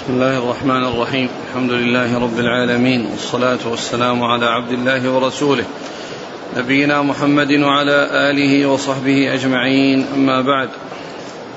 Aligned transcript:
بسم 0.00 0.12
الله 0.12 0.38
الرحمن 0.38 0.84
الرحيم. 0.84 1.28
الحمد 1.48 1.70
لله 1.70 2.18
رب 2.18 2.38
العالمين 2.38 3.06
والصلاة 3.06 3.58
والسلام 3.70 4.22
على 4.22 4.46
عبد 4.46 4.72
الله 4.72 5.10
ورسوله 5.12 5.64
نبينا 6.56 7.02
محمد 7.02 7.52
وعلى 7.52 8.08
آله 8.30 8.66
وصحبه 8.66 9.34
أجمعين. 9.34 10.06
أما 10.14 10.40
بعد 10.40 10.68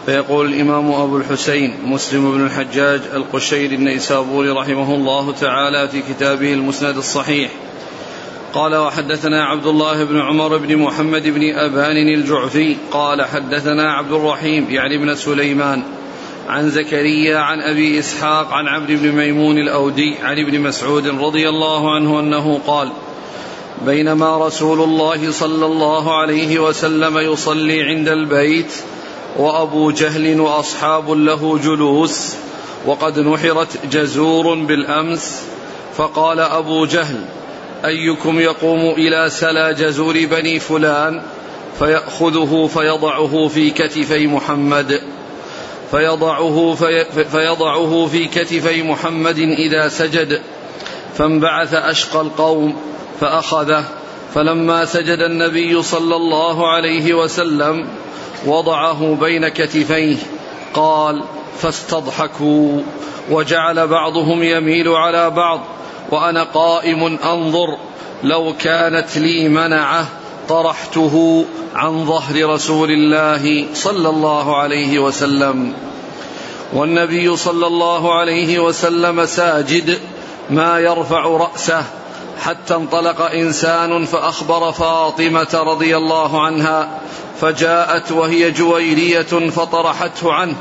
فيقول 0.05 0.53
الإمام 0.53 0.91
أبو 0.91 1.17
الحسين 1.17 1.73
مسلم 1.85 2.31
بن 2.31 2.45
الحجاج 2.45 3.01
القشيري 3.13 3.75
النيسابوري 3.75 4.49
رحمه 4.49 4.95
الله 4.95 5.31
تعالى 5.31 5.87
في 5.87 6.01
كتابه 6.01 6.53
المسند 6.53 6.97
الصحيح. 6.97 7.51
قال 8.53 8.75
وحدثنا 8.75 9.45
عبد 9.45 9.65
الله 9.65 10.03
بن 10.03 10.19
عمر 10.19 10.57
بن 10.57 10.77
محمد 10.77 11.23
بن 11.23 11.55
أبان 11.55 11.97
الجعفي 11.97 12.75
قال 12.91 13.21
حدثنا 13.21 13.93
عبد 13.93 14.11
الرحيم 14.11 14.67
يعني 14.69 14.97
بن 14.97 15.15
سليمان 15.15 15.83
عن 16.49 16.69
زكريا 16.69 17.37
عن 17.37 17.61
أبي 17.61 17.99
إسحاق 17.99 18.53
عن 18.53 18.67
عبد 18.67 18.91
بن 18.91 19.11
ميمون 19.11 19.57
الأودي 19.57 20.15
عن 20.23 20.39
ابن 20.39 20.61
مسعود 20.61 21.07
رضي 21.07 21.49
الله 21.49 21.95
عنه 21.95 22.19
أنه 22.19 22.59
قال 22.67 22.89
بينما 23.85 24.47
رسول 24.47 24.81
الله 24.81 25.31
صلى 25.31 25.65
الله 25.65 26.17
عليه 26.17 26.59
وسلم 26.59 27.17
يصلي 27.17 27.83
عند 27.83 28.07
البيت 28.07 28.73
وأبو 29.37 29.91
جهل 29.91 30.39
وأصحاب 30.39 31.11
له 31.11 31.59
جلوس 31.63 32.35
وقد 32.85 33.19
نحرت 33.19 33.85
جزور 33.91 34.55
بالأمس 34.55 35.43
فقال 35.95 36.39
أبو 36.39 36.85
جهل 36.85 37.25
أيكم 37.85 38.39
يقوم 38.39 38.79
إلى 38.79 39.29
سلا 39.29 39.71
جزور 39.71 40.25
بني 40.25 40.59
فلان؟ 40.59 41.21
فيأخذه 41.79 42.69
فيضعه 42.73 43.47
في 43.47 43.69
كتفي 43.69 44.27
محمد. 44.27 45.01
فيضعه, 45.91 46.75
في 46.75 47.05
فيضعه 47.31 48.07
في 48.11 48.25
كتفي 48.25 48.83
محمد 48.83 49.37
إذا 49.39 49.87
سجد. 49.87 50.41
فانبعث 51.17 51.73
أشقى 51.73 52.21
القوم 52.21 52.75
فأخذه. 53.19 53.85
فلما 54.33 54.85
سجد 54.85 55.19
النبي 55.19 55.81
صلى 55.81 56.15
الله 56.15 56.67
عليه 56.67 57.13
وسلم 57.13 57.87
وضعه 58.45 59.17
بين 59.21 59.47
كتفيه 59.47 60.17
قال 60.73 61.23
فاستضحكوا 61.59 62.81
وجعل 63.29 63.87
بعضهم 63.87 64.43
يميل 64.43 64.87
على 64.87 65.29
بعض 65.29 65.59
وأنا 66.11 66.43
قائم 66.43 67.17
أنظر 67.23 67.77
لو 68.23 68.53
كانت 68.59 69.17
لي 69.17 69.49
منعة 69.49 70.07
طرحته 70.49 71.45
عن 71.75 72.05
ظهر 72.05 72.49
رسول 72.49 72.91
الله 72.91 73.65
صلى 73.73 74.09
الله 74.09 74.57
عليه 74.57 74.99
وسلم. 74.99 75.73
والنبي 76.73 77.37
صلى 77.37 77.67
الله 77.67 78.13
عليه 78.13 78.59
وسلم 78.59 79.25
ساجد 79.25 79.99
ما 80.49 80.79
يرفع 80.79 81.25
رأسه 81.25 81.83
حتى 82.39 82.75
انطلق 82.75 83.21
إنسان 83.21 84.05
فأخبر 84.05 84.71
فاطمة 84.71 85.53
رضي 85.53 85.97
الله 85.97 86.41
عنها 86.41 86.99
فجاءت 87.41 88.11
وهي 88.11 88.51
جويرية 88.51 89.49
فطرحته 89.49 90.33
عنه 90.33 90.55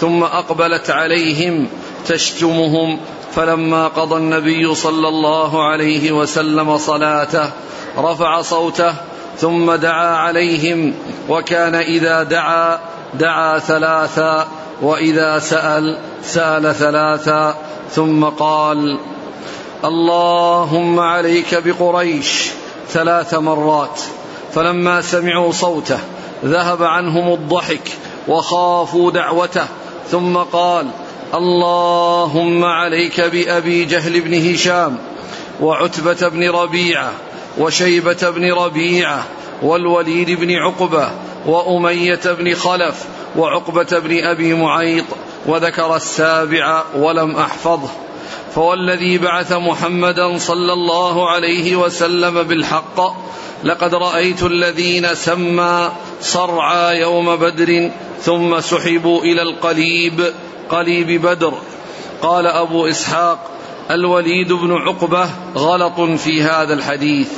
ثم 0.00 0.22
أقبلت 0.22 0.90
عليهم 0.90 1.68
تشتمهم. 2.06 3.00
فلما 3.34 3.88
قضى 3.88 4.16
النبي 4.16 4.74
صلى 4.74 5.08
الله 5.08 5.64
عليه 5.64 6.12
وسلم 6.12 6.78
صلاته 6.78 7.50
رفع 7.98 8.42
صوته 8.42 8.94
ثم 9.38 9.74
دعا 9.74 10.16
عليهم 10.16 10.94
وكان 11.28 11.74
إذا 11.74 12.22
دعا 12.22 12.78
دعا 13.14 13.58
ثلاثا 13.58 14.48
وإذا 14.82 15.38
سأل 15.38 15.98
سأل 16.22 16.74
ثلاثا 16.74 17.54
ثم 17.90 18.24
قال 18.24 18.98
اللهم 19.84 21.00
عليك 21.00 21.62
بقريش 21.64 22.50
ثلاث 22.88 23.34
مرات 23.34 24.00
فلما 24.54 25.00
سمعوا 25.00 25.52
صوته 25.52 25.98
ذهب 26.44 26.82
عنهم 26.82 27.32
الضحك 27.32 27.90
وخافوا 28.28 29.10
دعوته 29.10 29.66
ثم 30.10 30.36
قال 30.36 30.86
اللهم 31.34 32.64
عليك 32.64 33.20
بأبي 33.20 33.84
جهل 33.84 34.20
بن 34.20 34.52
هشام 34.54 34.96
وعتبة 35.60 36.28
بن 36.28 36.50
ربيعة 36.50 37.12
وشيبة 37.58 38.30
بن 38.30 38.52
ربيعة 38.52 39.26
والوليد 39.62 40.30
بن 40.30 40.54
عقبة 40.54 41.10
وأمية 41.46 42.20
بن 42.24 42.54
خلف 42.54 43.04
وعقبة 43.36 43.98
بن 43.98 44.24
أبي 44.24 44.54
معيط 44.54 45.04
وذكر 45.46 45.96
السابع 45.96 46.82
ولم 46.96 47.36
أحفظه. 47.36 47.90
فوالذي 48.54 49.18
بعث 49.18 49.52
محمدا 49.52 50.38
صلى 50.38 50.72
الله 50.72 51.30
عليه 51.30 51.76
وسلم 51.76 52.42
بالحق 52.42 53.00
لقد 53.64 53.94
رأيت 53.94 54.42
الذين 54.42 55.14
سمى 55.14 55.92
صرعى 56.20 57.00
يوم 57.00 57.36
بدر 57.36 57.90
ثم 58.22 58.60
سحبوا 58.60 59.22
إلى 59.22 59.42
القليب 59.42 60.32
قليب 60.70 61.26
بدر. 61.26 61.54
قال 62.22 62.46
أبو 62.46 62.86
إسحاق 62.86 63.50
الوليد 63.90 64.52
بن 64.52 64.72
عقبة 64.72 65.30
غلط 65.56 66.00
في 66.00 66.42
هذا 66.42 66.74
الحديث. 66.74 67.28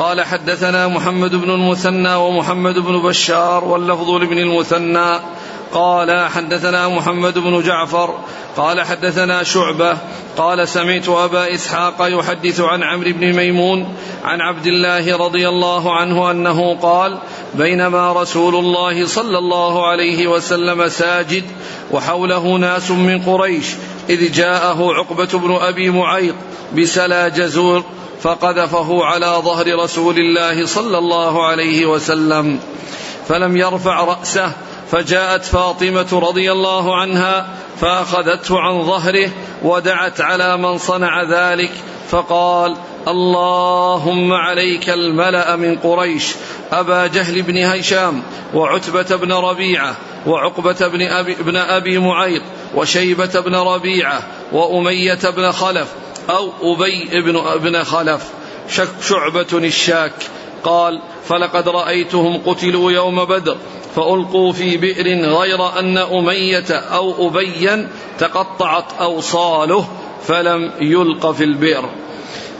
قال 0.00 0.20
حدثنا 0.20 0.88
محمد 0.88 1.34
بن 1.34 1.50
المثنى 1.50 2.14
ومحمد 2.14 2.78
بن 2.78 3.02
بشار 3.02 3.64
واللفظ 3.64 4.10
لابن 4.10 4.38
المثنى. 4.38 5.20
قال 5.72 6.28
حدثنا 6.28 6.88
محمد 6.88 7.38
بن 7.38 7.62
جعفر 7.62 8.14
قال 8.56 8.80
حدثنا 8.80 9.42
شعبة 9.42 9.96
قال 10.36 10.68
سمعت 10.68 11.08
أبا 11.08 11.54
إسحاق 11.54 11.96
يحدث 12.00 12.60
عن 12.60 12.82
عمرو 12.82 13.12
بن 13.12 13.32
ميمون 13.36 13.94
عن 14.24 14.40
عبد 14.40 14.66
الله 14.66 15.16
رضي 15.16 15.48
الله 15.48 15.94
عنه 15.96 16.30
أنه 16.30 16.74
قال 16.74 17.18
بينما 17.54 18.12
رسول 18.12 18.54
الله 18.56 19.06
صلى 19.06 19.38
الله 19.38 19.86
عليه 19.86 20.26
وسلم 20.26 20.88
ساجد 20.88 21.44
وحوله 21.90 22.56
ناس 22.56 22.90
من 22.90 23.22
قريش 23.22 23.66
إذ 24.08 24.32
جاءه 24.32 24.92
عقبة 24.92 25.38
بن 25.38 25.54
أبي 25.54 25.90
معيط 25.90 26.34
بسلا 26.76 27.28
جزور 27.28 27.84
فقذفه 28.22 29.04
على 29.04 29.26
ظهر 29.44 29.82
رسول 29.82 30.16
الله 30.18 30.66
صلى 30.66 30.98
الله 30.98 31.46
عليه 31.46 31.86
وسلم 31.86 32.58
فلم 33.28 33.56
يرفع 33.56 34.04
رأسه 34.04 34.52
فجاءت 34.90 35.44
فاطمة 35.44 36.08
رضي 36.12 36.52
الله 36.52 36.96
عنها 36.96 37.48
فأخذته 37.80 38.60
عن 38.60 38.84
ظهره 38.84 39.30
ودعت 39.62 40.20
على 40.20 40.56
من 40.56 40.78
صنع 40.78 41.22
ذلك 41.22 41.70
فقال 42.10 42.76
اللهم 43.08 44.32
عليك 44.32 44.90
الملأ 44.90 45.56
من 45.56 45.76
قريش 45.78 46.34
أبا 46.72 47.06
جهل 47.06 47.42
بن 47.42 47.58
هشام 47.64 48.22
وعتبة 48.54 49.16
بن 49.16 49.32
ربيعة 49.32 49.96
وعقبة 50.26 50.88
بن 50.88 51.02
أبي, 51.02 51.34
بن 51.34 51.56
أبي 51.56 51.98
معيط 51.98 52.42
وشيبة 52.74 53.40
بن 53.40 53.54
ربيعة 53.54 54.22
وأمية 54.52 55.18
بن 55.36 55.52
خلف 55.52 55.88
أو 56.30 56.74
أبي 56.74 57.20
بن, 57.20 57.40
بن 57.62 57.82
خلف 57.84 58.30
شك 58.68 58.88
شعبة 59.02 59.46
الشاك. 59.52 60.12
قال 60.64 61.00
فلقد 61.24 61.68
رأيتهم 61.68 62.40
قتلوا 62.46 62.92
يوم 62.92 63.24
بدر 63.24 63.56
فألقوا 63.96 64.52
في 64.52 64.76
بئر 64.76 65.06
غير 65.38 65.78
أن 65.78 65.98
أمية 65.98 66.70
أو 66.70 67.28
أبيا 67.28 67.88
تقطعت 68.18 68.92
أوصاله 69.00 69.88
فلم 70.22 70.72
يلق 70.80 71.30
في 71.30 71.44
البئر. 71.44 71.90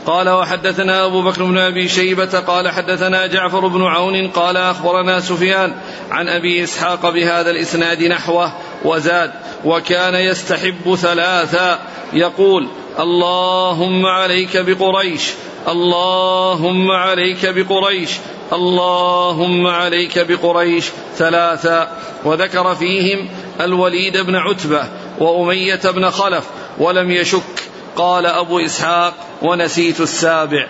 قال 0.05 0.29
وحدثنا 0.29 1.05
أبو 1.05 1.21
بكر 1.21 1.43
بن 1.43 1.57
أبي 1.57 1.87
شيبة 1.87 2.39
قال 2.39 2.69
حدثنا 2.69 3.27
جعفر 3.27 3.67
بن 3.67 3.83
عون 3.83 4.27
قال 4.27 4.57
أخبرنا 4.57 5.19
سفيان 5.19 5.75
عن 6.11 6.27
أبي 6.27 6.63
إسحاق 6.63 7.09
بهذا 7.09 7.51
الإسناد 7.51 8.03
نحوه 8.03 8.53
وزاد 8.85 9.31
وكان 9.65 10.15
يستحب 10.15 10.95
ثلاثا. 10.95 11.79
يقول 12.13 12.67
اللهم 12.99 14.05
عليك 14.05 14.57
بقريش 14.57 15.31
اللهم 15.67 16.91
عليك 16.91 17.45
بقريش 17.45 18.09
اللهم 18.53 19.67
عليك 19.67 20.19
بقريش 20.19 20.85
ثلاثا. 21.17 21.97
وذكر 22.25 22.75
فيهم 22.75 23.29
الوليد 23.61 24.17
بن 24.17 24.35
عتبة 24.35 24.83
وأمية 25.19 25.81
بن 25.85 26.09
خلف 26.09 26.43
ولم 26.77 27.11
يشك. 27.11 27.69
قال 27.95 28.25
أبو 28.25 28.59
إسحاق 28.59 29.13
ونسيت 29.41 30.01
السابع. 30.01 30.67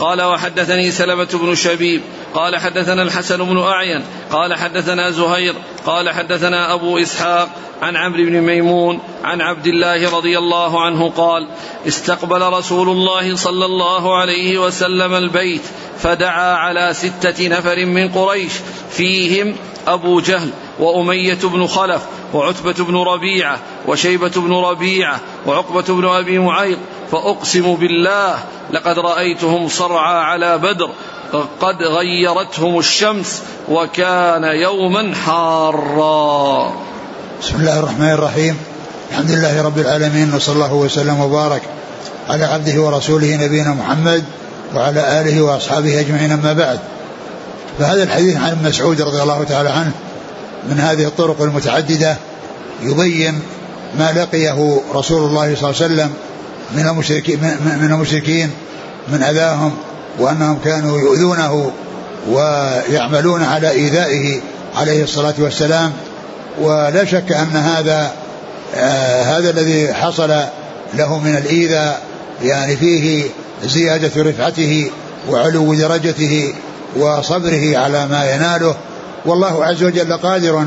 قال 0.00 0.22
وحدثني 0.22 0.90
سلمة 0.90 1.28
بن 1.32 1.54
شبيب 1.54 2.02
قال 2.34 2.56
حدثنا 2.56 3.02
الحسن 3.02 3.44
بن 3.44 3.58
أعين 3.58 4.04
قال 4.32 4.54
حدثنا 4.54 5.10
زهير 5.10 5.54
قال 5.86 6.10
حدثنا 6.10 6.74
أبو 6.74 6.98
إسحاق 6.98 7.48
عن 7.82 7.96
عمرو 7.96 8.24
بن 8.24 8.40
ميمون 8.40 9.00
عن 9.24 9.40
عبد 9.40 9.66
الله 9.66 10.16
رضي 10.16 10.38
الله 10.38 10.80
عنه 10.84 11.10
قال 11.10 11.46
استقبل 11.88 12.42
رسول 12.42 12.88
الله 12.88 13.36
صلى 13.36 13.64
الله 13.64 14.18
عليه 14.18 14.58
وسلم 14.58 15.14
البيت 15.14 15.62
فدعا 15.98 16.54
على 16.54 16.94
ستة 16.94 17.48
نفر 17.48 17.86
من 17.86 18.08
قريش 18.08 18.52
فيهم 18.90 19.56
أبو 19.86 20.20
جهل 20.20 20.50
وأمية 20.78 21.38
بن 21.42 21.66
خلف 21.66 22.02
وعتبة 22.34 22.84
بن 22.84 22.96
ربيعة 22.96 23.58
وشيبة 23.86 24.32
بن 24.36 24.52
ربيعة 24.52 25.20
وعقبة 25.46 25.82
بن 25.82 26.08
أبي 26.08 26.38
معيط 26.38 26.78
فأقسم 27.12 27.74
بالله 27.74 28.38
لقد 28.72 28.98
رأيتهم 28.98 29.68
صرعى 29.68 30.24
على 30.24 30.58
بدر 30.58 30.90
قد 31.60 31.82
غيرتهم 31.82 32.78
الشمس 32.78 33.42
وكان 33.68 34.44
يوما 34.44 35.14
حارا. 35.14 36.72
بسم 37.42 37.56
الله 37.56 37.78
الرحمن 37.78 38.10
الرحيم. 38.10 38.58
الحمد 39.10 39.30
لله 39.30 39.62
رب 39.62 39.78
العالمين 39.78 40.34
وصلى 40.34 40.54
الله 40.54 40.74
وسلم 40.74 41.20
وبارك 41.20 41.62
على 42.28 42.44
عبده 42.44 42.80
ورسوله 42.82 43.36
نبينا 43.36 43.74
محمد 43.74 44.24
وعلى 44.74 45.20
آله 45.20 45.42
وأصحابه 45.42 46.00
أجمعين 46.00 46.32
أما 46.32 46.52
بعد. 46.52 46.78
فهذا 47.78 48.02
الحديث 48.02 48.36
عن 48.36 48.58
مسعود 48.64 49.00
رضي 49.00 49.22
الله 49.22 49.44
تعالى 49.44 49.68
عنه 49.68 49.92
من 50.68 50.80
هذه 50.80 51.06
الطرق 51.06 51.42
المتعددة 51.42 52.16
يبين 52.82 53.40
ما 53.98 54.12
لقيه 54.12 54.80
رسول 54.94 55.22
الله 55.28 55.54
صلى 55.54 55.70
الله 55.70 55.82
عليه 55.82 55.94
وسلم 55.94 56.10
من 56.74 56.88
المشركين 56.88 57.40
من 57.80 57.88
المشركين 57.92 58.50
من 59.08 59.22
أذاهم 59.22 59.76
وأنهم 60.18 60.58
كانوا 60.64 60.98
يؤذونه 60.98 61.72
ويعملون 62.30 63.42
على 63.42 63.70
إيذائه 63.70 64.40
عليه 64.76 65.04
الصلاة 65.04 65.34
والسلام. 65.38 65.92
ولا 66.60 67.04
شك 67.04 67.32
أن 67.32 67.56
هذا 67.56 68.12
آه 68.76 69.22
هذا 69.22 69.50
الذي 69.50 69.94
حصل 69.94 70.28
له 70.94 71.18
من 71.18 71.36
الإيذاء 71.36 72.02
يعني 72.42 72.76
فيه 72.76 73.24
زيادة 73.64 74.22
رفعته 74.22 74.90
وعلو 75.30 75.74
درجته 75.74 76.54
وصبره 76.96 77.78
على 77.78 78.06
ما 78.06 78.34
يناله. 78.34 78.76
والله 79.28 79.64
عز 79.64 79.82
وجل 79.82 80.12
قادر 80.12 80.64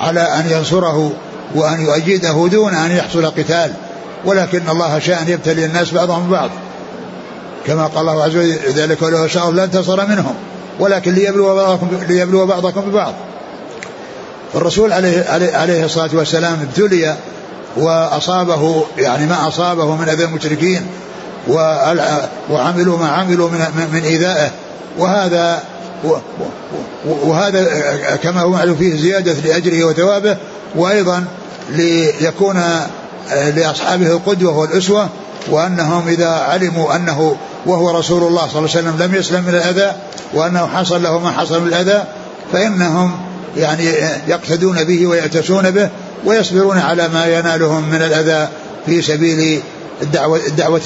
على 0.00 0.20
أن 0.20 0.46
ينصره 0.50 1.12
وأن 1.54 1.80
يؤيده 1.80 2.48
دون 2.50 2.74
أن 2.74 2.90
يحصل 2.90 3.26
قتال 3.26 3.72
ولكن 4.24 4.68
الله 4.68 4.98
شاء 4.98 5.22
أن 5.22 5.28
يبتلي 5.28 5.64
الناس 5.64 5.90
بعضهم 5.90 6.28
ببعض 6.28 6.50
كما 7.66 7.86
قال 7.86 8.08
الله 8.08 8.22
عز 8.22 8.36
وجل 8.36 8.58
ذلك 8.74 9.02
ولو 9.02 9.26
شاء 9.26 9.44
الله 9.44 9.56
لانتصر 9.56 10.06
منهم 10.06 10.34
ولكن 10.80 11.12
ليبلو 11.12 11.54
بعضكم 11.54 11.88
ليبلو 12.08 12.46
بعضكم 12.46 12.80
ببعض. 12.80 13.14
الرسول 14.54 14.92
عليه 14.92 15.24
عليه 15.54 15.84
الصلاة 15.84 16.10
والسلام 16.12 16.58
ابتلي 16.60 17.16
وأصابه 17.76 18.84
يعني 18.98 19.26
ما 19.26 19.48
أصابه 19.48 19.96
من 19.96 20.08
أذى 20.08 20.24
المشركين 20.24 20.86
وعملوا 22.50 22.98
ما 22.98 23.08
عملوا 23.08 23.50
من 23.50 23.88
من 23.92 24.02
إيذائه 24.04 24.50
وهذا 24.98 25.62
وهذا 27.06 27.66
كما 28.22 28.40
هو 28.40 28.50
معلوم 28.50 28.76
فيه 28.76 28.96
زيادة 28.96 29.32
لأجره 29.32 29.84
وثوابه 29.84 30.36
وأيضا 30.74 31.24
ليكون 31.70 32.62
لأصحابه 33.56 34.06
القدوة 34.06 34.58
والأسوة 34.58 35.08
وأنهم 35.50 36.08
إذا 36.08 36.28
علموا 36.28 36.96
أنه 36.96 37.36
وهو 37.66 37.98
رسول 37.98 38.22
الله 38.22 38.48
صلى 38.48 38.58
الله 38.58 38.70
عليه 38.76 38.88
وسلم 38.88 38.96
لم 38.98 39.14
يسلم 39.14 39.44
من 39.44 39.54
الأذى 39.54 39.92
وأنه 40.34 40.66
حصل 40.66 41.02
له 41.02 41.18
ما 41.18 41.30
حصل 41.30 41.60
من 41.62 41.68
الأذى 41.68 42.04
فإنهم 42.52 43.12
يعني 43.56 43.84
يقتدون 44.28 44.84
به 44.84 45.06
ويأتسون 45.06 45.70
به 45.70 45.88
ويصبرون 46.24 46.78
على 46.78 47.08
ما 47.08 47.26
ينالهم 47.26 47.88
من 47.88 48.02
الأذى 48.02 48.48
في 48.86 49.02
سبيل 49.02 49.60
الدعوة, 50.02 50.40
الدعوة 50.46 50.80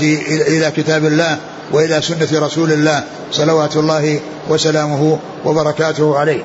إلى 0.49 0.73
كتاب 0.77 1.05
الله. 1.05 1.39
وإلى 1.73 2.03
سنة 2.03 2.29
رسول 2.33 2.73
الله 2.73 3.05
صلوات 3.33 3.77
الله 3.77 4.21
وسلامه 4.49 5.19
وبركاته 5.45 6.19
عليه. 6.19 6.45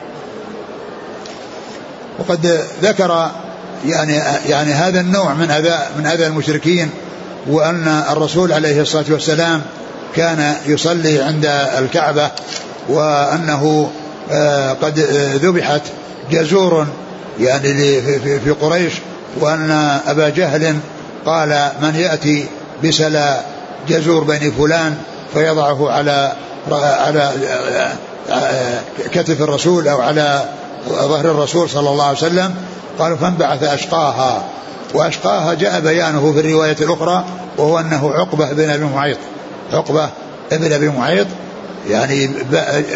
وقد 2.19 2.59
ذكر 2.81 3.31
يعني 3.85 4.13
يعني 4.47 4.71
هذا 4.73 5.01
النوع 5.01 5.33
من 5.33 5.51
أذى 5.51 5.79
من 5.97 6.05
أذى 6.05 6.27
المشركين 6.27 6.89
وأن 7.47 8.03
الرسول 8.11 8.53
عليه 8.53 8.81
الصلاة 8.81 9.05
والسلام 9.09 9.61
كان 10.15 10.55
يصلي 10.65 11.21
عند 11.21 11.45
الكعبة 11.77 12.31
وأنه 12.89 13.91
آه، 14.31 14.73
قد 14.73 14.99
ذبحت 15.43 15.81
جزور 16.31 16.87
يعني 17.39 18.01
في 18.39 18.55
قريش 18.61 18.93
وأن 19.39 19.71
أبا 20.07 20.29
جهل 20.29 20.75
قال 21.25 21.71
من 21.81 21.95
يأتي 21.95 22.45
بسلا 22.83 23.41
جزور 23.87 24.23
بني 24.23 24.51
فلان 24.51 24.97
فيضعه 25.33 25.91
على 25.91 26.31
على 26.71 27.31
كتف 29.11 29.41
الرسول 29.41 29.87
أو 29.87 30.01
على 30.01 30.43
ظهر 30.89 31.25
الرسول 31.25 31.69
صلى 31.69 31.89
الله 31.89 32.05
عليه 32.05 32.17
وسلم. 32.17 32.55
قالوا 32.99 33.17
فانبعث 33.17 33.63
أشقاها. 33.63 34.43
وأشقاها 34.93 35.53
جاء 35.53 35.79
بيانه 35.79 36.33
في 36.33 36.39
الرواية 36.39 36.75
الأخرى 36.81 37.25
وهو 37.57 37.79
أنه 37.79 38.11
عقبة 38.13 38.53
بن 38.53 38.69
أبي 38.69 38.83
معيط. 38.83 39.17
عقبة 39.73 40.09
بن 40.51 40.73
أبي 40.73 40.89
معيط. 40.89 41.27
يعني 41.89 42.29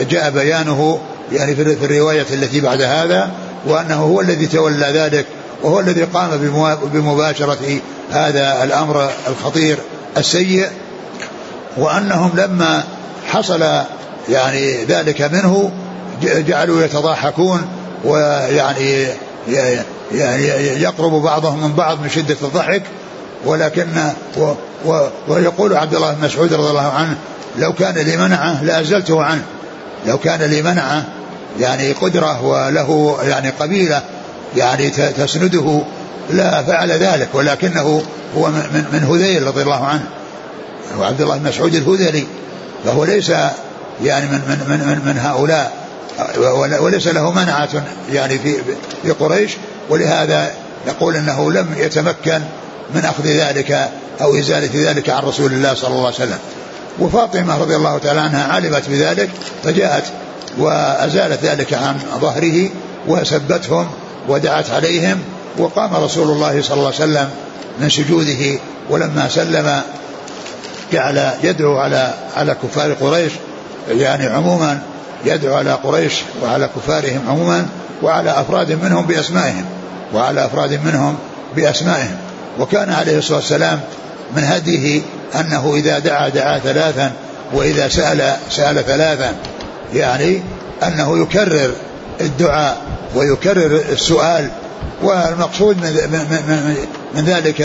جاء 0.10 0.30
بيانه 0.30 1.00
يعني 1.32 1.56
في 1.56 1.62
الرواية 1.62 2.26
التي 2.32 2.62
بعد 2.62 2.82
هذا 2.82 3.30
وأنه 3.68 3.96
هو 3.96 4.22
الذي 4.22 4.48
تولى 4.48 4.86
ذلك 4.86 5.26
وهو 5.64 5.80
الذي 5.80 6.04
قام 6.04 6.30
بمباشرة 6.84 7.80
هذا 8.12 8.64
الأمر 8.64 9.10
الخطير 9.28 9.78
السيء. 10.18 10.68
وأنهم 11.78 12.32
لما 12.36 12.84
حصل 13.28 13.66
يعني 14.30 14.86
ذلك 14.86 15.22
منه 15.22 15.72
جعلوا 16.22 16.84
يتضاحكون 16.84 17.62
ويعني 18.06 19.08
يعني 20.12 20.48
يقرب 20.82 21.12
بعضهم 21.12 21.64
من 21.64 21.74
بعض 21.74 22.02
من 22.02 22.10
شدة 22.10 22.36
الضحك. 22.42 22.82
ولكن 23.46 23.88
و 24.38 24.54
و 24.86 25.08
ويقول 25.28 25.76
عبد 25.76 25.96
الله 25.96 26.14
بن 26.14 26.26
مسعود 26.26 26.54
رضي 26.54 26.70
الله 26.70 26.92
عنه 26.92 27.18
لو 27.58 27.74
كان 27.74 27.96
لي 27.96 28.18
منعة 28.18 28.64
لأزلته 28.64 29.24
عنه. 29.24 29.44
لو 30.08 30.18
كان 30.18 30.42
لي 30.42 30.62
منعة 30.62 31.06
يعني 31.60 31.92
قدرة 31.92 32.46
وله 32.46 33.18
يعني 33.24 33.50
قبيلة 33.50 34.02
يعني 34.56 34.90
تسنده 34.90 35.82
لا 36.30 36.64
فعل 36.64 36.92
ذلك. 36.92 37.30
ولكنه 37.34 38.04
هو 38.38 38.48
من, 38.48 38.86
من 38.94 39.04
هذيل 39.04 39.48
رضي 39.48 39.62
الله 39.62 39.86
عنه. 39.86 40.04
وعبد 41.00 41.22
الله 41.22 41.38
بن 41.38 41.50
مسعود 41.50 41.76
الهذلي 41.76 42.24
فهو 42.86 43.06
ليس 43.06 43.30
يعني 44.04 44.26
من 44.26 44.42
من 44.48 44.66
من, 44.70 44.88
من, 44.88 45.14
من 45.14 45.20
هؤلاء 45.20 45.88
وليس 46.82 47.08
له 47.08 47.32
منعة 47.32 47.70
يعني 48.12 48.40
في 48.40 48.56
في 49.04 49.12
قريش 49.12 49.52
ولهذا 49.90 50.52
يقول 50.88 51.16
إنه 51.16 51.52
لم 51.52 51.68
يتمكن 51.78 52.42
من 52.96 53.06
أخذ 53.06 53.28
ذلك 53.28 53.90
أو 54.22 54.36
إزالة 54.40 54.90
ذلك 54.90 55.10
عن 55.10 55.24
رسول 55.24 55.54
الله 55.54 55.74
صلى 55.74 55.90
الله 55.90 56.06
عليه 56.06 56.16
وسلم. 56.16 56.40
وفاطمة 57.00 57.58
رضي 57.58 57.76
الله 57.76 57.98
تعالى 57.98 58.20
عنها 58.20 58.54
علمت 58.54 58.90
بذلك 58.90 59.30
فجاءت 59.64 60.04
وأزالت 60.58 61.44
ذلك 61.44 61.74
عن 61.74 62.00
ظهره 62.22 62.70
وسبتهم 63.08 63.88
ودعت 64.28 64.70
عليهم 64.70 65.20
وقام 65.58 65.96
رسول 65.96 66.28
الله 66.28 66.62
صلى 66.62 66.78
الله 66.78 66.86
عليه 66.86 66.96
وسلم 66.96 67.30
من 67.80 67.90
سجوده 67.90 68.60
ولما 68.90 69.30
سلم 69.30 69.82
جعل 70.92 71.32
يدعو 71.44 71.78
على 71.78 72.14
على 72.38 72.56
كفار 72.64 72.94
قريش 72.94 73.32
يعني 73.90 74.26
عموما 74.26 74.80
يدعو 75.26 75.56
على 75.56 75.72
قريش 75.72 76.14
وعلى 76.44 76.70
كفارهم 76.76 77.22
عموما 77.30 77.66
وعلى 78.04 78.32
أفراد 78.32 78.72
منهم 78.72 79.06
بأسمائهم 79.06 79.66
وعلى 80.14 80.46
أفراد 80.46 80.80
منهم 80.86 81.18
بأسمائهم. 81.56 82.18
وكان 82.60 82.94
عليه 82.94 83.18
الصلاة 83.18 83.38
والسلام 83.38 83.80
من 84.36 84.44
هديه 84.44 85.02
أنه 85.40 85.74
إذا 85.76 86.00
دعا 86.00 86.30
دعا 86.30 86.60
ثلاثا 86.60 87.12
وإذا 87.54 87.88
سأل 87.88 88.36
سأل 88.52 88.86
ثلاثا. 88.86 89.36
يعني 89.94 90.42
أنه 90.84 91.22
يكرر 91.22 91.72
الدعاء 92.22 92.78
ويكرر 93.16 93.82
السؤال 93.92 94.50
والمقصود 95.04 95.78
من, 95.78 95.94
من, 96.12 96.76
من 97.16 97.26
ذلك 97.26 97.62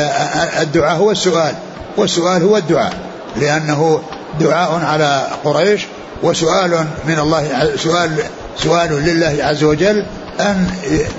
الدعاء 0.61 0.97
هو 0.97 1.11
السؤال 1.11 1.55
والسؤال 1.97 2.43
هو 2.43 2.57
الدعاء. 2.57 3.12
لأنه 3.37 4.03
دعاء 4.41 4.85
على 4.85 5.27
قريش 5.45 5.87
وسؤال 6.23 6.85
من 7.05 7.19
الله 7.19 7.77
سؤال 7.77 8.11
سؤال 8.59 8.93
لله 8.93 9.45
عز 9.45 9.65
وجل 9.65 10.05
أن 10.41 10.67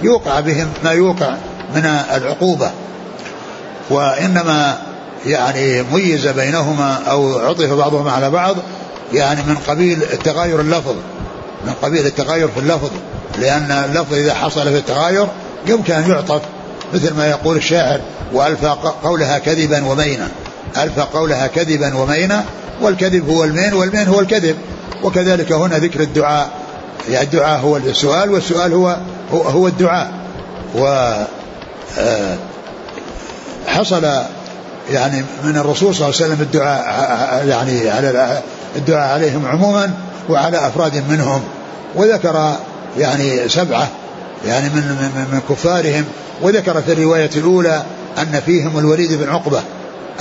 يوقع 0.03 0.39
بهم 0.39 0.67
ما 0.84 0.91
يوقع 0.91 1.36
من 1.75 1.86
العقوبة. 1.86 2.72
وإنما 3.89 4.77
يعني 5.25 5.84
ميز 5.84 6.27
بينهما 6.27 7.00
أو 7.08 7.39
عطف 7.39 7.74
بعضهما 7.74 8.12
على 8.12 8.29
بعض 8.29 8.55
يعني 9.13 9.41
من 9.41 9.55
قبيل 9.67 10.03
التغاير 10.03 10.62
اللفظ 10.62 10.96
من 11.65 11.74
قبيل 11.82 12.05
التغاير 12.05 12.48
في 12.48 12.60
اللفظ. 12.60 12.89
لأن 13.39 13.72
اللفظ 13.72 14.13
إذا 14.13 14.34
حصل 14.34 14.63
في 14.63 14.77
التغاير 14.77 15.27
يمكن 15.67 15.93
أن 15.93 16.10
يعطف 16.10 16.41
مثل 16.93 17.13
ما 17.13 17.29
يقول 17.29 17.58
الشاعر 17.58 18.01
وألفى 18.34 18.75
قولها 19.03 19.39
كذبا 19.39 19.86
ومينا. 19.86 20.27
ألفى 20.77 21.01
قولها 21.01 21.48
كذبا 21.48 21.98
ومينا 21.98 22.46
والكذب 22.82 23.30
هو 23.30 23.44
المين 23.44 23.74
والمين 23.74 24.08
هو 24.08 24.20
الكذب. 24.20 24.56
وكذلك 25.03 25.51
هنا 25.51 25.77
ذكر 25.77 26.00
الدعاء. 26.00 26.50
يعني 27.10 27.25
الدعاء 27.25 27.60
هو 27.60 27.77
السؤال 27.77 28.32
والسؤال 28.32 28.74
هو 28.74 28.98
هو, 29.32 29.42
هو 29.42 29.68
الدعاء. 29.68 30.12
و 30.75 30.86
آه، 32.00 32.38
حصل 33.68 34.03
يعني 34.92 35.24
من 35.44 35.58
الرسول 35.58 35.96
صلى 35.96 36.08
الله 36.08 36.18
عليه 36.22 36.25
وسلم 36.25 36.42
الدعاء 36.42 36.84
يعني 37.48 37.89
على 37.89 38.42
الدعاء 38.75 39.13
عليهم 39.13 39.46
عموما 39.46 39.94
وعلى 40.30 40.68
أفراد 40.68 41.03
منهم. 41.10 41.44
وذكر 41.96 42.56
يعني 42.98 43.50
سبعة 43.50 43.88
يعني 44.48 44.70
من, 44.70 45.12
من 45.32 45.42
كفارهم. 45.50 46.06
وذكر 46.42 46.82
في 46.82 46.94
الرواية 46.94 47.30
الأولى 47.36 47.84
أن 48.18 48.42
فيهم 48.46 48.80
الوليد 48.80 49.13
بن 49.13 49.30
عقبة. 49.30 49.62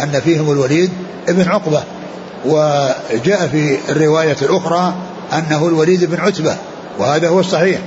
أن 0.01 0.21
فيهم 0.21 0.53
الوليد 0.53 0.91
بن 1.29 1.49
عقبة 1.49 1.83
وجاء 2.47 3.49
في 3.53 3.79
الرواية 3.89 4.37
الأخرى 4.43 4.95
أنه 5.33 5.67
الوليد 5.69 6.05
بن 6.05 6.21
عتبة 6.21 6.57
وهذا 6.99 7.29
هو 7.29 7.41
الصحيح 7.41 7.81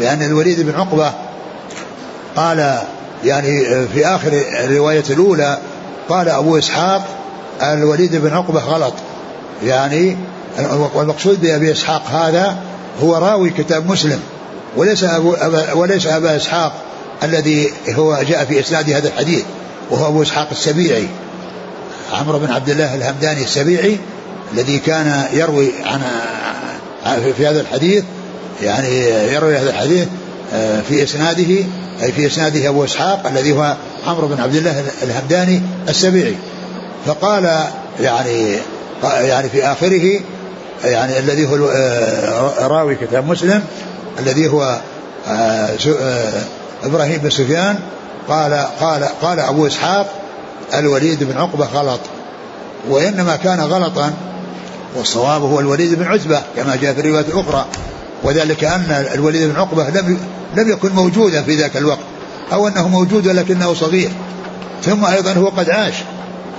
لأن 0.00 0.22
الوليد 0.22 0.60
بن 0.60 0.74
عقبة 0.74 1.12
قال 2.36 2.78
يعني 3.24 3.64
في 3.94 4.06
آخر 4.06 4.42
الرواية 4.64 5.04
الأولى 5.10 5.58
قال 6.08 6.28
أبو 6.28 6.58
إسحاق 6.58 7.04
الوليد 7.62 8.16
بن 8.16 8.32
عقبة 8.32 8.60
غلط 8.60 8.94
يعني 9.64 10.16
والمقصود 10.94 11.40
بأبي 11.40 11.72
إسحاق 11.72 12.02
هذا 12.06 12.56
هو 13.02 13.16
راوي 13.16 13.50
كتاب 13.50 13.90
مسلم 13.90 14.20
وليس 14.76 15.04
أبو 15.04 15.34
أبا 15.34 15.72
وليس 15.72 16.06
أبا 16.06 16.36
إسحاق 16.36 16.72
الذي 17.22 17.72
هو 17.88 18.22
جاء 18.28 18.44
في 18.44 18.60
إسناد 18.60 18.90
هذا 18.90 19.08
الحديث 19.08 19.44
وهو 19.90 20.08
أبو 20.08 20.22
إسحاق 20.22 20.48
السبيعي. 20.52 21.06
عمرو 22.12 22.38
بن 22.38 22.50
عبد 22.50 22.70
الله 22.70 22.94
الهمداني 22.94 23.42
السبيعي 23.42 23.98
الذي 24.52 24.78
كان 24.78 25.24
يروي 25.32 25.70
عن 25.84 26.00
في 27.36 27.46
هذا 27.46 27.60
الحديث 27.60 28.04
يعني 28.62 28.88
يروي 29.08 29.56
هذا 29.56 29.70
الحديث 29.70 30.08
آه، 30.54 30.80
في 30.88 31.02
إسناده 31.02 31.64
أي 32.02 32.12
في 32.12 32.26
إسناده 32.26 32.68
أبو 32.68 32.84
إسحاق 32.84 33.26
الذي 33.26 33.52
هو 33.52 33.76
عمرو 34.06 34.28
بن 34.28 34.40
عبد 34.40 34.54
الله 34.54 34.84
الهمداني 35.02 35.62
السبيعي. 35.88 36.36
فقال 37.06 37.64
يعني 38.00 38.56
يعني 39.02 39.48
في 39.48 39.64
آخره 39.64 40.20
يعني 40.84 41.18
الذي 41.18 41.46
هو 41.46 41.68
آه، 41.68 42.66
راوي 42.66 42.94
كتاب 42.94 43.26
مسلم 43.26 43.62
الذي 44.18 44.48
هو 44.48 44.80
آه، 45.28 45.68
إبراهيم 46.84 47.18
بن 47.18 47.30
سفيان 47.30 47.78
قال 48.28 48.66
قال 48.80 49.04
قال 49.22 49.40
أبو 49.40 49.66
إسحاق 49.66 50.21
الوليد 50.74 51.24
بن 51.24 51.36
عقبة 51.36 51.66
غلط 51.66 52.00
وإنما 52.88 53.36
كان 53.36 53.60
غلطا 53.60 54.12
والصواب 54.96 55.42
هو 55.42 55.60
الوليد 55.60 55.94
بن 55.94 56.04
عتبة 56.04 56.42
كما 56.56 56.76
جاء 56.76 56.94
في 56.94 57.00
الرواية 57.00 57.24
الأخرى. 57.24 57.66
وذلك 58.22 58.64
أن 58.64 59.06
الوليد 59.14 59.48
بن 59.48 59.56
عقبة 59.56 59.90
لم 59.90 60.18
لم 60.56 60.70
يكن 60.70 60.92
موجودا 60.92 61.42
في 61.42 61.56
ذاك 61.56 61.76
الوقت 61.76 61.98
أو 62.52 62.68
أنه 62.68 62.88
موجود 62.88 63.26
ولكنه 63.26 63.74
صغير. 63.74 64.10
ثم 64.84 65.04
أيضا 65.04 65.32
هو 65.32 65.48
قد 65.48 65.70
عاش 65.70 65.94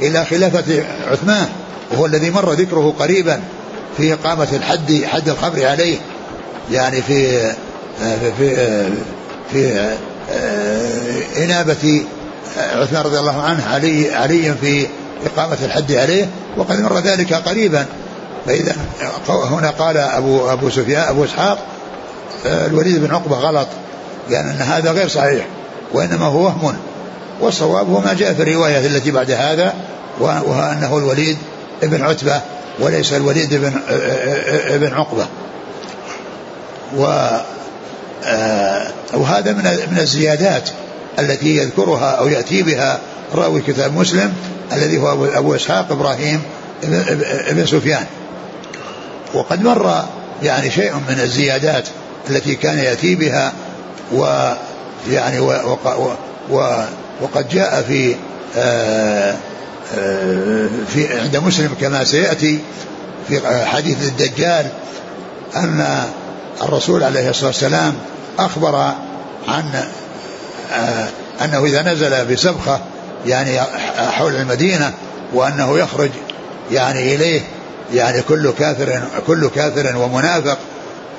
إلى 0.02 0.26
خلافة 0.26 0.84
عثمان 1.12 1.48
وهو 1.92 2.06
الذي 2.06 2.30
مر 2.30 2.54
ذكره 2.54 2.94
قريبا 3.00 3.42
في 3.98 4.14
إقامة 4.14 4.48
الحد 4.54 5.04
حد 5.06 5.30
الخمر 5.30 5.66
عليه. 5.66 5.98
يعني 6.72 7.02
في 7.02 7.52
في 8.38 8.90
في 9.52 9.90
إنابة 11.38 12.04
عثمان 12.58 13.02
رضي 13.02 13.20
الله 13.20 13.42
عنه 13.42 13.64
علي 13.74 14.16
علي 14.16 14.54
في 14.62 14.88
إقامة 15.26 15.58
الحد 15.64 15.92
عليه 15.92 16.30
وقد 16.58 16.80
مر 16.80 17.00
ذلك 17.00 17.34
قريبا. 17.34 17.86
فإذا 18.46 18.76
هنا 19.30 19.70
قال 19.70 19.98
أبو 19.98 20.50
أبو 20.50 20.70
سفيان 20.70 21.02
أبو 21.02 21.26
إسحاق 21.26 21.58
الوليد 22.46 23.00
بن 23.00 23.16
عقبة 23.16 23.36
غلط 23.36 23.68
لأن 24.30 24.48
أن 24.50 24.62
هذا 24.62 24.92
غير 24.92 25.08
صحيح 25.08 25.46
وإنما 25.94 26.26
هو 26.26 26.44
وهم 26.44 26.76
والصواب 27.42 27.90
هو 27.90 28.00
ما 28.00 28.14
جاء 28.14 28.34
في 28.34 28.42
الرواية 28.42 28.88
التي 28.88 29.12
بعد 29.12 29.32
هذا 29.32 29.74
وهو 30.20 30.72
أنه 30.72 30.98
الوليد 30.98 31.38
ابن 31.84 32.02
عتبة 32.02 32.42
وليس 32.80 33.14
الوليد 33.14 33.54
ابن 33.54 33.74
ابن 34.68 34.94
عقبة. 34.94 35.26
و 36.98 37.28
آه، 38.26 38.88
وهذا 39.14 39.52
من 39.52 39.64
من 39.64 39.98
الزيادات. 40.00 40.70
التي 41.20 41.58
يذكرها 41.58 42.12
أو 42.12 42.28
يأتي 42.28 42.64
بها 42.64 43.00
راوي 43.36 43.62
كتاب 43.62 43.98
مسلم 43.98 44.34
الذي 44.74 44.98
هو 44.98 45.26
ابو 45.26 45.56
إسحاق 45.56 45.92
إبراهيم 45.92 46.42
ابن 47.48 47.66
سفيان. 47.66 48.06
وقد 49.34 49.64
مر 49.64 50.06
يعني 50.44 50.72
شيء 50.72 50.94
من 50.94 51.20
الزيادات 51.24 51.88
التي 52.30 52.56
كان 52.56 52.78
يأتي 52.78 53.16
بها 53.16 53.54
ويعني 54.12 55.40
وقد 57.22 57.50
جاء 57.52 57.82
في 57.88 58.16
آه، 58.58 59.36
آه، 59.98 60.70
في 60.94 61.20
عند 61.20 61.38
مسلم 61.38 61.76
كما 61.82 62.04
سيأتي 62.04 62.60
في 63.28 63.66
حديث 63.66 64.08
الدجال 64.08 64.66
أن 65.56 66.04
الرسول 66.62 67.04
عليه 67.04 67.30
الصلاة 67.30 67.48
والسلام 67.48 67.94
أخبر 68.40 68.76
عن 69.48 69.64
آه، 70.72 71.08
أنه 71.46 71.66
إذا 71.66 71.94
نزل 71.94 72.26
بسبخة 72.26 72.80
يعني 73.26 73.62
حول 73.98 74.36
المدينة 74.36 74.94
وأنه 75.34 75.80
يخرج 75.80 76.10
يعني 76.72 77.16
إليه 77.16 77.42
يعني 77.94 78.22
كل 78.22 78.52
كافر 78.52 79.02
كل 79.28 79.50
كافر 79.50 79.98
ومنافق 79.98 80.58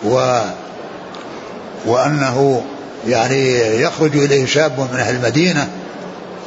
و 0.04 0.40
وأنه 1.86 2.64
يعني 3.08 3.56
يخرج 3.80 4.16
إليه 4.16 4.46
شاب 4.46 4.80
من 4.92 4.98
أهل 4.98 5.14
المدينة 5.14 5.68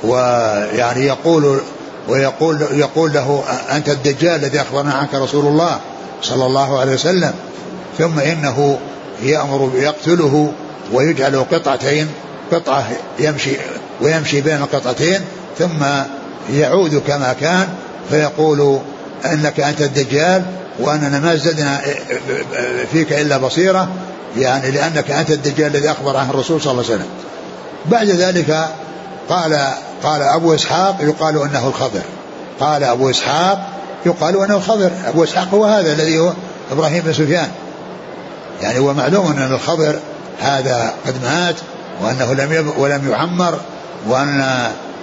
ويعني 0.04 1.06
يقول 1.06 1.60
ويقول 2.08 2.62
يقول 2.72 3.13
له 3.13 3.44
أنت 3.72 3.89
الدجال 3.89 4.36
الذي 4.36 4.62
أخبرنا 4.62 4.94
عنك 4.94 5.13
رسول 5.13 5.46
الله 5.46 5.80
صلى 6.22 6.46
الله 6.46 6.80
عليه 6.80 6.94
وسلم 6.94 7.34
ثم 7.98 8.20
إنه 8.20 8.80
يأمر 9.24 9.72
يقتله 9.75 10.51
ويجعل 10.94 11.46
قطعتين 11.51 12.08
قطعة 12.51 12.86
يمشي 13.20 13.51
ويمشي 14.01 14.42
بين 14.42 14.56
القطعتين 14.56 15.22
ثم 15.60 15.86
يعود 16.54 17.01
كما 17.08 17.36
كان 17.42 17.68
فيقول 18.10 18.80
إنك 19.25 19.60
أنت 19.60 19.82
الدجال 19.82 20.44
وأننا 20.80 21.20
ما 21.20 21.36
زدنا 21.36 21.82
فيك 22.92 23.13
إلا 23.13 23.38
بصيرة 23.38 23.89
يعني 24.38 24.72
لأنك 24.72 25.12
أنت 25.12 25.32
الدجال 25.32 25.75
الذي 25.75 25.92
أخبر 25.92 26.18
عنه 26.18 26.30
الرسول 26.30 26.62
صلى 26.62 26.72
الله 26.72 26.84
عليه 26.84 26.96
وسلم. 26.96 27.10
بعد 27.86 28.08
ذلك 28.08 28.68
قال 29.30 29.68
قال 30.04 30.22
أبو 30.22 30.56
إسحاق 30.56 30.98
يقال 31.01 31.42
إنه 31.42 31.68
الخضر. 31.68 32.01
قال 32.60 32.84
أبو 32.84 33.10
إسحاق 33.10 33.70
يقال 34.06 34.44
إنه 34.44 34.56
الخضر، 34.56 34.92
أبو 35.08 35.24
إسحاق 35.24 35.48
هو 35.54 35.66
هذا 35.66 35.94
الذي 35.94 36.20
هو 36.20 36.34
إبراهيم 36.72 37.04
بن 37.04 37.13
سفيان. 37.13 37.50
يعني 38.62 38.80
هو 38.80 38.94
معلوم 38.94 39.32
إن 39.32 39.51
الخضر 39.54 40.00
هذا 40.39 40.94
قد 41.08 41.24
مات 41.24 41.56
وأنه 42.01 42.34
لم 42.34 42.74
ولم 42.77 43.10
يعمر 43.12 43.60
وأن 44.08 44.44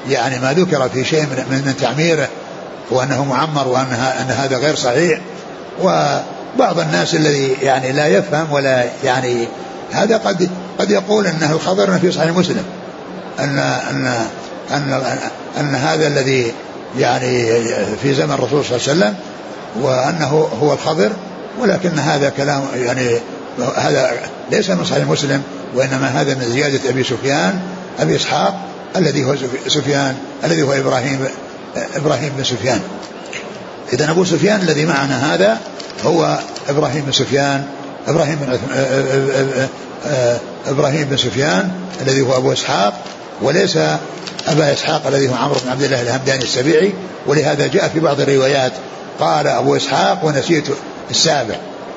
يعني 0.08 0.38
ما 0.38 0.52
ذكر 0.52 0.88
في 0.88 1.04
شيء 1.04 1.22
من, 1.22 1.62
من 1.66 1.74
تعميره 1.80 2.28
وأنه 2.90 3.24
معمر 3.24 3.68
وأن 3.68 3.86
أن 4.20 4.30
هذا 4.30 4.56
غير 4.56 4.76
صحيح. 4.76 5.20
وبعض 5.82 6.78
الناس 6.78 7.14
الذي 7.14 7.56
يعني 7.62 7.92
لا 7.92 8.06
يفهم 8.06 8.52
ولا 8.52 8.84
يعني 9.04 9.48
هذا 9.92 10.16
قد 10.16 10.50
قد 10.78 10.90
يقول 10.90 11.26
إنه 11.26 11.52
الخبر 11.52 11.98
في 11.98 12.12
صحيح 12.12 12.30
مسلم. 12.30 12.64
ان 13.40 13.58
ان 13.58 14.06
ان 14.70 15.18
أن 15.60 15.74
هذا 15.74 16.06
الذي 16.06 16.52
يعني 16.98 17.46
في 18.02 18.14
زمن 18.14 18.32
الرسول 18.32 18.64
صلى 18.64 18.76
الله 18.76 18.88
عليه 18.88 18.98
وسلم 18.98 19.14
وأنه 19.82 20.48
هو 20.62 20.72
الخضر 20.72 21.10
ولكن 21.60 21.98
هذا 21.98 22.28
كلام 22.28 22.62
يعني 22.76 23.18
هذا 23.76 24.10
ليس 24.50 24.70
من 24.70 24.84
صحيح 24.84 25.08
مسلم. 25.08 25.42
وإنما 25.74 26.06
هذا 26.06 26.34
من 26.34 26.52
زيادة 26.52 26.90
أبي 26.90 27.04
سفيان 27.04 27.60
أبي 28.00 28.16
إسحاق 28.16 28.54
الذي 28.96 29.24
هو 29.24 29.36
سفيان 29.68 30.16
الذي 30.44 30.62
هو 30.62 30.72
إبراهيم 30.72 31.26
إبراهيم 31.96 32.32
بن 32.36 32.44
سفيان. 32.44 32.80
إذا 33.92 34.10
ابو 34.10 34.24
سفيان 34.24 34.60
الذي 34.60 34.84
معنا 34.84 35.34
هذا 35.34 35.58
هو 36.04 36.38
إبراهيم 36.68 37.04
بن 37.04 37.12
سفيان 37.12 37.64
إبراهيم 38.08 38.36
بن 38.36 38.58
إبراهيم 40.66 41.04
بن 41.04 41.16
سفيان 41.16 41.70
الذي 42.00 42.20
هو 42.20 42.36
أبو 42.36 42.52
إسحاق 42.52 42.94
وليس 43.42 43.76
أبا 44.46 44.72
إسحاق 44.72 45.06
الذي 45.06 45.28
هو 45.28 45.34
عمرو 45.34 45.56
بن 45.64 45.70
عبد 45.70 45.82
الله 45.82 46.02
الهمداني 46.02 46.42
السبيعي. 46.42 46.92
ولهذا 47.26 47.66
جاء 47.66 47.88
في 47.88 48.00
بعض 48.00 48.20
الروايات 48.20 48.72
قال 49.20 49.46
أبو 49.46 49.76
إسحاق 49.76 50.24
ونسيت 50.24 50.64
السابع. 51.10 51.54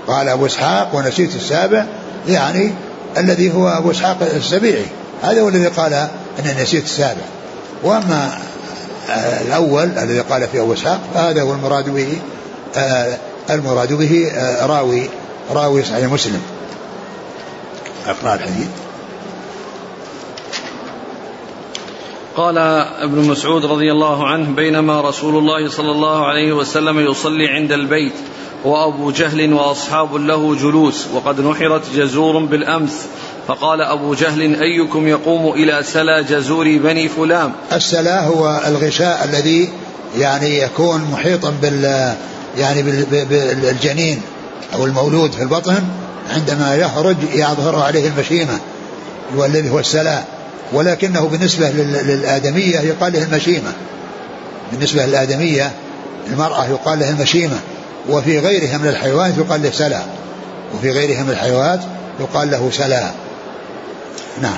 قال 0.08 0.30
أبو 0.30 0.46
إسحاق 0.46 0.96
ونسيت 0.96 1.36
السابع 1.36 1.86
يعني 2.28 2.74
الذي 3.18 3.54
هو 3.54 3.68
أبو 3.68 3.92
إسحاق 3.92 4.18
السبيعي. 4.22 4.86
هذا 5.22 5.42
هو 5.42 5.50
الذي 5.50 5.68
قال 5.68 5.94
اني 6.40 6.62
نسيت 6.62 6.84
السابع. 6.84 7.22
وأما 7.84 8.38
الأول 9.42 9.84
الذي 9.84 10.20
قال 10.20 10.48
فيه 10.48 10.62
أبو 10.62 10.74
إسحاق 10.74 11.00
هذا 11.16 11.42
هو 11.42 11.54
المراد 11.54 11.90
به 11.90 12.22
آه، 12.76 13.18
المراد 13.50 13.94
به 13.94 14.28
آه، 14.28 14.66
راوي 14.66 15.10
راوي 15.52 15.84
صحيح 15.84 16.12
مسلم. 16.12 16.42
أقرأ 18.08 18.34
الحديث. 18.34 18.68
قال 22.38 22.58
ابن 22.58 23.30
مسعود 23.30 23.66
رضي 23.66 23.92
الله 23.92 24.28
عنه 24.28 24.56
بينما 24.56 25.02
رسول 25.02 25.38
الله 25.38 25.70
صلى 25.70 25.92
الله 25.92 26.26
عليه 26.26 26.54
وسلم 26.54 27.00
يصلي 27.00 27.48
عند 27.48 27.72
البيت 27.72 28.14
وأبو 28.64 29.12
جهل 29.12 29.54
وأصحاب 29.54 30.16
له 30.16 30.56
جلوس 30.56 31.06
وقد 31.14 31.42
نحرت 31.42 31.82
جزور 31.96 32.46
بالأمس. 32.46 32.92
فقال 33.48 33.82
أبو 33.82 34.14
جهل 34.14 34.62
أيكم 34.62 35.08
يقوم 35.08 35.54
إلى 35.54 35.84
سلا 35.84 36.22
جزور 36.22 36.78
بني 36.78 37.10
فلان؟ 37.10 37.52
السلا 37.74 38.24
هو 38.24 38.62
الغشاء 38.68 39.24
الذي 39.24 39.70
يعني 40.18 40.60
يكون 40.60 41.08
محيطا 41.12 41.54
بال 41.62 42.14
يعني 42.58 42.82
بالجنين 43.62 44.22
أو 44.74 44.86
المولود 44.86 45.32
في 45.32 45.44
البطن 45.44 45.84
عندما 46.36 46.76
يخرج 46.76 47.16
يظهر 47.34 47.76
عليه 47.76 48.08
المشيمة 48.08 48.60
والذي 49.36 49.70
هو 49.70 49.80
السلا. 49.80 50.24
ولكنه 50.74 51.28
بالنسبة 51.28 51.70
للآدمية 51.70 52.80
يقال 52.80 53.14
له 53.14 53.24
المشيمة. 53.24 53.74
بالنسبة 54.72 55.06
للآدمية 55.06 55.72
المرأة 56.32 56.66
يقال 56.66 57.00
لها 57.00 57.10
المشيمة. 57.10 57.60
وفي 58.10 58.40
غيرها 58.40 58.78
من 58.78 58.88
الحيوانات 58.88 59.38
يقال 59.38 59.64
له 59.64 59.70
سلا. 59.70 60.02
وفي 60.76 60.92
غيرها 60.92 61.24
من 61.24 61.30
الحيوانات 61.30 61.80
يقال 62.20 62.52
له 62.52 62.70
سلا. 62.72 63.12
نعم. 64.42 64.58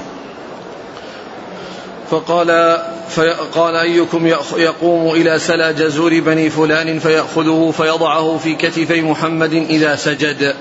فقال 2.11 2.79
فقال 3.09 3.75
أيكم 3.75 4.27
يقوم 4.57 5.15
إلى 5.15 5.39
سلا 5.39 5.71
جزور 5.71 6.19
بني 6.19 6.49
فلان 6.49 6.99
فيأخذه 6.99 7.73
فيضعه 7.77 8.37
في 8.37 8.55
كتفي 8.55 9.01
محمد 9.01 9.53
إذا 9.53 9.95
سجد. 9.95 10.55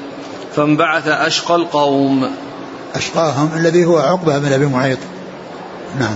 فانبعث 0.57 1.09
أشقى 1.09 1.54
القوم. 1.54 2.30
أشقاهم 2.95 3.50
الذي 3.57 3.85
هو 3.85 3.99
عقبة 3.99 4.38
بن 4.38 4.52
أبي 4.52 4.66
معيط. 4.66 4.99
نعم. 6.00 6.14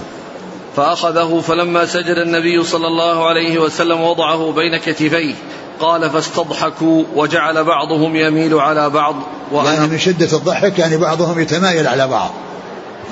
فأخذه 0.77 1.43
فلما 1.47 1.87
سجد 1.87 2.17
النبي 2.17 2.65
صلى 2.65 2.87
الله 2.87 3.29
عليه 3.29 3.59
وسلم 3.59 4.01
وضعه 4.01 4.53
بين 4.53 4.77
كتفيه. 4.77 5.35
قال 5.83 6.11
فاستضحكوا 6.11 7.05
وجعل 7.15 7.65
بعضهم 7.65 8.17
يميل 8.17 8.55
على 8.55 8.91
بعض 8.91 9.15
وأنا 9.53 9.73
يعني 9.73 9.87
من 9.87 9.99
شدة 9.99 10.37
الضحك 10.37 10.79
يعني 10.79 10.97
بعضهم 10.97 11.41
يتمايل 11.41 11.87
على 11.87 12.09
بعض. 12.09 12.31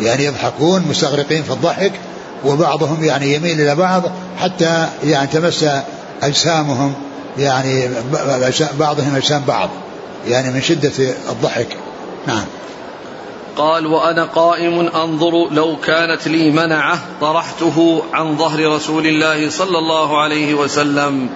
يعني 0.00 0.24
يضحكون 0.24 0.84
مستغرقين 0.90 1.42
في 1.42 1.50
الضحك 1.50 1.92
وبعضهم 2.44 3.04
يعني 3.04 3.34
يميل 3.34 3.60
إلى 3.60 3.74
بعض 3.74 4.02
حتى 4.38 4.88
يعني 5.04 5.26
تمس 5.26 5.66
أجسامهم 6.22 6.94
يعني 7.38 7.88
بعضهم 8.78 9.16
أجسام 9.16 9.42
بعض. 9.48 9.68
يعني 10.28 10.50
من 10.50 10.62
شدة 10.62 10.92
الضحك. 11.30 11.76
نعم. 12.26 12.44
قال 13.56 13.86
وأنا 13.86 14.24
قائم 14.24 14.80
أنظر 14.80 15.50
لو 15.50 15.76
كانت 15.76 16.28
لي 16.28 16.50
منعة 16.50 16.98
طرحته 17.20 18.02
عن 18.12 18.36
ظهر 18.36 18.74
رسول 18.74 19.06
الله 19.06 19.50
صلى 19.50 19.78
الله 19.78 20.22
عليه 20.22 20.54
وسلم. 20.54 21.28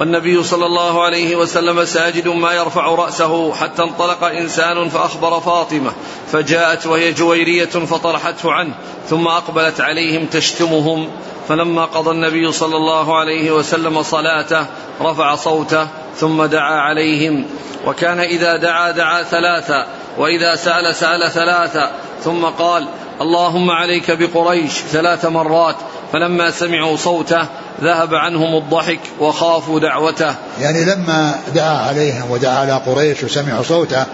والنبي 0.00 0.42
صلى 0.42 0.66
الله 0.66 1.02
عليه 1.02 1.36
وسلم 1.36 1.84
ساجد 1.84 2.28
ما 2.28 2.52
يرفع 2.52 2.86
رأسه 2.86 3.52
حتى 3.52 3.82
انطلق 3.82 4.24
إنسان 4.24 4.88
فأخبر 4.88 5.40
فاطمة 5.40 5.92
فجاءت 6.32 6.86
وهي 6.86 7.12
جويرية 7.12 7.64
فطرحته 7.64 8.52
عنه 8.52 8.74
ثم 9.08 9.26
أقبلت 9.26 9.80
عليهم 9.80 10.26
تشتمهم. 10.26 11.08
فلما 11.48 11.84
قضى 11.84 12.10
النبي 12.10 12.52
صلى 12.52 12.76
الله 12.76 13.18
عليه 13.18 13.50
وسلم 13.50 14.02
صلاته 14.02 14.66
رفع 15.00 15.34
صوته 15.34 15.88
ثم 16.16 16.44
دعا 16.44 16.80
عليهم. 16.80 17.46
وكان 17.86 18.20
إذا 18.20 18.56
دعا 18.56 18.90
دعا 18.90 19.22
ثلاثا 19.22 19.86
وإذا 20.18 20.54
سأل 20.54 20.94
سأل 20.94 21.30
ثلاثا 21.30 21.92
ثم 22.24 22.44
قال 22.44 22.86
اللهم 23.20 23.70
عليك 23.70 24.10
بقريش 24.10 24.72
ثلاث 24.72 25.24
مرات 25.24 25.76
فلما 26.12 26.50
سمعوا 26.50 26.96
صوته 26.96 27.46
ذهب 27.80 28.14
عنهم 28.14 28.56
الضحك 28.56 29.00
وخافوا 29.20 29.80
دعوته. 29.80 30.34
يعني 30.60 30.84
لما 30.84 31.34
دعا 31.54 31.78
عليهم 31.78 32.30
ودعا 32.30 32.58
على 32.58 32.72
قريش 32.72 33.24
وسمعوا 33.24 33.62
صوته 33.62 34.04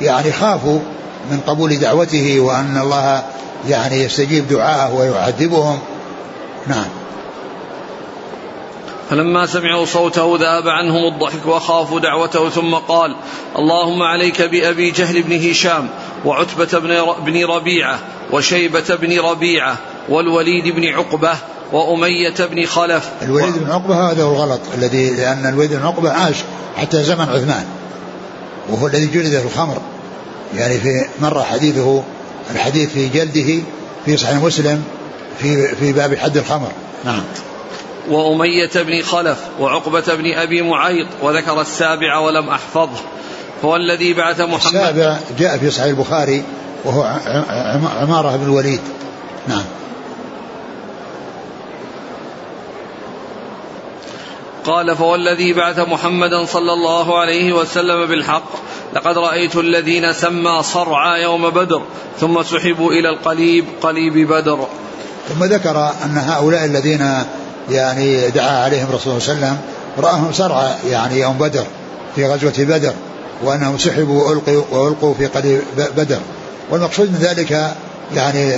يعني 0.00 0.32
خافوا 0.32 0.78
من 1.30 1.40
قبول 1.46 1.78
دعوته 1.78 2.40
وأن 2.40 2.78
الله 2.78 3.22
يعني 3.68 4.04
يستجيب 4.04 4.48
دعاءه 4.48 4.94
ويعذبهم. 4.94 5.78
نعم. 6.66 6.88
فلما 9.10 9.46
سمعوا 9.46 9.84
صوته 9.84 10.36
ذهب 10.40 10.68
عنهم 10.68 11.14
الضحك 11.14 11.46
وخافوا 11.46 12.00
دعوته 12.00 12.50
ثم 12.50 12.74
قال 12.74 13.16
اللهم 13.58 14.02
عليك 14.02 14.42
بأبي 14.42 14.90
جهل 14.90 15.22
بن 15.22 15.50
هشام 15.50 15.88
وعتبة 16.24 16.78
بن 17.24 17.44
ربيعة 17.44 17.98
وشيبة 18.32 18.94
بن 19.00 19.20
ربيعة 19.20 19.76
والوليد 20.08 20.68
بن 20.68 20.84
عقبة 20.84 21.32
وأمية 21.72 22.34
بن 22.50 22.66
خلف. 22.66 23.10
الوليد 23.22 23.58
بن 23.58 23.70
عقبة 23.70 24.10
هذا 24.10 24.22
هو 24.22 24.32
الغلط 24.32 24.60
الذي 24.74 25.10
لأن 25.10 25.46
الوليد 25.46 25.72
بن 25.72 25.86
عقبة 25.86 26.10
عاش 26.10 26.36
حتى 26.76 27.02
زمن 27.02 27.28
عثمان 27.28 27.64
وهو 28.68 28.86
الذي 28.86 29.06
جلد 29.06 29.38
في 29.38 29.46
الخمر. 29.46 29.78
يعني 30.56 30.78
في 30.78 31.04
مرة 31.20 31.42
حديثه 31.42 32.02
الحديث 32.54 32.92
في 32.92 33.08
جلده 33.08 33.62
في 34.04 34.16
صحيح 34.16 34.36
مسلم 34.36 34.84
في 35.38 35.68
في 35.74 35.92
باب 35.92 36.14
حد 36.14 36.36
الخمر. 36.36 36.68
نعم. 37.04 37.22
وأمية 38.10 38.70
بن 38.74 39.02
خلف 39.02 39.38
وعقبة 39.60 40.14
بن 40.14 40.32
أبي 40.32 40.62
معيط 40.62 41.06
وذكر 41.22 41.60
السابع 41.60 42.18
ولم 42.18 42.48
أحفظه. 42.48 43.00
هو 43.64 43.76
الذي 43.76 44.14
بعث 44.14 44.40
محمد. 44.40 44.74
السابع 44.74 45.18
جاء 45.38 45.58
في 45.58 45.70
صحيح 45.70 45.86
البخاري 45.86 46.42
وهو 46.84 47.02
عمارة 48.00 48.36
بن 48.36 48.44
الوليد. 48.44 48.80
نعم. 49.48 49.64
قال 54.64 54.96
فوالذي 54.96 55.52
بعث 55.52 55.78
محمدا 55.78 56.44
صلى 56.44 56.72
الله 56.72 57.18
عليه 57.18 57.52
وسلم 57.52 58.06
بالحق 58.06 58.52
لقد 58.94 59.18
رأيت 59.18 59.56
الذين 59.56 60.12
سمى 60.12 60.62
صرعى 60.62 61.22
يوم 61.22 61.50
بدر 61.50 61.82
ثم 62.20 62.42
سحبوا 62.42 62.92
إلى 62.92 63.08
القليب 63.08 63.64
قليب 63.82 64.28
بدر. 64.28 64.66
ثم 65.28 65.44
ذكر 65.44 65.92
أن 66.04 66.16
هؤلاء 66.16 66.64
الذين 66.64 67.24
يعني 67.70 68.30
دعا 68.30 68.64
عليهم 68.64 68.86
الرسول 68.88 69.22
صلى 69.22 69.34
الله 69.34 69.46
عليه 69.46 69.56
وسلم 69.56 69.58
رآهم 69.98 70.32
صرعى 70.32 70.74
يعني 70.90 71.20
يوم 71.20 71.38
بدر 71.38 71.64
في 72.16 72.26
غزوة 72.26 72.54
بدر 72.58 72.92
وأنهم 73.42 73.78
سحبوا 73.78 74.28
وألقوا, 74.28 74.62
وألقوا 74.70 75.14
في 75.14 75.26
قليب 75.26 75.60
بدر. 75.96 76.18
والمقصود 76.70 77.08
من 77.08 77.18
ذلك 77.18 77.74
يعني 78.14 78.54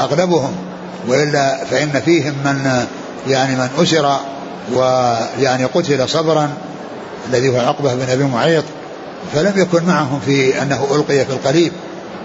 أغلبهم 0.00 0.52
وإلا 1.08 1.64
فإن 1.64 2.02
فيهم 2.04 2.34
من 2.44 2.86
يعني 3.28 3.56
من 3.56 3.68
أسر 3.78 4.16
ويعني 4.72 5.64
قتل 5.64 6.08
صبرا 6.08 6.50
الذي 7.28 7.48
هو 7.48 7.56
عقبة 7.56 7.94
بن 7.94 8.10
أبي 8.10 8.24
معيط 8.24 8.64
فلم 9.34 9.52
يكن 9.56 9.84
معهم 9.84 10.20
في 10.26 10.62
أنه 10.62 10.86
ألقي 10.90 11.24
في 11.24 11.32
القليب 11.32 11.72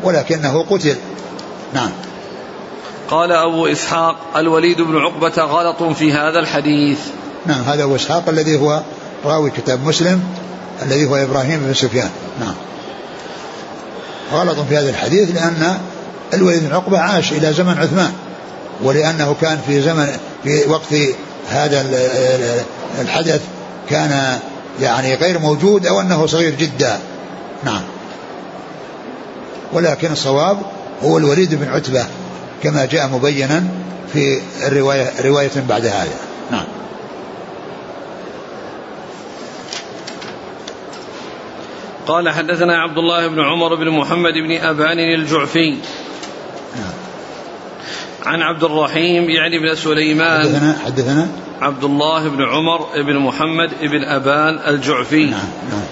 ولكنه 0.03 0.65
قتل. 0.69 0.95
نعم. 1.73 1.89
قال 3.09 3.31
أبو 3.31 3.67
إسحاق 3.67 4.15
الوليد 4.35 4.81
بن 4.81 4.97
عقبة 4.97 5.43
غلط 5.43 5.83
في 5.83 6.13
هذا 6.13 6.39
الحديث. 6.39 6.99
نعم 7.45 7.61
هذا 7.61 7.83
أبو 7.83 7.95
إسحاق 7.95 8.29
الذي 8.29 8.59
هو 8.59 8.81
راوي 9.25 9.51
كتاب 9.51 9.87
مسلم 9.87 10.23
الذي 10.81 11.05
هو 11.05 11.15
إبراهيم 11.15 11.59
بن 11.59 11.73
سفيان. 11.73 12.09
نعم. 12.39 12.55
غلط 14.33 14.59
في 14.69 14.77
هذا 14.77 14.89
الحديث 14.89 15.35
لأن 15.35 15.77
الوليد 16.33 16.63
بن 16.63 16.75
عقبة 16.75 16.99
عاش 16.99 17.31
إلى 17.31 17.53
زمن 17.53 17.77
عثمان. 17.77 18.13
ولأنه 18.81 19.35
كان 19.41 19.59
في 19.67 19.81
زمن 19.81 20.07
في 20.43 20.69
وقت 20.69 20.93
هذا 21.49 21.85
الحدث 23.01 23.41
كان 23.89 24.39
يعني 24.81 25.15
غير 25.15 25.39
موجود 25.39 25.85
أو 25.87 26.01
أنه 26.01 26.25
صغير 26.25 26.55
جدا. 26.55 26.99
نعم. 27.63 27.81
ولكن 29.73 30.11
الصواب 30.11 30.57
هو 31.03 31.17
الوليد 31.17 31.55
بن 31.55 31.67
عتبة 31.67 32.05
كما 32.63 32.85
جاء 32.85 33.07
مبينا 33.07 33.63
في 34.13 34.41
الرواية 34.67 35.11
رواية 35.21 35.51
بعد 35.69 35.85
هذا. 35.85 36.17
نعم. 36.51 36.65
قال 42.07 42.29
حدثنا 42.29 42.81
عبد 42.81 42.97
الله 42.97 43.27
بن 43.27 43.39
عمر 43.39 43.75
بن 43.75 43.89
محمد 43.89 44.33
بن 44.33 44.57
أبان 44.57 44.99
الجعفي. 44.99 45.71
نعم. 46.75 46.93
عن 48.25 48.41
عبد 48.41 48.63
الرحيم 48.63 49.29
يعني 49.29 49.59
بن 49.59 49.75
سليمان. 49.75 50.41
حدثنا 50.41 50.77
حدثنا؟ 50.85 51.27
عبد 51.61 51.83
الله 51.83 52.29
بن 52.29 52.43
عمر 52.43 52.87
بن 52.95 53.19
محمد 53.19 53.69
بن 53.81 54.03
أبان 54.03 54.59
الجعفي. 54.73 55.25
نعم 55.25 55.49
نعم. 55.71 55.83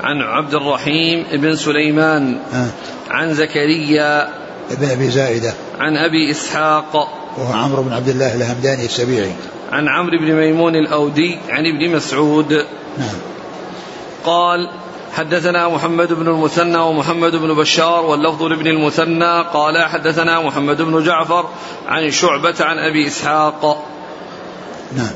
عن 0.00 0.22
عبد 0.22 0.54
الرحيم 0.54 1.26
بن 1.32 1.56
سليمان. 1.56 2.38
نعم. 2.52 2.70
عن 3.10 3.34
زكريا. 3.34 4.28
ابن 4.70 4.90
أبي 4.90 5.10
زائدة. 5.10 5.54
عن 5.78 5.96
أبي 5.96 6.30
إسحاق. 6.30 6.96
وهو 7.38 7.52
عمرو 7.52 7.82
بن 7.82 7.92
عبد 7.92 8.08
الله 8.08 8.34
الهمداني 8.34 8.84
السبيعي. 8.84 9.32
عن 9.72 9.88
عمرو 9.88 10.18
بن 10.18 10.32
ميمون 10.32 10.76
الأودي 10.76 11.38
عن 11.48 11.64
ابن 11.66 11.96
مسعود. 11.96 12.52
نعم. 12.98 13.16
قال 14.24 14.70
حدثنا 15.12 15.68
محمد 15.68 16.12
بن 16.12 16.28
المثنى 16.28 16.78
ومحمد 16.78 17.36
بن 17.36 17.54
بشار 17.54 18.04
واللفظ 18.06 18.42
لابن 18.42 18.66
المثنى. 18.66 19.42
قال 19.52 19.88
حدثنا 19.88 20.40
محمد 20.40 20.82
بن 20.82 21.04
جعفر 21.04 21.48
عن 21.88 22.10
شعبة 22.10 22.54
عن 22.60 22.78
أبي 22.78 23.06
إسحاق. 23.06 23.86
نعم. 24.96 25.10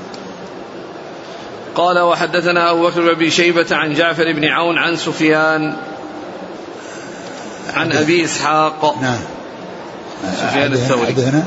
قال 1.75 1.99
وحدثنا 1.99 2.71
أبو 2.71 2.87
بكر 2.87 3.01
بن 3.01 3.09
أبي 3.09 3.31
شيبة 3.31 3.67
عن 3.71 3.95
جعفر 3.95 4.33
بن 4.33 4.45
عون 4.45 4.79
عن 4.79 4.97
سفيان 4.97 5.77
عن 7.75 7.93
أبي 7.93 8.25
إسحاق. 8.25 8.97
نعم. 9.03 9.21
سفيان 10.37 10.73
الثوري. 10.73 11.07
حدثنا 11.07 11.47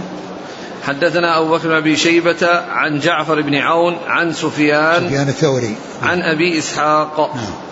حدثنا 0.88 1.40
أبو 1.40 1.58
بكر 1.58 1.68
بن 1.68 1.74
أبي 1.74 1.96
شيبة 1.96 2.48
عن 2.70 3.00
جعفر 3.00 3.42
بن 3.42 3.56
عون 3.56 3.98
عن 4.08 4.34
سفيان 4.34 5.08
سفيان 5.08 5.28
الثوري. 5.28 5.76
عن 6.04 6.22
أبي 6.22 6.58
إسحاق. 6.58 7.36
نعم. 7.36 7.67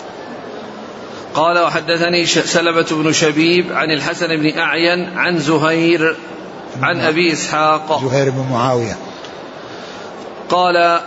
قال 1.36 1.58
وحدثني 1.58 2.26
سلمة 2.26 2.86
بن 2.90 3.12
شبيب 3.12 3.72
عن 3.72 3.90
الحسن 3.90 4.26
بن 4.36 4.58
أعين 4.58 5.18
عن 5.18 5.38
زهير 5.38 6.16
عن 6.82 7.00
أبي 7.00 7.32
إسحاق. 7.32 8.04
زهير 8.04 8.30
بن 8.30 8.46
معاوية. 8.52 8.96
قال 10.48 11.00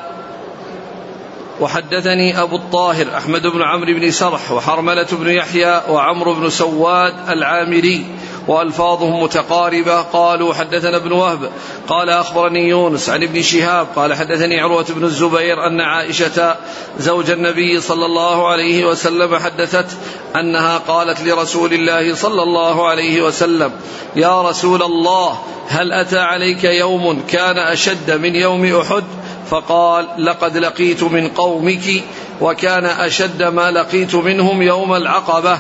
وحدثني 1.62 2.42
أبو 2.42 2.56
الطاهر 2.56 3.18
أحمد 3.18 3.42
بن 3.48 3.62
عمرو 3.62 3.94
بن 3.94 4.12
سرح 4.12 4.52
وحرملة 4.52 5.08
بن 5.12 5.30
يحيى 5.30 5.82
وعمرو 5.90 6.34
بن 6.34 6.50
سواد 6.50 7.14
العامري 7.30 8.06
وألفاظهم 8.48 9.24
متقاربة 9.24 10.02
قالوا 10.02 10.54
حدثنا 10.54 10.98
ابن 10.98 11.12
وهب 11.12 11.50
قال 11.88 12.10
أخبرني 12.10 12.70
يونس 12.70 13.10
عن 13.10 13.24
ابن 13.24 13.42
شهاب 13.42 13.88
قال 13.96 14.14
حدثني 14.14 14.60
عروة 14.60 14.86
بن 14.90 15.04
الزبير 15.04 15.68
أن 15.68 15.82
عائشة 15.82 16.56
زوج 17.00 17.32
النبي 17.32 17.82
صلى 17.82 18.06
الله 18.06 18.48
عليه 18.48 18.86
وسلم 18.86 19.36
حدثت 19.36 19.98
أنها 20.36 20.78
قالت 20.78 21.22
لرسول 21.22 21.74
الله 21.74 22.16
صلى 22.16 22.44
الله 22.44 22.88
عليه 22.88 23.22
وسلم 23.22 23.72
يا 24.16 24.42
رسول 24.42 24.84
الله 24.84 25.40
هل 25.68 25.94
أتى 25.94 26.20
عليك 26.20 26.64
يوم 26.64 27.24
كان 27.28 27.58
أشد 27.58 28.12
من 28.12 28.36
يوم 28.36 28.76
أحد؟ 28.76 29.04
فقال 29.50 30.08
لقد 30.18 30.58
لقيت 30.58 31.04
من 31.04 31.28
قومك 31.28 32.04
وكان 32.42 32.86
أشد 32.86 33.44
ما 33.44 33.72
لقيت 33.72 34.16
منهم 34.16 34.62
يوم 34.62 34.94
العقبة 34.94 35.60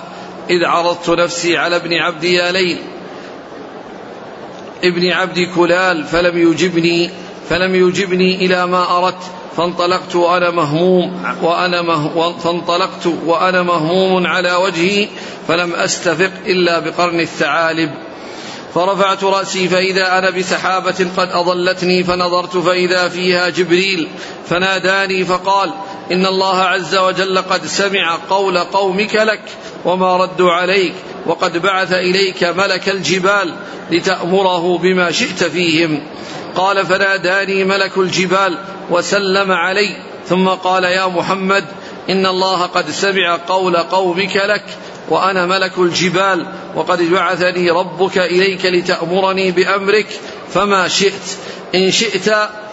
إذ 0.49 0.65
عرضت 0.65 1.09
نفسي 1.09 1.57
على 1.57 1.75
ابن 1.75 1.93
عبد 1.93 2.23
يالين 2.23 2.77
ابن 4.83 5.11
عبد 5.11 5.49
كلال 5.55 6.03
فلم 6.03 6.51
يجبني 6.51 7.09
فلم 7.49 7.75
يجبني 7.75 8.45
إلى 8.45 8.67
ما 8.67 8.97
أردت 8.97 9.23
فانطلقت 9.57 10.15
وأنا 10.15 10.51
مهموم 10.51 11.23
وأنا 11.41 11.81
فانطلقت 12.43 13.07
وأنا 13.25 13.63
مهموم 13.63 14.27
على 14.27 14.55
وجهي 14.55 15.07
فلم 15.47 15.73
أستفق 15.73 16.31
إلا 16.45 16.79
بقرن 16.79 17.19
الثعالب. 17.19 17.91
فرفعت 18.75 19.23
رأسي 19.23 19.69
فإذا 19.69 20.17
أنا 20.17 20.29
بسحابة 20.29 21.07
قد 21.17 21.29
أضلتني 21.31 22.03
فنظرت 22.03 22.57
فإذا 22.57 23.07
فيها 23.09 23.49
جبريل 23.49 24.07
فناداني 24.49 25.25
فقال 25.25 25.71
إن 26.11 26.25
الله 26.25 26.57
عز 26.57 26.95
وجل 26.95 27.37
قد 27.37 27.65
سمع 27.65 28.17
قول 28.29 28.57
قومك 28.57 29.15
لك 29.15 29.41
وما 29.85 30.17
ردوا 30.17 30.51
عليك 30.51 30.93
وقد 31.25 31.57
بعث 31.57 31.93
إليك 31.93 32.43
ملك 32.43 32.89
الجبال 32.89 33.55
لتأمره 33.91 34.77
بما 34.77 35.11
شئت 35.11 35.43
فيهم. 35.43 36.01
قال 36.55 36.85
فناداني 36.85 37.63
ملك 37.63 37.97
الجبال 37.97 38.57
وسلم 38.89 39.51
علي 39.51 39.95
ثم 40.27 40.47
قال 40.47 40.83
يا 40.83 41.07
محمد 41.07 41.65
إن 42.09 42.25
الله 42.25 42.65
قد 42.65 42.89
سمع 42.89 43.39
قول 43.47 43.77
قومك 43.77 44.35
لك 44.35 44.63
وأنا 45.09 45.45
ملك 45.45 45.71
الجبال 45.77 46.45
وقد 46.75 47.01
بعثني 47.01 47.69
ربك 47.69 48.17
إليك 48.17 48.65
لتأمرني 48.65 49.51
بأمرك 49.51 50.07
فما 50.53 50.87
شئت. 50.87 51.37
إن 51.75 51.91
شئت 51.91 52.27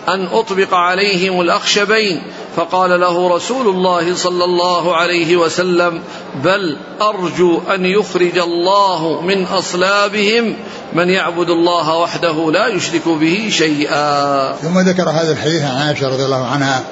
أن 0.08 0.26
أطبق 0.32 0.74
عليهم 0.74 1.40
الأخشبين. 1.40 2.22
فقال 2.56 3.00
له 3.00 3.36
رسول 3.36 3.68
الله 3.68 4.14
صلى 4.14 4.44
الله 4.44 4.96
عليه 4.96 5.36
وسلم 5.36 6.02
بل 6.44 6.76
أرجو 7.02 7.60
أن 7.74 7.86
يخرج 7.86 8.38
الله 8.38 9.20
من 9.20 9.44
أصلابهم. 9.44 10.56
من 10.94 11.10
يعبد 11.10 11.50
الله 11.50 11.98
وحده 11.98 12.50
لا 12.52 12.66
يشرك 12.66 13.08
به 13.08 13.48
شيئا. 13.50 14.52
ثم 14.52 14.78
ذكر 14.78 15.10
هذا 15.10 15.32
الحديث 15.32 15.62
عن 15.62 15.76
عائشة 15.76 16.08
رضي 16.08 16.24
الله 16.24 16.46
عنها 16.46 16.84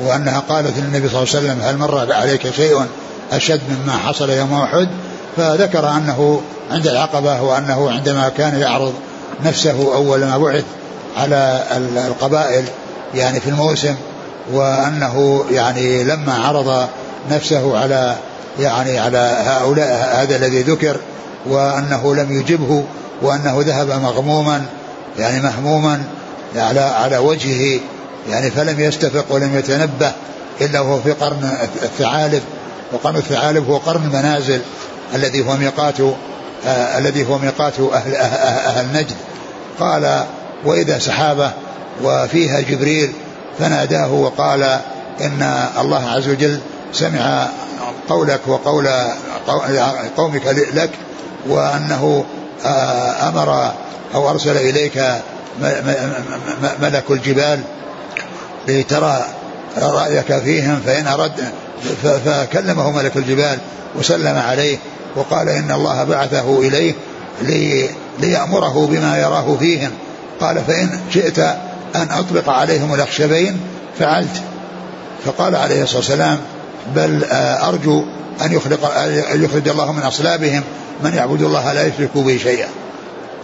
وأنها 0.00 0.42
قالت 0.48 0.78
للنبي 0.78 1.08
صلى 1.08 1.22
الله 1.22 1.34
عليه 1.34 1.46
وسلم 1.46 1.60
هل 1.62 1.76
مر 1.76 2.12
عليك 2.12 2.50
شيء 2.50 2.86
أشد 3.32 3.60
مما 3.68 3.92
حصل 3.92 4.30
يوم 4.30 4.54
أحد؟ 4.54 4.88
فذكر 5.36 5.88
أنه 5.88 6.40
عند 6.70 6.86
العقبة 6.86 7.42
وأنه 7.42 7.90
عندما 7.90 8.28
كان 8.28 8.60
يعرض 8.60 8.94
نفسه 9.44 9.94
أول 9.94 10.20
ما 10.20 10.38
بعث 10.38 10.64
على 11.16 11.62
القبائل 12.06 12.64
يعني 13.14 13.40
في 13.40 13.50
الموسم 13.50 13.94
وأنه 14.52 15.44
يعني 15.50 16.04
لما 16.04 16.34
عرض 16.34 16.88
نفسه 17.30 17.78
على 17.78 18.16
يعني 18.60 18.98
على 18.98 19.36
هؤلاء 19.46 20.22
هذا 20.22 20.36
الذي 20.36 20.62
ذكر 20.62 20.96
وأنه 21.46 22.14
لم 22.14 22.40
يجبه 22.40 22.84
وأنه 23.22 23.60
ذهب 23.60 23.88
مغموما 24.02 24.62
يعني 25.18 25.42
مهموما 25.42 26.02
على 26.56 26.80
على 26.80 27.18
وجهه 27.18 27.80
يعني 28.30 28.50
فلم 28.50 28.80
يستفق 28.80 29.24
ولم 29.30 29.58
يتنبه 29.58 30.12
إلا 30.60 30.80
وهو 30.80 31.00
في 31.00 31.12
قرن 31.12 31.58
الثعالب 31.82 32.42
وقرن 32.92 33.16
الثعالب 33.16 33.70
هو 33.70 33.76
قرن 33.76 34.04
المنازل 34.04 34.60
الذي 35.14 35.46
هو 35.46 35.56
ميقات 35.56 36.00
آه 36.66 36.98
الذي 36.98 37.26
هو 37.26 37.38
ميقات 37.38 37.80
أهل, 37.80 38.14
أهل, 38.14 38.36
أهل 38.76 38.86
نجد. 38.92 39.16
قال 39.80 40.24
وإذا 40.64 40.98
سحابة 40.98 41.52
وفيها 42.02 42.60
جبريل 42.60 43.12
فناداه 43.58 44.12
وقال 44.12 44.62
إن 45.20 45.68
الله 45.80 46.10
عز 46.10 46.28
وجل 46.28 46.60
سمع 46.92 47.48
قولك 48.08 48.40
وقول 48.46 48.88
قومك 50.16 50.46
لك 50.74 50.90
وأنه 51.48 52.24
أمر 53.28 53.72
أو 54.14 54.30
أرسل 54.30 54.56
إليك 54.56 55.02
ملك 56.80 57.04
الجبال 57.10 57.60
لترى 58.68 59.24
رأيك 59.78 60.38
فيهم 60.38 60.80
فإن 60.86 61.06
أرد 61.06 61.32
فكلمه 62.24 62.90
ملك 62.90 63.16
الجبال 63.16 63.58
وسلم 63.94 64.36
عليه 64.36 64.78
وقال 65.16 65.48
إن 65.48 65.70
الله 65.70 66.04
بعثه 66.04 66.58
إليه 66.58 66.94
لي 67.42 67.88
ليأمره 68.18 68.86
بما 68.86 69.18
يراه 69.18 69.56
فيهم. 69.56 69.90
قال 70.40 70.64
فإن 70.66 71.00
شئت 71.14 71.38
أن 71.94 72.08
أطلق 72.10 72.48
عليهم 72.48 72.94
الأخشبين 72.94 73.60
فعلت. 73.98 74.42
فقال 75.24 75.56
عليه 75.56 75.82
الصلاة 75.82 75.98
والسلام 75.98 76.38
بل 76.94 77.24
أرجو 77.62 78.04
أن 78.44 78.52
يخلق 78.52 78.96
أن 79.32 79.44
يخرج 79.44 79.68
الله 79.68 79.92
من 79.92 80.02
أصلابهم 80.02 80.62
من 81.04 81.14
يعبد 81.14 81.42
الله 81.42 81.72
لا 81.72 81.86
يشرك 81.86 82.10
به 82.14 82.38
شيئا. 82.42 82.68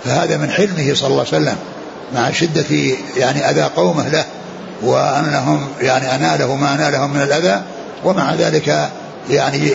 فهذا 0.04 0.36
من 0.36 0.50
حلمه 0.50 0.94
صلى 0.94 1.08
الله 1.08 1.26
عليه 1.32 1.42
وسلم 1.42 1.56
مع 2.14 2.30
شدة 2.30 2.96
يعني 3.16 3.50
أذى 3.50 3.62
قومه 3.62 4.08
له. 4.08 4.24
وأنهم 4.82 5.68
يعني 5.80 6.14
أناله 6.14 6.56
ما 6.56 6.74
أنالهم 6.74 7.14
من 7.14 7.22
الأذى 7.22 7.62
ومع 8.04 8.34
ذلك 8.34 8.90
يعني 9.30 9.70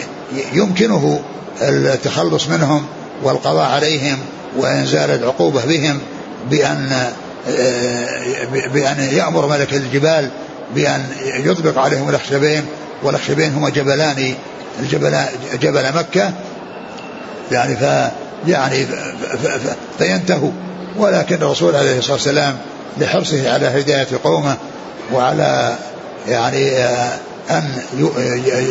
يمكنه 0.54 1.20
التخلص 1.62 2.48
منهم 2.48 2.86
والقضاء 3.24 3.72
عليهم 3.72 4.18
وإنزال 4.58 5.10
العقوبة 5.10 5.66
بهم 5.66 6.00
بأن 6.50 7.12
بأن 8.74 9.10
يأمر 9.12 9.48
ملك 9.48 9.74
الجبال 9.74 10.30
بأن 10.76 11.06
يطبق 11.24 11.78
عليهم 11.78 12.10
الأخشبين 12.10 12.66
والأخشبين 13.04 13.54
هما 13.54 13.70
جبلان 13.70 14.34
الجبل 14.80 15.18
جبل 15.62 15.96
مكة. 15.96 16.34
يعني 17.52 17.76
ف 17.76 18.12
يعني 18.48 18.88
فينتهوا. 19.98 20.52
ولكن 20.98 21.36
الرسول 21.36 21.76
عليه 21.76 21.98
الصلاة 21.98 22.14
والسلام 22.14 22.58
لحرصه 22.98 23.54
على 23.54 23.68
هداية 23.68 24.08
قومه 24.24 24.58
وعلى 25.14 25.76
يعني 26.28 26.72
أن 27.50 27.82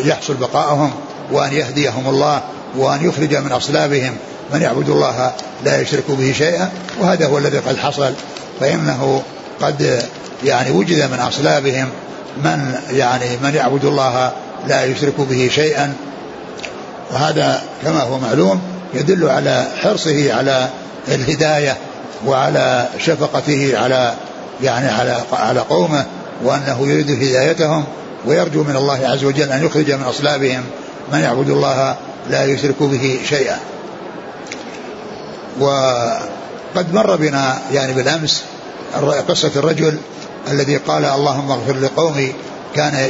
يحصل 0.05 0.35
بقائهم 0.35 0.91
وأن 1.33 1.53
يهديهم 1.53 2.09
الله 2.09 2.41
وأن 2.77 3.09
يخرج 3.09 3.35
من 3.35 3.53
أصلابهم. 3.53 4.17
من 4.53 4.63
يعبد 4.63 4.89
الله 4.89 5.33
لا 5.65 5.81
يشرك 5.81 6.05
به 6.09 6.33
شيئا 6.33 6.71
وهذا 7.01 7.27
هو 7.27 7.39
الذي 7.39 7.59
قد 7.59 7.77
حصل. 7.77 8.13
فإنه 8.61 9.23
قد 9.61 10.03
يعني 10.45 10.71
وجد 10.71 11.11
من 11.13 11.19
أصلابهم 11.19 11.89
من 12.45 12.75
يعني 12.91 13.27
من 13.43 13.55
يعبد 13.55 13.85
الله 13.85 14.33
لا 14.67 14.85
يشرك 14.85 15.15
به 15.19 15.51
شيئا. 15.55 15.95
وهذا 17.13 17.63
كما 17.85 18.01
هو 18.03 18.19
معلوم 18.19 18.61
يدل 18.95 19.29
على 19.29 19.67
حرصه 19.83 20.35
على 20.35 20.69
الهداية 21.09 21.77
وعلى 22.27 22.89
شفقته 22.99 23.79
على 23.79 24.15
يعني 24.63 24.89
على 24.89 25.17
على 25.33 25.61
قومه. 25.61 26.07
وأنه 26.43 26.87
يريد 26.89 27.11
هدايتهم 27.11 27.85
ويرجو 28.27 28.63
من 28.63 28.77
الله 28.77 29.09
عز 29.09 29.25
وجل 29.25 29.53
أن 29.53 29.67
يخرج 29.67 29.93
من 29.93 30.03
أصلابهم 30.03 30.63
من 31.13 31.19
يعبد 31.19 31.51
الله 31.51 31.97
لا 32.31 32.45
يشرك 32.45 32.83
به 32.83 33.19
شيئا. 33.29 33.59
وقد 35.61 36.95
مر 36.95 37.17
بنا 37.17 37.59
يعني 37.73 37.93
بالأمس 37.93 38.43
قصة 39.29 39.51
الرجل 39.57 39.99
الذي 40.51 40.77
قال 40.77 41.05
اللهم 41.05 41.51
اغفر 41.51 41.77
لقومي 41.77 42.33
كان 42.75 43.09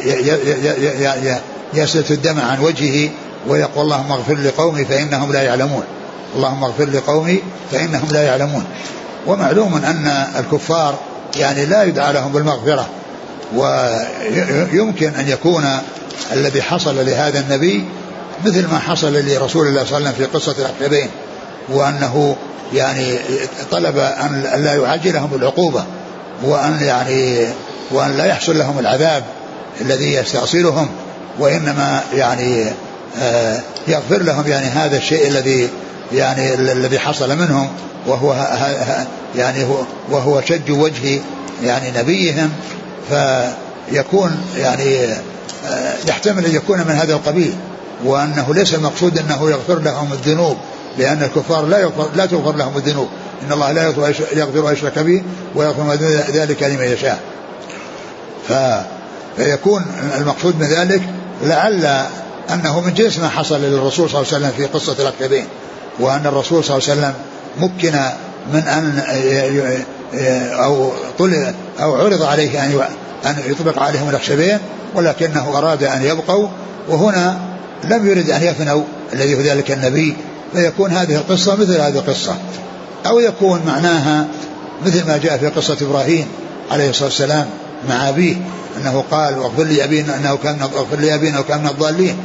يسلت 1.74 2.10
الدم 2.10 2.40
عن 2.40 2.60
وجهه 2.60 3.10
ويقول 3.48 3.84
اللهم 3.84 4.12
اغفر 4.12 4.34
لقومي 4.34 4.84
فإنهم 4.84 5.32
لا 5.32 5.42
يعلمون. 5.42 5.84
اللهم 6.37 6.64
اغفر 6.64 6.84
لقومي 6.84 7.42
فإنهم 7.72 8.08
لا 8.12 8.22
يعلمون. 8.22 8.64
ومعلوم 9.26 9.74
أن 9.74 10.06
الكفار 10.38 10.98
يعني 11.37 11.66
لا 11.66 11.82
يدعى 11.82 12.12
لهم 12.12 12.32
بالمغفرة. 12.32 12.87
ويمكن 13.56 15.08
أن 15.08 15.28
يكون 15.28 15.64
الذي 16.32 16.62
حصل 16.62 17.06
لهذا 17.06 17.40
النبي 17.40 17.84
مثل 18.44 18.66
ما 18.68 18.78
حصل 18.78 19.12
لرسول 19.12 19.66
الله 19.66 19.84
صلى 19.84 19.98
الله 19.98 20.08
عليه 20.08 20.10
وسلم 20.10 20.12
في 20.12 20.24
قصة 20.24 20.54
العقبين 20.58 21.08
وأنه 21.68 22.36
يعني 22.74 23.18
طلب 23.70 23.98
أن 23.98 24.42
لا 24.56 24.74
يعجلهم 24.74 25.26
بالعقوبة 25.26 25.84
وأن 26.42 26.78
يعني 26.82 27.46
وأن 27.90 28.16
لا 28.16 28.24
يحصل 28.24 28.58
لهم 28.58 28.78
العذاب 28.78 29.24
الذي 29.80 30.14
يستأصلهم 30.14 30.88
وإنما 31.38 32.02
يعني 32.14 32.64
آه، 33.22 33.60
يغفر 33.88 34.22
لهم 34.22 34.46
يعني 34.46 34.66
هذا 34.66 34.96
الشيء 34.96 35.26
الذي 35.26 35.68
يعني 36.12 36.54
الذي 36.54 36.98
حصل 36.98 37.38
منهم 37.38 37.68
وهو 38.06 38.34
يعني 39.36 39.64
هو 39.64 39.76
وهو 40.10 40.40
شج 40.40 40.70
وجه 40.70 41.20
يعني 41.62 41.98
نبيهم 41.98 42.52
فيكون 43.08 44.44
يعني 44.56 45.12
آه، 45.66 45.94
يحتمل 46.06 46.46
أن 46.46 46.54
يكون 46.54 46.78
من 46.78 46.90
هذا 46.90 47.12
القبيل 47.12 47.54
وأنه 48.04 48.54
ليس 48.54 48.74
المقصود 48.74 49.18
أنه 49.18 49.50
يغفر 49.50 49.78
لهم 49.78 50.12
الذنوب 50.12 50.56
لأن 50.98 51.22
الكفار 51.22 51.66
لا 51.66 51.78
يغفر 51.78 52.08
لا 52.16 52.26
تغفر 52.26 52.56
لهم 52.56 52.76
الذنوب. 52.76 53.08
إن 53.46 53.52
الله 53.52 53.72
لا 53.72 53.82
يغفر 54.34 54.72
يشرك 54.72 54.98
به 54.98 55.22
ويغفر 55.54 55.94
ذلك 56.32 56.62
لمن 56.62 56.84
يشاء. 56.84 57.20
ف 58.48 58.52
فيكون 59.36 59.84
المقصود 60.18 60.60
من 60.60 60.66
ذلك 60.66 61.02
لعل 61.42 61.84
أنه 62.50 62.80
من 62.80 62.94
جنس 62.94 63.18
ما 63.18 63.28
حصل 63.28 63.60
للرسول 63.60 64.10
صلى 64.10 64.20
الله 64.20 64.34
عليه 64.34 64.46
وسلم 64.46 64.52
في 64.56 64.66
قصة 64.66 65.02
الاكتبين 65.02 65.46
وأن 66.00 66.26
الرسول 66.26 66.64
صلى 66.64 66.76
الله 66.76 66.88
عليه 66.90 67.00
وسلم 67.00 67.14
مكن 67.60 67.92
من 68.52 68.60
أن 68.68 69.02
أو 70.64 70.92
طلع 71.18 71.55
أو 71.81 71.94
عرض 71.94 72.22
عليه 72.22 72.64
أن 72.64 72.81
أن 73.27 73.37
يطبق 73.46 73.83
عليهم 73.83 74.09
الاخشبين 74.09 74.59
ولكنه 74.94 75.59
أراد 75.59 75.85
أن 75.85 76.03
يبقوا 76.03 76.48
وهنا 76.88 77.38
لم 77.85 78.09
يرد 78.09 78.31
أن 78.31 78.42
يفنوا 78.42 78.83
الذي 79.12 79.35
هو 79.35 79.40
ذلك 79.40 79.70
النبي 79.70 80.16
فيكون 80.53 80.90
هذه 80.90 81.14
القصة 81.14 81.55
مثل 81.57 81.81
هذه 81.81 81.98
القصة 81.98 82.37
أو 83.07 83.20
يكون 83.20 83.61
معناها 83.66 84.27
مثل 84.87 85.07
ما 85.07 85.16
جاء 85.16 85.38
في 85.38 85.46
قصة 85.46 85.77
إبراهيم 85.83 86.27
عليه 86.70 86.90
الصلاة 86.90 87.09
والسلام 87.09 87.46
مع 87.88 88.09
أبيه 88.09 88.37
أنه 88.81 89.05
قال 89.11 89.38
واغفر 89.38 89.62
لي 89.62 89.85
ابينا 89.85 90.16
أنه 90.16 90.37
كان 90.37 90.62
اغفر 90.62 90.96
لي 90.96 91.14
ابينا 91.14 91.38
وكان 91.38 91.61
من 91.61 91.66
الضالين. 91.66 92.16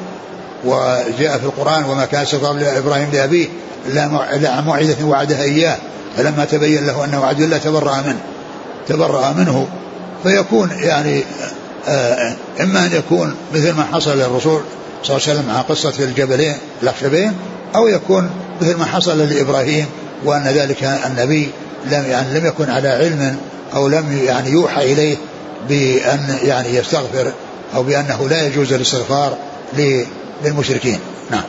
وجاء 0.65 1.38
في 1.38 1.43
القرآن 1.43 1.84
وما 1.84 2.06
كان 2.06 2.21
استغفار 2.21 2.78
إبراهيم 2.78 3.10
لأبيه 3.13 3.47
إلا 3.88 4.49
عن 4.49 4.63
موعدة 4.65 5.06
وعدها 5.06 5.43
إياه. 5.43 5.78
فلما 6.19 6.45
تبين 6.45 6.86
له 6.88 7.05
أنه 7.05 7.25
عدو 7.25 7.43
الله 7.43 7.58
تبرأ 7.58 8.01
منه 8.01 8.19
تبرأ 8.88 9.34
منه. 9.34 9.67
فيكون 10.23 10.71
يعني 10.79 11.23
آه، 11.88 12.36
إما 12.62 12.86
أن 12.86 12.91
يكون 12.93 13.36
مثل 13.53 13.71
ما 13.71 13.84
حصل 13.84 14.17
للرسول 14.17 14.62
صلى 15.03 15.17
الله 15.17 15.27
عليه 15.27 15.39
وسلم 15.39 15.45
مع 15.47 15.62
قصة 15.62 15.93
الجبلين 16.03 16.55
الأخشبين 16.84 17.34
أو 17.75 17.88
يكون 17.88 18.29
مثل 18.62 18.75
ما 18.75 18.86
حصل 18.86 19.17
لإبراهيم 19.17 19.86
وأن 20.25 20.43
ذلك 20.43 20.84
النبي 20.84 21.49
لم 21.86 22.05
يعني 22.10 22.39
لم 22.39 22.45
يكن 22.45 22.69
على 22.69 22.89
علم 22.89 23.38
أو 23.75 23.88
لم 23.88 24.19
يعني 24.25 24.49
يوحى 24.49 24.93
إليه 24.93 25.17
بأن 25.69 26.38
يعني 26.43 26.75
يستغفر 26.75 27.32
أو 27.75 27.84
بأنه 27.84 28.29
لا 28.29 28.47
يجوز 28.47 28.73
الاستغفار 28.73 29.38
للمشركين. 30.43 30.99
نعم. 31.32 31.43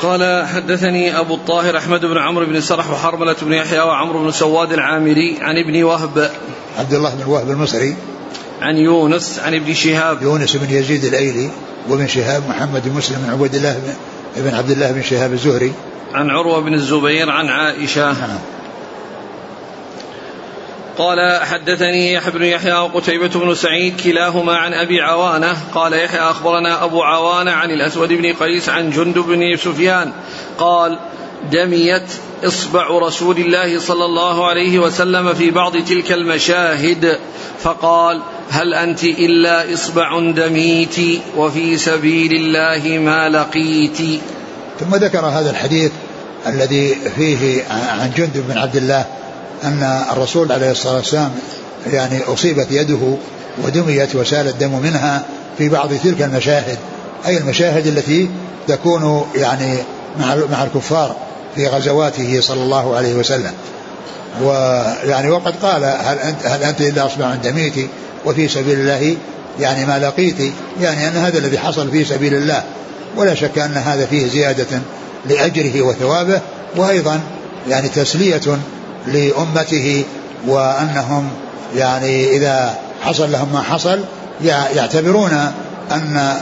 قال 0.00 0.46
حدثني 0.46 1.18
أبو 1.18 1.34
الطاهر 1.34 1.76
أحمد 1.76 2.00
بن 2.04 2.18
عمرو 2.18 2.46
بن 2.46 2.60
سرح 2.60 2.90
وحرملة 2.90 3.36
بن 3.42 3.52
يحيى 3.52 3.80
وعمرو 3.80 4.24
بن 4.24 4.30
سواد 4.30 4.72
العامري 4.72 5.38
عن 5.40 5.58
ابن 5.58 5.82
وهب 5.82 6.30
عبد 6.78 6.94
الله 6.94 7.14
بن 7.14 7.30
وهب 7.30 7.50
المصري. 7.50 7.96
عن 8.62 8.76
يونس 8.76 9.40
عن 9.44 9.54
ابن 9.54 9.74
شهاب. 9.74 10.22
يونس 10.22 10.56
بن 10.56 10.70
يزيد 10.70 11.04
الأيلي 11.04 11.50
وابن 11.88 12.06
شهاب 12.06 12.42
محمد 12.48 12.88
بن 12.88 12.96
مسلم 12.96 13.18
بن 13.18 13.30
عبد 13.30 13.54
الله 13.54 13.80
بن 14.36 14.54
عبد 14.54 14.70
الله 14.70 14.92
بن 14.92 15.02
شهاب 15.02 15.32
الزهري. 15.32 15.72
عن 16.14 16.30
عروة 16.30 16.60
بن 16.60 16.74
الزبير 16.74 17.30
عن 17.30 17.48
عائشة. 17.48 18.12
نعم. 18.12 18.38
قال 20.98 21.40
حدثني 21.42 22.12
يحيى 22.12 22.32
بن 22.32 22.42
يحيى 22.42 22.72
وقتيبة 22.72 23.28
بن 23.28 23.54
سعيد 23.54 24.00
كلاهما 24.00 24.56
عن 24.56 24.74
أبي 24.74 25.00
عوانة. 25.00 25.56
قال 25.74 25.92
يحيى 25.92 26.20
أخبرنا 26.20 26.84
أبو 26.84 27.02
عوانة 27.02 27.50
عن 27.50 27.70
الأسود 27.70 28.08
بن 28.08 28.32
قيس 28.32 28.68
عن 28.68 28.90
جندب 28.90 29.26
بن 29.26 29.56
سفيان. 29.56 30.12
قال 30.58 30.98
دميت 31.52 32.12
إصبع 32.44 32.86
رسول 32.88 33.36
الله 33.36 33.78
صلى 33.78 34.04
الله 34.04 34.46
عليه 34.46 34.78
وسلم 34.78 35.34
في 35.34 35.50
بعض 35.50 35.76
تلك 35.76 36.12
المشاهد. 36.12 37.18
فقال 37.60 38.20
هل 38.50 38.74
أنت 38.74 39.04
إلا 39.04 39.74
إصبع 39.74 40.20
دميت 40.20 40.96
وفي 41.36 41.76
سبيل 41.78 42.32
الله 42.32 42.98
ما 42.98 43.28
لقيت؟ 43.28 44.20
ثم 44.80 44.94
ذكر 44.94 45.26
هذا 45.26 45.50
الحديث 45.50 45.92
الذي 46.46 46.94
فيه 47.16 47.64
عن 47.70 48.10
جندب 48.16 48.44
بن 48.48 48.58
عبد 48.58 48.76
الله 48.76 49.06
أن 49.64 50.02
الرسول 50.12 50.52
عليه 50.52 50.70
الصلاة 50.70 50.96
والسلام 50.96 51.30
يعني 51.92 52.22
أصيبت 52.22 52.66
يده 52.70 53.16
ودميت 53.64 54.16
وسال 54.16 54.48
الدم 54.48 54.78
منها 54.82 55.22
في 55.58 55.68
بعض 55.68 55.88
تلك 56.04 56.22
المشاهد 56.22 56.78
أي 57.26 57.38
المشاهد 57.38 57.86
التي 57.86 58.30
تكون 58.68 59.26
يعني 59.34 59.76
مع 60.18 60.36
مع 60.50 60.64
الكفار 60.64 61.16
في 61.54 61.66
غزواته 61.66 62.40
صلى 62.40 62.62
الله 62.62 62.96
عليه 62.96 63.14
وسلم. 63.14 63.52
ويعني 64.42 65.30
وقد 65.30 65.54
قال 65.62 65.84
هل 65.84 66.18
أنت 66.18 66.46
هل 66.46 66.62
أنت 66.62 66.80
إلا 66.80 67.06
أصبع 67.06 67.34
دميتي؟ 67.34 67.88
وفي 68.24 68.48
سبيل 68.48 68.80
الله 68.80 69.16
يعني 69.60 69.86
ما 69.86 69.98
لقيت. 69.98 70.52
يعني 70.80 71.08
أن 71.08 71.16
هذا 71.16 71.38
الذي 71.38 71.58
حصل 71.58 71.90
في 71.90 72.04
سبيل 72.04 72.34
الله 72.34 72.64
ولا 73.16 73.34
شك 73.34 73.58
أن 73.58 73.72
هذا 73.74 74.06
فيه 74.06 74.28
زيادة 74.28 74.80
لأجره 75.28 75.82
وثوابه 75.82 76.40
وأيضا 76.76 77.20
يعني 77.68 77.88
تسلية 77.88 78.58
لأمته 79.06 80.04
وأنهم 80.46 81.30
يعني 81.76 82.36
إذا 82.36 82.78
حصل 83.02 83.32
لهم 83.32 83.52
ما 83.52 83.62
حصل 83.62 84.00
يعتبرون 84.74 85.52
أن 85.90 86.36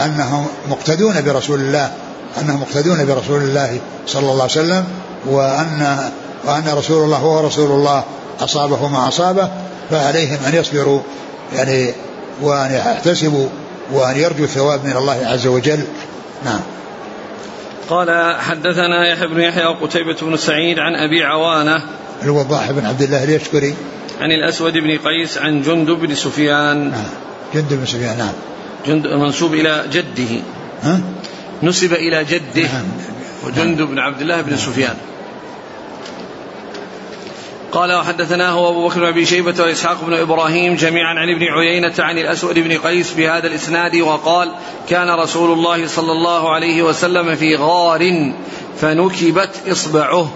أنهم 0.00 0.46
مقتدون 0.70 1.22
برسول 1.22 1.60
الله 1.60 1.92
أنهم 2.40 2.60
مقتدون 2.60 3.06
برسول 3.06 3.42
الله 3.42 3.80
صلى 4.06 4.20
الله 4.32 4.42
عليه 4.42 4.44
وسلم 4.44 4.84
وأن 5.26 6.10
وأن 6.44 6.64
رسول 6.68 7.04
الله 7.04 7.16
هو 7.16 7.46
رسول 7.46 7.70
الله 7.70 8.04
أصابه 8.40 8.88
ما 8.88 9.08
أصابه 9.08 9.50
فعليهم 9.90 10.38
أن 10.46 10.54
يصبروا 10.54 11.00
يعني 11.56 11.92
وأن 12.42 12.72
يحتسبوا 12.74 13.48
وأن 13.92 14.16
يرجوا 14.16 14.44
الثواب 14.44 14.84
من 14.84 14.96
الله 14.96 15.26
عز 15.26 15.46
وجل. 15.46 15.84
نعم. 16.44 16.60
قال 17.90 18.36
حدثنا 18.40 19.08
يحيى 19.12 19.28
بن 19.28 19.40
يحيى 19.40 19.66
وقتيبة 19.66 20.16
بن 20.22 20.36
سعيد 20.36 20.78
عن 20.78 20.94
أبي 20.94 21.24
عوانة 21.24 21.82
الوضاح 22.22 22.70
بن 22.70 22.86
عبد 22.86 23.02
الله 23.02 23.24
اليشكري. 23.24 23.74
عن 24.20 24.32
الأسود 24.32 24.72
بن 24.72 24.98
قيس 24.98 25.38
عن 25.38 25.62
جندب 25.62 25.98
بن 26.00 26.14
سفيان. 26.14 26.90
نعم. 26.90 27.04
جندب 27.54 27.76
بن 27.76 27.86
سفيان 27.86 28.18
نعم. 28.18 28.32
جند 28.86 29.06
منسوب 29.06 29.54
إلى 29.54 29.84
جده. 29.92 30.42
ها؟ 30.82 31.00
نسب 31.62 31.92
إلى 31.92 32.24
جده. 32.24 32.62
نعم. 32.62 32.86
وجندب 33.46 33.86
بن 33.86 33.98
عبد 33.98 34.20
الله 34.20 34.40
بن 34.40 34.50
نعم. 34.50 34.58
سفيان. 34.58 34.96
قال 37.72 37.92
وحدثناه 37.92 38.68
أبو 38.70 38.88
بكر 38.88 39.00
بن 39.00 39.06
أبي 39.06 39.26
شيبة 39.26 39.54
وإسحاق 39.62 40.04
بن 40.04 40.14
إبراهيم 40.14 40.74
جميعا 40.74 41.14
عن 41.14 41.28
ابن 41.28 41.42
عيينة 41.42 41.94
عن 41.98 42.18
الأسود 42.18 42.58
بن 42.58 42.78
قيس 42.78 43.12
بهذا 43.12 43.46
الإسناد 43.46 43.96
وقال 43.96 44.52
كان 44.88 45.10
رسول 45.10 45.52
الله 45.52 45.86
صلى 45.86 46.12
الله 46.12 46.50
عليه 46.54 46.82
وسلم 46.82 47.34
في 47.34 47.56
غار 47.56 48.32
فنكبت 48.80 49.50
إصبعه. 49.68 50.32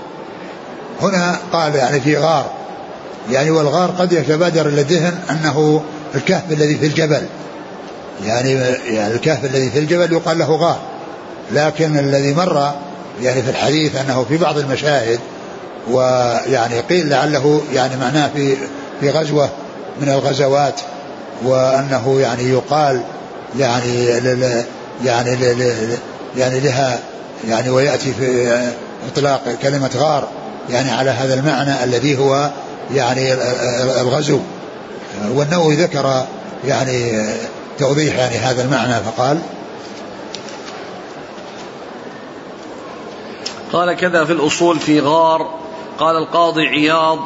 هنا 1.02 1.38
قال 1.52 1.74
يعني 1.74 2.00
في 2.00 2.16
غار 2.16 2.50
يعني 3.30 3.50
والغار 3.50 3.90
قد 3.90 4.12
يتبادر 4.12 4.68
إلى 4.68 4.80
الذهن 4.80 5.14
أنه 5.30 5.82
الكهف 6.14 6.52
الذي 6.52 6.74
في 6.74 6.86
الجبل. 6.86 7.22
يعني 8.24 8.52
يعني 8.86 9.14
الكهف 9.14 9.44
الذي 9.44 9.70
في 9.70 9.78
الجبل 9.78 10.12
يقال 10.12 10.38
له 10.38 10.56
غار 10.56 10.78
لكن 11.52 11.98
الذي 11.98 12.34
مر 12.34 12.72
يعني 13.22 13.42
في 13.42 13.50
الحديث 13.50 13.96
أنه 13.96 14.24
في 14.28 14.36
بعض 14.36 14.58
المشاهد 14.58 15.20
ويعني 15.90 16.80
قيل 16.80 17.08
لعله 17.08 17.60
يعني 17.72 17.96
معناه 17.96 18.30
في 18.34 18.56
في 19.00 19.10
غزوة 19.10 19.48
من 20.00 20.08
الغزوات 20.08 20.80
وأنه 21.44 22.20
يعني 22.20 22.42
يقال 22.42 23.02
يعني 23.58 24.04
يعني 25.04 25.36
يعني 26.36 26.60
لها 26.60 26.98
يعني 27.48 27.70
ويأتي 27.70 28.12
في 28.12 28.58
إطلاق 29.12 29.42
كلمة 29.62 29.90
غار. 29.96 30.28
يعني 30.70 30.90
على 30.90 31.10
هذا 31.10 31.34
المعنى 31.34 31.84
الذي 31.84 32.18
هو 32.18 32.50
يعني 32.94 33.32
الغزو. 34.00 34.40
والنووي 35.30 35.74
ذكر 35.74 36.26
يعني 36.64 37.26
توضيح 37.78 38.18
يعني 38.18 38.36
هذا 38.36 38.62
المعنى 38.62 38.94
فقال 38.94 39.38
قال 43.72 43.92
كذا 43.92 44.24
في 44.24 44.32
الأصول 44.32 44.78
في 44.78 45.00
غار 45.00 45.54
قال 45.98 46.16
القاضي 46.16 46.66
عياض 46.66 47.18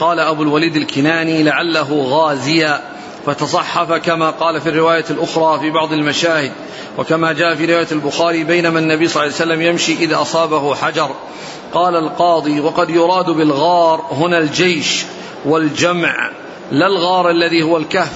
قال 0.00 0.20
أبو 0.20 0.42
الوليد 0.42 0.76
الكناني 0.76 1.42
لعله 1.42 2.02
غازيا. 2.02 2.93
فتصحف 3.26 3.92
كما 3.92 4.30
قال 4.30 4.60
في 4.60 4.68
الرواية 4.68 5.04
الأخرى 5.10 5.60
في 5.60 5.70
بعض 5.70 5.92
المشاهد 5.92 6.52
وكما 6.98 7.32
جاء 7.32 7.54
في 7.54 7.66
رواية 7.66 7.86
البخاري 7.92 8.44
بينما 8.44 8.78
النبي 8.78 9.08
صلى 9.08 9.22
الله 9.22 9.34
عليه 9.34 9.44
وسلم 9.44 9.62
يمشي 9.62 9.92
إذا 9.92 10.22
أصابه 10.22 10.74
حجر. 10.74 11.10
قال 11.74 11.96
القاضي 11.96 12.60
وقد 12.60 12.90
يراد 12.90 13.30
بالغار 13.30 14.06
هنا 14.10 14.38
الجيش 14.38 15.04
والجمع 15.44 16.30
لا 16.72 16.86
الغار 16.86 17.30
الذي 17.30 17.62
هو 17.62 17.76
الكهف. 17.76 18.12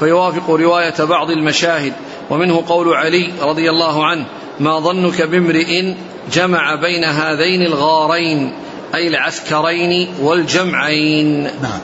فيوافق 0.00 0.50
رواية 0.50 1.04
بعض 1.04 1.30
المشاهد 1.30 1.92
ومنه 2.30 2.64
قول 2.68 2.94
علي 2.94 3.32
رضي 3.42 3.70
الله 3.70 4.06
عنه 4.06 4.24
ما 4.60 4.78
ظنك 4.78 5.22
بامرئ 5.22 5.94
جمع 6.32 6.74
بين 6.74 7.04
هذين 7.04 7.62
الغارين 7.62 8.52
أي 8.94 9.08
العسكرين 9.08 10.14
والجمعين. 10.20 11.42
نعم. 11.42 11.80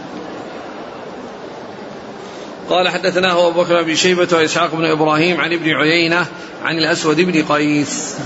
قال 2.71 2.89
حدثناه 2.89 3.49
أبو 3.49 3.63
بكر 3.63 3.83
بن 3.83 3.95
شيبة 3.95 4.29
وإسحاق 4.33 4.75
بن 4.75 4.85
إبراهيم 4.85 5.41
عن 5.41 5.53
ابن 5.53 5.71
عيينة 5.71 6.27
عن 6.65 6.79
الأسود 6.79 7.21
بن 7.21 7.43
قيس. 7.43 8.17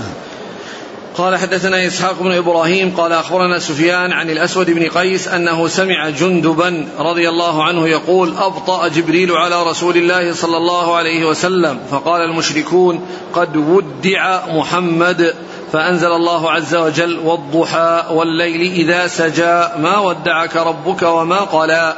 قال 1.17 1.37
حدثنا 1.37 1.87
إسحاق 1.87 2.23
بن 2.23 2.31
إبراهيم 2.31 2.93
قال 2.97 3.11
أخبرنا 3.11 3.59
سفيان 3.59 4.11
عن 4.11 4.29
الأسود 4.29 4.71
بن 4.71 4.89
قيس 4.89 5.27
أنه 5.27 5.67
سمع 5.67 6.09
جندبا 6.09 6.87
رضي 6.99 7.29
الله 7.29 7.63
عنه 7.63 7.87
يقول 7.87 8.33
أبطأ 8.37 8.87
جبريل 8.87 9.31
على 9.31 9.63
رسول 9.63 9.97
الله 9.97 10.33
صلى 10.33 10.57
الله 10.57 10.95
عليه 10.95 11.25
وسلم. 11.25 11.79
فقال 11.91 12.21
المشركون 12.21 13.05
قد 13.33 13.57
ودع 13.57 14.47
محمد 14.47 15.35
فأنزل 15.73 16.11
الله 16.11 16.51
عز 16.51 16.75
وجل 16.75 17.19
والضحى 17.19 18.03
والليل 18.11 18.61
إذا 18.61 19.07
سجى 19.07 19.63
ما 19.77 19.99
ودعك 19.99 20.55
ربك 20.55 21.03
وما 21.03 21.39
قلى. 21.39 21.93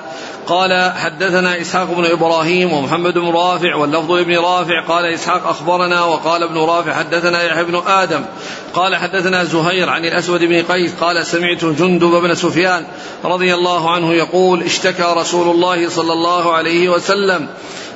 قال 0.47 0.91
حدثنا 0.95 1.61
إسحاق 1.61 1.93
بن 1.93 2.05
إبراهيم 2.05 2.73
ومحمد 2.73 3.13
بن 3.13 3.31
رافع 3.31 3.75
واللفظ 3.75 4.11
ابن 4.11 4.37
رافع. 4.37 4.81
قال 4.87 5.05
إسحاق 5.05 5.47
أخبرنا 5.47 6.03
وقال 6.03 6.43
ابن 6.43 6.57
رافع 6.57 6.93
حدثنا 6.93 7.43
يحيى 7.43 7.63
بن 7.63 7.81
آدم. 7.87 8.25
قال 8.73 8.95
حدثنا 8.95 9.43
زهير 9.43 9.89
عن 9.89 10.05
الأسود 10.05 10.43
بن 10.43 10.63
قيس. 10.63 10.95
قال 11.01 11.25
سمعت 11.25 11.65
جندب 11.65 12.11
بن 12.11 12.35
سفيان 12.35 12.85
رضي 13.25 13.53
الله 13.53 13.91
عنه 13.91 14.13
يقول 14.13 14.63
اشتكى 14.63 15.13
رسول 15.17 15.55
الله 15.55 15.89
صلى 15.89 16.13
الله 16.13 16.53
عليه 16.53 16.89
وسلم 16.89 17.47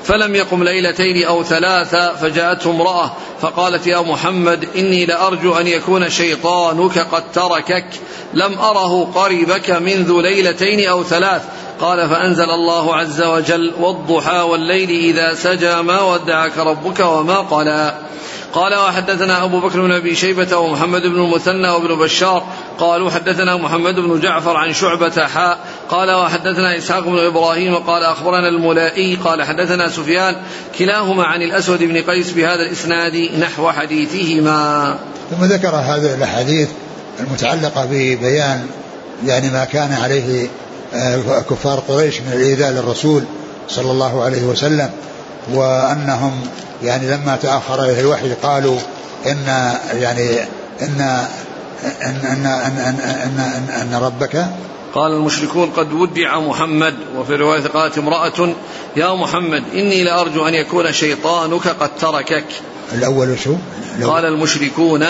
فلم 0.03 0.35
يقم 0.35 0.63
ليلتين 0.63 1.25
أو 1.27 1.43
ثلاثة 1.43 2.15
فجاءته 2.15 2.71
امرأة 2.71 3.11
فقالت 3.41 3.87
يا 3.87 3.99
محمد 4.01 4.67
إني 4.75 5.05
لأرجو 5.05 5.53
أن 5.53 5.67
يكون 5.67 6.09
شيطانك 6.09 6.99
قد 6.99 7.31
تركك 7.31 7.85
لم 8.33 8.59
أره 8.59 9.05
قربك 9.15 9.69
منذ 9.71 10.21
ليلتين 10.21 10.89
أو 10.89 11.03
ثلاث. 11.03 11.41
قال 11.79 12.09
فأنزل 12.09 12.49
الله 12.49 12.95
عز 12.95 13.21
وجل 13.21 13.73
والضحى 13.79 14.39
والليل 14.39 14.89
إذا 14.89 15.33
سجى 15.33 15.75
ما 15.75 16.01
ودعك 16.01 16.57
ربك 16.57 16.99
وما 16.99 17.37
قلى. 17.37 17.97
قال 18.53 18.75
وحدثنا 18.75 19.43
أبو 19.43 19.59
بكر 19.59 19.81
بن 19.81 19.91
أبي 19.91 20.15
شيبة 20.15 20.57
ومحمد 20.57 21.01
بن 21.01 21.23
المثنى 21.23 21.69
وابن 21.69 21.95
بشار. 21.95 22.43
قالوا 22.79 23.09
حدثنا 23.09 23.57
محمد 23.57 23.95
بن 23.95 24.19
جعفر 24.19 24.57
عن 24.57 24.73
شعبة 24.73 25.27
حاء 25.27 25.59
قال 25.89 26.11
وحدثنا 26.11 26.77
إسحاق 26.77 27.03
بن 27.03 27.19
إبراهيم 27.19 27.75
قال 27.75 28.03
أخبرنا 28.03 28.47
الملائي 28.47 29.15
قال 29.15 29.43
حدثنا 29.43 29.89
سفيان 29.89 30.35
كلاهما 30.79 31.23
عن 31.23 31.41
الأسود 31.41 31.79
بن 31.79 32.01
قيس 32.01 32.31
بهذا 32.31 32.61
الإسناد 32.61 33.29
نحو 33.39 33.71
حديثهما. 33.71 34.95
ثم 35.31 35.45
ذكر 35.45 35.75
هذه 35.75 36.15
الأحاديث 36.15 36.69
المتعلقة 37.19 37.85
ببيان 37.85 38.65
يعني 39.25 39.49
ما 39.49 39.65
كان 39.65 39.93
عليه 39.93 40.47
آه، 40.93 41.41
كفار 41.49 41.79
قريش 41.79 42.21
من 42.21 42.33
الإيذاء 42.33 42.71
للرسول 42.71 43.23
صلى 43.67 43.91
الله 43.91 44.23
عليه 44.23 44.43
وسلم 44.43 44.89
وأنهم 45.53 46.31
يعني 46.83 47.07
لما 47.07 47.35
تأخر 47.41 47.83
إليه 47.83 47.99
الوحي 47.99 48.33
قالوا 48.33 48.77
إن 49.25 49.73
يعني 49.93 50.39
إن 50.81 51.01
أن 52.01 52.15
أن 52.25 52.45
أن 52.45 52.77
أن, 52.77 53.39
أن, 53.39 53.69
أن 53.81 53.99
ربك 54.01 54.45
قال 54.95 55.11
المشركون 55.11 55.69
قد 55.69 55.93
ودع 55.93 56.39
محمد 56.39 56.93
وفي 57.17 57.35
رواية 57.35 57.61
قالت 57.61 57.97
امرأة 57.97 58.53
يا 58.95 59.15
محمد 59.15 59.63
إني 59.73 60.03
لأرجو 60.03 60.47
أن 60.47 60.53
يكون 60.53 60.91
شيطانك 60.91 61.67
قد 61.67 61.89
تركك. 62.01 62.45
الأول 62.93 63.39
شو؟ 63.39 63.55
قال 64.03 64.25
المشركون 64.25 65.05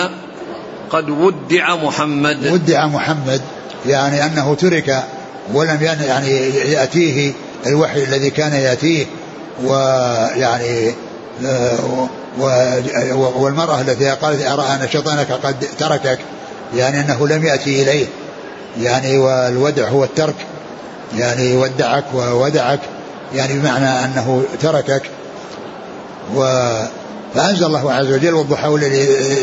قد 0.90 1.10
ودع 1.10 1.76
محمد. 1.76 2.46
ودع 2.52 2.86
محمد 2.86 3.40
يعني 3.86 4.26
أنه 4.26 4.54
ترك 4.54 5.04
ولم 5.52 5.78
يعني 5.82 6.30
يأتيه 6.72 7.32
الوحي 7.66 8.04
الذي 8.04 8.30
كان 8.30 8.52
يأتيه 8.52 9.06
ويعني 9.64 10.94
والمرأة 13.36 13.80
التي 13.80 14.10
قالت 14.10 14.46
أرى 14.46 14.62
أن 14.62 14.88
شيطانك 14.92 15.32
قد 15.32 15.66
تركك 15.78 16.18
يعني 16.76 17.00
أنه 17.00 17.28
لم 17.28 17.46
يأتي 17.46 17.82
إليه. 17.82 18.06
يعني 18.78 19.18
والودع 19.18 19.88
هو 19.88 20.04
الترك. 20.04 20.34
يعني 21.16 21.56
ودعك 21.56 22.04
وودعك 22.14 22.80
يعني 23.34 23.52
بمعنى 23.52 24.04
أنه 24.04 24.42
تركك. 24.60 25.02
و 26.34 26.70
فأنزل 27.34 27.64
الله 27.64 27.92
عز 27.92 28.12
وجل 28.12 28.34
والضحى 28.34 28.68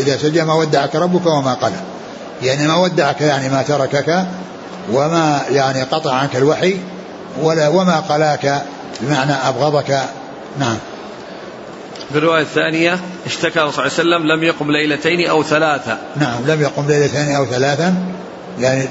إذا 0.02 0.18
سجى 0.18 0.44
ما 0.44 0.54
ودعك 0.54 0.96
ربك 0.96 1.26
وما 1.26 1.54
قلى 1.54 1.80
يعني 2.44 2.68
ما 2.68 2.76
ودعك 2.76 3.22
يعني 3.22 3.50
ما 3.50 3.62
تركك 3.62 4.26
وما 4.92 5.42
يعني 5.50 5.82
قطع 5.82 6.14
عنك 6.14 6.36
الوحي 6.36 6.78
ولا 7.42 7.68
وما 7.68 8.00
قلاك 8.00 8.64
بمعنى 9.02 9.34
أبغضك. 9.34 10.02
نعم. 10.60 10.78
في 12.12 12.18
الرواية 12.18 12.42
الثانية 12.42 13.00
اشتكى 13.26 13.54
صلى 13.54 13.64
الله 13.64 13.74
عليه 13.78 13.88
وسلم 13.88 14.28
لم 14.28 14.44
يقم 14.44 14.72
ليلتين 14.72 15.30
أو 15.30 15.44
ثلاثة. 15.44 15.98
نعم 16.16 16.48
لم 16.48 16.62
يقم 16.62 16.88
ليلتين 16.88 17.36
أو 17.36 17.46
ثلاثا 17.46 17.96
يعني 18.60 18.88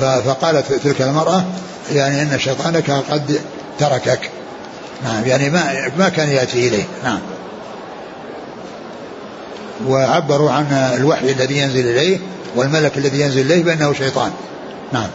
فقالت 0.00 0.72
تلك 0.72 1.02
المرأة 1.02 1.44
يعني 1.92 2.22
أن 2.22 2.38
شيطانك 2.38 2.90
قد 2.90 3.40
تركك. 3.78 4.30
نعم 5.04 5.24
يعني 5.24 5.50
ما 5.50 5.90
ما 5.98 6.08
كان 6.08 6.28
يأتي 6.28 6.68
إليه. 6.68 6.84
نعم. 7.04 7.20
وعبروا 9.86 10.50
عن 10.50 10.66
الوحي 10.72 11.32
الذي 11.32 11.58
ينزل 11.58 11.88
إليه 11.88 12.18
والملك 12.56 12.98
الذي 12.98 13.20
ينزل 13.20 13.40
إليه 13.40 13.64
بأنه 13.64 13.92
شيطان. 13.92 14.30
نعم. 14.92 15.08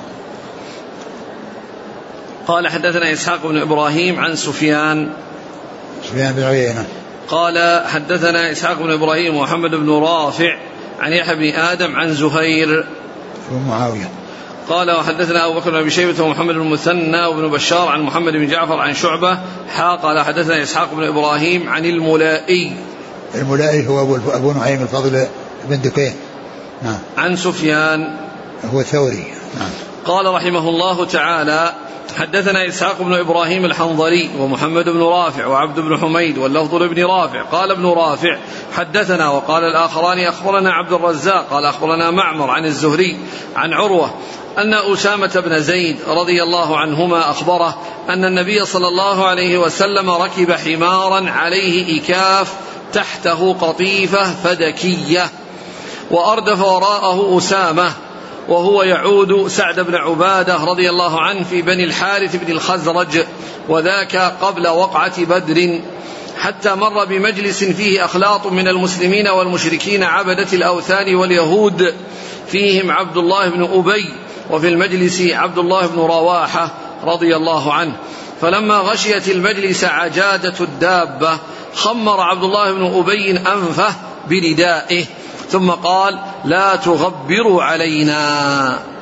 قال 2.48 2.68
حدثنا 2.68 3.14
إسحاق 3.14 3.48
بن 3.48 3.58
إبراهيم 3.58 4.20
عن 4.20 4.36
سفيان. 4.36 5.10
سفيان 6.04 6.34
بن 6.34 6.44
عيينة. 6.44 6.86
قال 7.28 7.86
حدثنا 7.88 8.52
إسحاق 8.52 8.82
بن 8.82 8.92
إبراهيم 8.92 9.36
ومحمد 9.36 9.72
بن 9.72 9.90
رافع 9.90 10.58
عن 11.00 11.14
يحيى 11.14 11.36
بن 11.36 11.60
آدم 11.60 11.96
عن 11.96 12.14
زهير. 12.14 12.86
بن 13.52 13.68
معاوية. 13.68 14.10
قال 14.70 14.92
وحدثنا 14.92 15.46
أبو 15.46 15.60
بكر 15.60 15.72
بن 15.72 15.78
أبي 15.78 15.90
شيبة 15.90 16.24
ومحمد 16.24 16.56
بن 16.56 16.62
المثنى 16.62 17.26
وابن 17.26 17.48
بشار 17.48 17.88
عن 17.88 18.02
محمد 18.02 18.34
بن 18.34 18.48
جعفر 18.48 18.80
عن 18.80 18.94
شعبة. 18.94 19.38
حا 19.70 19.96
قال 19.96 20.20
حدثنا 20.20 20.64
إسحاق 20.64 20.94
بن 20.94 21.04
إبراهيم 21.04 21.70
عن 21.70 21.86
الملائي. 21.86 22.76
الملائي 23.36 23.88
هو 23.88 24.02
أبو, 24.02 24.18
أبو 24.32 24.52
نعيم 24.52 24.82
الفضل 24.82 25.28
بن 25.70 25.82
دكين. 25.82 26.14
نعم. 26.84 27.00
عن 27.18 27.36
سفيان. 27.36 28.18
هو 28.74 28.80
الثوري. 28.80 29.24
نعم. 29.60 29.72
قال 30.06 30.26
رحمه 30.26 30.70
الله 30.70 31.06
تعالى 31.06 31.74
حدثنا 32.18 32.68
إسحاق 32.68 33.02
بن 33.02 33.14
إبراهيم 33.14 33.66
الحنظلي 33.66 34.30
ومحمد 34.40 34.90
بن 34.90 35.02
رافع 35.02 35.46
وعبد 35.46 35.80
بن 35.80 35.98
حميد 35.98 36.38
واللفظ 36.38 36.76
لابن 36.76 37.06
رافع. 37.06 37.42
قال 37.42 37.72
ابن 37.72 37.86
رافع 37.86 38.38
حدثنا 38.74 39.30
وقال 39.30 39.64
الآخران 39.64 40.20
أخبرنا 40.20 40.74
عبد 40.74 40.94
الرزاق 40.94 41.48
قال 41.52 41.66
أخبرنا 41.66 42.12
معمر 42.12 42.50
عن 42.50 42.66
الزهري 42.66 43.18
عن 43.56 43.74
عروة 43.74 44.14
أن 44.58 44.74
أسامة 44.74 45.44
بن 45.46 45.60
زيد 45.60 45.98
رضي 46.08 46.44
الله 46.44 46.78
عنهما 46.78 47.30
أخبره 47.30 47.78
أن 48.10 48.26
النبي 48.26 48.66
صلى 48.66 48.88
الله 48.88 49.26
عليه 49.26 49.58
وسلم 49.58 50.10
ركب 50.10 50.52
حمارا 50.52 51.30
عليه 51.30 52.02
إكاف 52.02 52.54
تحته 52.94 53.54
قطيفة 53.54 54.24
فدكية 54.24 55.30
وأردف 56.12 56.62
وراءه 56.62 57.38
أسامة 57.38 57.94
وهو 58.48 58.84
يعود 58.84 59.48
سعد 59.48 59.80
بن 59.80 59.96
عبادة 59.96 60.56
رضي 60.56 60.90
الله 60.90 61.22
عنه 61.22 61.44
في 61.44 61.62
بني 61.62 61.84
الحارث 61.84 62.36
بن 62.36 62.52
الخزرج 62.52 63.24
وذاك 63.70 64.16
قبل 64.42 64.68
وقعة 64.68 65.26
بدر 65.26 65.80
حتى 66.38 66.76
مر 66.76 67.06
بمجلس 67.06 67.64
فيه 67.64 68.06
أخلاط 68.06 68.48
من 68.48 68.68
المسلمين 68.68 69.28
والمشركين 69.28 70.04
عبدة 70.04 70.48
الأوثان 70.54 71.16
واليهود 71.16 71.94
فيهم 72.48 72.92
عبد 72.92 73.18
الله 73.18 73.50
بن 73.50 73.64
أبي 73.64 74.14
وفي 74.50 74.68
المجلس 74.68 75.22
عبد 75.22 75.58
الله 75.58 75.88
بن 75.88 76.00
رواحة 76.00 76.72
رضي 77.04 77.36
الله 77.36 77.74
عنه. 77.74 77.94
فلما 78.42 78.78
غشيت 78.78 79.30
المجلس 79.30 79.84
عجاجة 79.84 80.54
الدابة 80.62 81.38
خمر 81.76 82.22
عبد 82.22 82.44
الله 82.44 82.74
بن 82.74 82.86
أبي 82.86 83.32
أنفه 83.32 83.96
بردائه 84.30 85.06
ثم 85.50 85.72
قال 85.72 86.20
لا 86.46 86.76
تغبروا 86.76 87.64
علينا. 87.64 88.94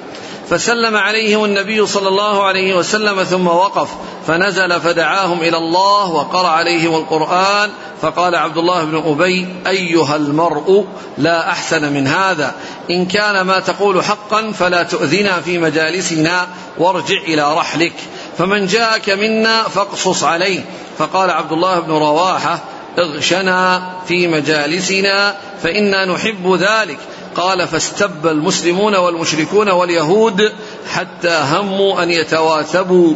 فسلم 0.51 0.97
عليهم 0.97 1.45
النبي 1.45 1.85
صلى 1.85 2.07
الله 2.07 2.43
عليه 2.43 2.75
وسلم 2.75 3.23
ثم 3.23 3.47
وقف 3.47 3.89
فنزل 4.27 4.81
فدعاهم 4.81 5.41
إلى 5.41 5.57
الله 5.57 6.11
وقرأ 6.11 6.47
عليهم 6.47 6.95
القرآن 6.95 7.69
فقال 8.01 8.35
عبد 8.35 8.57
الله 8.57 8.83
بن 8.83 9.03
أبي 9.05 9.47
أيها 9.67 10.15
المرء 10.15 10.85
لا 11.17 11.49
أحسن 11.49 11.93
من 11.93 12.07
هذا 12.07 12.55
إن 12.89 13.05
كان 13.05 13.41
ما 13.41 13.59
تقول 13.59 14.03
حقا 14.03 14.51
فلا 14.51 14.83
تؤذنا 14.83 15.41
في 15.41 15.57
مجالسنا 15.57 16.47
وارجع 16.77 17.17
إلى 17.17 17.53
رحلك 17.53 17.93
فمن 18.37 18.67
جاءك 18.67 19.09
منا 19.09 19.63
فاقصص 19.63 20.23
عليه 20.23 20.65
فقال 20.97 21.29
عبد 21.29 21.51
الله 21.51 21.79
بن 21.79 21.91
رواحة 21.91 22.59
اغشنا 22.99 23.81
في 24.07 24.27
مجالسنا 24.27 25.35
فإنا 25.63 26.05
نحب 26.05 26.55
ذلك. 26.55 26.97
قال 27.35 27.67
فاستب 27.67 28.27
المسلمون 28.27 28.95
والمشركون 28.95 29.69
واليهود 29.69 30.51
حتى 30.93 31.43
هموا 31.51 32.03
أن 32.03 32.11
يتواثبوا. 32.11 33.13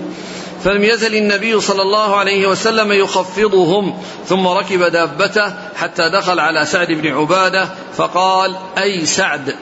فلم 0.63 0.83
يزل 0.83 1.15
النبي 1.15 1.61
صلى 1.61 1.81
الله 1.81 2.15
عليه 2.15 2.47
وسلم 2.47 2.91
يخفضهم. 2.91 4.03
ثم 4.27 4.47
ركب 4.47 4.83
دابته 4.83 5.53
حتى 5.75 6.09
دخل 6.09 6.39
على 6.39 6.65
سعد 6.65 6.87
بن 6.87 7.13
عبادة 7.13 7.69
فقال 7.97 8.55
أي 8.77 9.05
سعد 9.05 9.55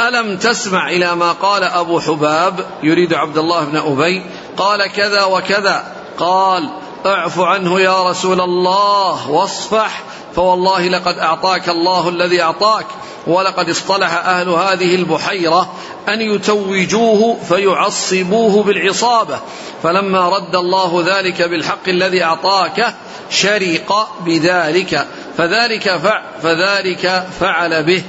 ألم 0.00 0.36
تسمع 0.36 0.90
إلى 0.90 1.16
ما 1.16 1.32
قال 1.32 1.64
أبو 1.64 2.00
حباب 2.00 2.66
يريد 2.82 3.14
عبد 3.14 3.38
الله 3.38 3.64
بن 3.64 3.76
أبي؟ 3.76 4.22
قال 4.56 4.92
كذا 4.92 5.24
وكذا. 5.24 5.84
قال 6.18 6.70
اعف 7.06 7.40
عنه 7.40 7.80
يا 7.80 8.10
رسول 8.10 8.40
الله 8.40 9.30
واصفح 9.30 10.02
فوالله 10.36 10.88
لقد 10.88 11.18
أعطاك 11.18 11.68
الله 11.68 12.08
الذي 12.08 12.42
أعطاك 12.42 12.86
ولقد 13.26 13.70
اصطلح 13.70 14.12
أهل 14.14 14.48
هذه 14.48 14.94
البحيرة 14.94 15.72
أن 16.08 16.20
يتوجوه 16.20 17.36
فيعصبوه 17.48 18.62
بالعصابة. 18.62 19.38
فلما 19.82 20.28
رد 20.28 20.56
الله 20.56 21.04
ذلك 21.06 21.42
بالحق 21.42 21.88
الذي 21.88 22.24
أعطاك 22.24 22.94
شرق 23.30 24.08
بذلك 24.20 25.06
فذلك 25.36 26.00
فذلك 26.42 27.26
فعل 27.40 27.82
به 27.82 28.02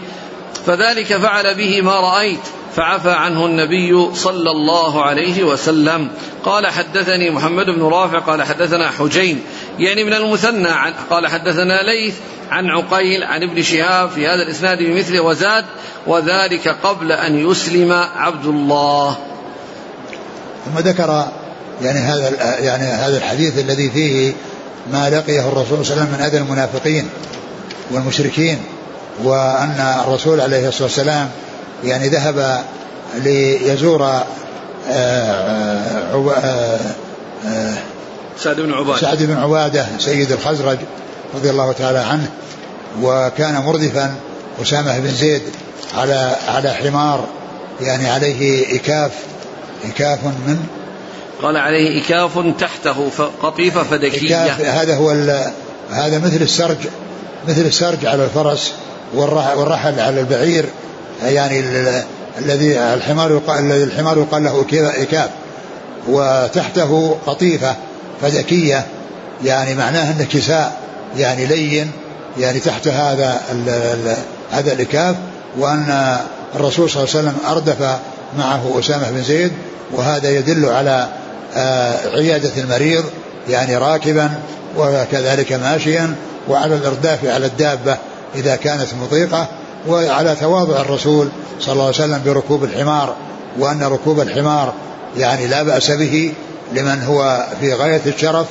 فذلك 0.65 1.17
فعل 1.17 1.55
به 1.55 1.81
ما 1.81 1.99
رأيت. 1.99 2.60
فعفى 2.75 3.11
عنه 3.11 3.45
النبي 3.45 4.15
صلى 4.15 4.51
الله 4.51 5.01
عليه 5.03 5.43
وسلم. 5.43 6.09
قال 6.43 6.67
حدثني 6.67 7.29
محمد 7.29 7.65
بن 7.65 7.81
رافع 7.81 8.19
قال 8.19 8.43
حدثنا 8.43 8.89
حجين 8.89 9.41
يعني 9.79 10.03
من 10.03 10.13
المثنى 10.13 10.69
عن 10.69 10.93
قال 11.09 11.27
حدثنا 11.27 11.81
ليث 11.83 12.15
عن 12.51 12.69
عقيل 12.69 13.23
عن 13.23 13.43
ابن 13.43 13.61
شهاب 13.61 14.09
في 14.09 14.27
هذا 14.27 14.43
الإسناد 14.43 14.77
بمثله 14.77 15.19
وزاد 15.19 15.65
وذلك 16.07 16.75
قبل 16.83 17.11
أن 17.11 17.49
يسلم 17.49 17.91
عبد 18.15 18.45
الله. 18.45 19.17
ثم 20.65 20.79
ذكر 20.79 21.31
يعني 21.81 21.99
هذا 21.99 22.59
يعني 22.59 22.83
هذا 22.83 23.17
الحديث 23.17 23.59
الذي 23.59 23.89
فيه 23.89 24.33
ما 24.91 25.09
لقيه 25.09 25.47
الرسول 25.47 25.85
صلى 25.85 25.93
الله 25.93 26.03
عليه 26.03 26.03
وسلم 26.03 26.13
من 26.13 26.21
أذى 26.21 26.37
المنافقين 26.37 27.09
والمشركين 27.91 28.57
وأن 29.23 30.03
الرسول 30.05 30.41
عليه 30.41 30.67
الصلاة 30.67 30.83
والسلام 30.83 31.29
يعني 31.83 32.07
ذهب 32.07 32.63
ليزور 33.15 34.03
آه، 34.03 34.25
آه، 34.89 36.79
آه، 37.45 37.73
سعد 38.37 38.55
بن 38.55 38.73
عبادة. 38.73 38.99
سعد 38.99 39.23
بن 39.23 39.37
عبادة 39.37 39.85
سيد 39.99 40.31
الخزرج 40.31 40.77
رضي 41.35 41.49
الله 41.49 41.71
تعالى 41.71 41.99
عنه 41.99 42.27
وكان 43.01 43.63
مردفا 43.65 44.15
أسامة 44.61 44.99
بن 44.99 45.09
زيد 45.09 45.41
على 45.97 46.35
على 46.47 46.73
حمار 46.73 47.27
يعني 47.81 48.09
عليه 48.09 48.75
إكاف 48.75 49.11
إكاف 49.85 50.23
من؟ 50.23 50.65
قال 51.41 51.57
عليه 51.57 52.01
إكاف 52.01 52.31
تحته 52.59 53.09
قطيفة 53.43 53.83
فدكية. 53.83 54.45
إكاف 54.45 54.61
هذا 54.61 54.95
هو 54.95 55.11
هذا 55.91 56.19
مثل 56.19 56.41
السرج 56.41 56.77
مثل 57.47 57.61
السرج 57.61 58.05
على 58.05 58.23
الفرس 58.23 58.73
والرحل 59.13 59.99
على 59.99 60.19
البعير 60.19 60.65
يعني 61.23 61.63
الذي 62.39 62.79
الحمار 62.79 63.31
يقال 63.31 63.71
الحمار 63.71 64.17
يقال 64.17 64.43
له 64.43 64.65
إكاف 65.01 65.29
وتحته 66.07 67.17
قطيفة 67.25 67.75
فدكية 68.21 68.85
يعني 69.43 69.75
معناه 69.75 70.11
أنه 70.11 70.23
كساء. 70.23 70.77
يعني 71.17 71.45
لين. 71.45 71.91
يعني 72.37 72.59
تحت 72.59 72.87
هذا 72.87 73.41
هذا 74.51 74.73
الإكاف 74.73 75.15
وأن 75.57 76.17
الرسول 76.55 76.89
صلى 76.89 77.03
الله 77.03 77.15
عليه 77.15 77.29
وسلم 77.29 77.37
أردف 77.49 77.99
معه 78.37 78.79
أسامة 78.79 79.11
بن 79.11 79.23
زيد. 79.23 79.51
وهذا 79.91 80.29
يدل 80.29 80.65
على 80.65 81.07
آه، 81.55 81.97
عيادة 82.13 82.51
المريض. 82.57 83.03
يعني 83.49 83.77
راكبا 83.77 84.31
وكذلك 84.77 85.53
ماشيا. 85.53 86.15
وعلى 86.47 86.75
الإرداف 86.75 87.25
على 87.25 87.45
الدابة 87.45 87.97
إذا 88.35 88.55
كانت 88.55 88.87
مطيقة. 89.01 89.47
وعلى 89.87 90.35
تواضع 90.35 90.81
الرسول 90.81 91.29
صلى 91.59 91.73
الله 91.73 91.85
عليه 91.85 91.95
وسلم 91.95 92.21
بركوب 92.25 92.63
الحمار 92.63 93.15
وأن 93.59 93.83
ركوب 93.83 94.19
الحمار 94.19 94.73
يعني 95.17 95.47
لا 95.47 95.63
بأس 95.63 95.91
به 95.91 96.33
لمن 96.73 97.03
هو 97.03 97.47
في 97.59 97.73
غاية 97.73 98.01
الشرف 98.07 98.45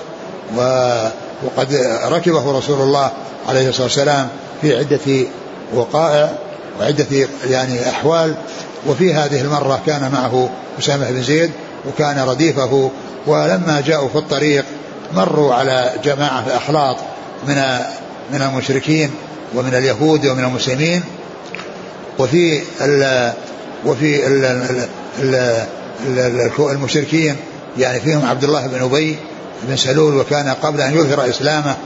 وقد 0.57 1.75
ركبه 2.05 2.59
رسول 2.59 2.81
الله 2.81 3.11
عليه 3.49 3.69
الصلاة 3.69 3.85
والسلام 3.85 4.29
في 4.63 4.79
عدة 4.79 5.27
وقائع 5.75 6.33
وعدة 6.81 7.29
يعني 7.51 7.89
أحوال 7.89 8.35
وفي 8.87 9.15
هذه 9.15 9.41
المرة 9.41 9.81
كان 9.87 10.11
معه 10.13 10.51
أسامة 10.79 11.11
بن 11.11 11.23
زيد 11.23 11.51
وكان 11.89 12.19
رديفه 12.19 12.91
ولما 13.27 13.83
جاءوا 13.87 14.09
في 14.09 14.17
الطريق 14.19 14.65
مروا 15.15 15.55
على 15.55 15.93
جماعة 16.05 16.45
أخلاط 16.57 16.97
من 17.49 17.57
من 18.33 18.43
المشركين 18.43 19.11
ومن 19.55 19.75
اليهود 19.75 20.27
ومن 20.27 20.45
المسلمين 20.45 21.03
وفي 22.21 22.63
ال 22.81 23.33
وفي 23.87 24.27
ال 24.27 24.45
ال 25.21 26.51
المشركين 26.59 27.37
يعني 27.79 28.01
فيهم 28.01 28.27
عبد 28.27 28.45
الله 28.45 28.67
بن 28.67 28.83
أبي 28.83 29.17
بن 29.63 29.77
سلول 29.77 30.17
وكان 30.17 30.49
قبل 30.49 30.81
أن 30.81 30.95
يظهر 30.95 31.31
إسلامه 31.31 31.77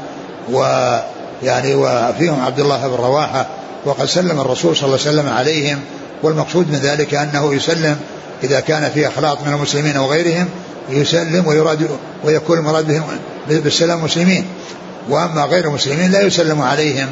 ويعني 0.50 1.74
وفيهم 1.74 2.40
عبد 2.40 2.60
الله 2.60 2.88
بن 2.88 2.94
رواحة 2.94 3.46
وقد 3.84 4.06
سلم 4.06 4.40
الرسول 4.40 4.76
صلى 4.76 4.84
الله 4.86 4.98
عليه 5.06 5.10
وسلم 5.10 5.28
عليهم 5.32 5.80
والمقصود 6.22 6.70
من 6.70 6.78
ذلك 6.78 7.14
أنه 7.14 7.54
يسلم 7.54 7.96
إذا 8.44 8.60
كان 8.60 8.90
في 8.90 9.08
إخلاط 9.08 9.38
من 9.46 9.52
المسلمين 9.52 9.96
وغيرهم 9.96 10.48
يسلم 10.90 11.46
ويراد 11.46 11.88
ويكون 12.24 12.58
المراد 12.58 12.86
بهم 12.86 13.02
بالسلام 13.48 14.04
مسلمين 14.04 14.44
وأما 15.08 15.44
غير 15.44 15.64
المسلمين 15.68 16.10
لا 16.10 16.20
يسلم 16.20 16.62
عليهم. 16.62 17.08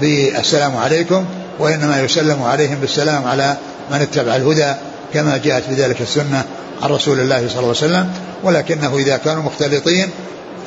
بالسلام 0.00 0.76
عليكم. 0.76 1.24
وإنما 1.58 2.02
يسلم 2.02 2.42
عليهم 2.42 2.78
بالسلام 2.80 3.24
على 3.24 3.56
من 3.90 3.96
اتبع 3.96 4.36
الهدى 4.36 4.74
كما 5.14 5.36
جاءت 5.36 5.62
بذلك 5.70 6.00
السنة 6.00 6.44
عن 6.82 6.90
رسول 6.90 7.20
الله 7.20 7.36
صلى 7.36 7.46
الله 7.48 7.58
عليه 7.58 7.68
وسلم. 7.68 8.10
ولكنه 8.44 8.96
إذا 8.96 9.16
كانوا 9.16 9.42
مختلطين 9.42 10.10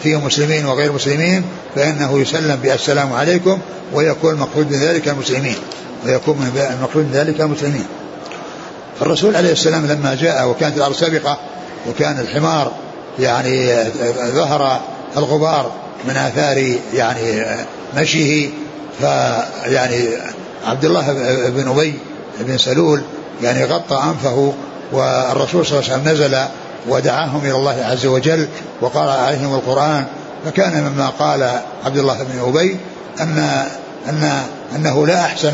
فيهم 0.03 0.25
مسلمين 0.25 0.65
وغير 0.65 0.91
مسلمين 0.91 1.43
فإنه 1.75 2.19
يسلم 2.19 2.55
بالسلام 2.55 3.13
عليكم 3.13 3.59
ويكون 3.93 4.33
المقصود 4.33 4.71
من 4.71 4.79
ذلك 4.79 5.07
المسلمين 5.07 5.55
ويكون 6.05 6.51
المقصود 6.71 7.03
من 7.03 7.11
ذلك 7.13 7.41
المسلمين. 7.41 7.85
الرسول 9.01 9.35
عليه 9.35 9.51
السلام 9.51 9.85
لما 9.85 10.15
جاء 10.15 10.49
وكانت 10.49 10.77
الأرض 10.77 10.95
سابقة 10.95 11.38
وكان 11.89 12.19
الحمار 12.19 12.71
يعني 13.19 13.83
ظهر 14.17 14.81
الغبار 15.17 15.71
من 16.07 16.17
آثار 16.17 16.75
يعني 16.93 17.45
مشيه 17.97 18.49
فيعني 18.99 20.07
عبد 20.65 20.85
الله 20.85 21.13
بن 21.49 21.67
أبي 21.69 21.99
بن 22.39 22.57
سلول 22.57 23.01
يعني 23.43 23.65
غطى 23.65 23.95
أنفه 23.95 24.53
والرسول 24.91 25.65
صلى 25.65 25.79
الله 25.79 25.91
عليه 25.91 26.01
وسلم 26.01 26.13
نزل 26.13 26.37
ودعاهم 26.89 27.41
إلى 27.43 27.55
الله 27.55 27.85
عز 27.85 28.05
وجل 28.05 28.47
وقرأ 28.81 29.11
عليهم 29.11 29.55
القرآن. 29.55 30.05
فكان 30.45 30.83
مما 30.83 31.09
قال 31.09 31.61
عبد 31.85 31.97
الله 31.97 32.23
بن 32.23 32.39
أبي 32.39 32.77
أن 33.19 33.65
أن 34.09 34.43
أنه 34.75 35.07
لا 35.07 35.21
أحسن 35.21 35.53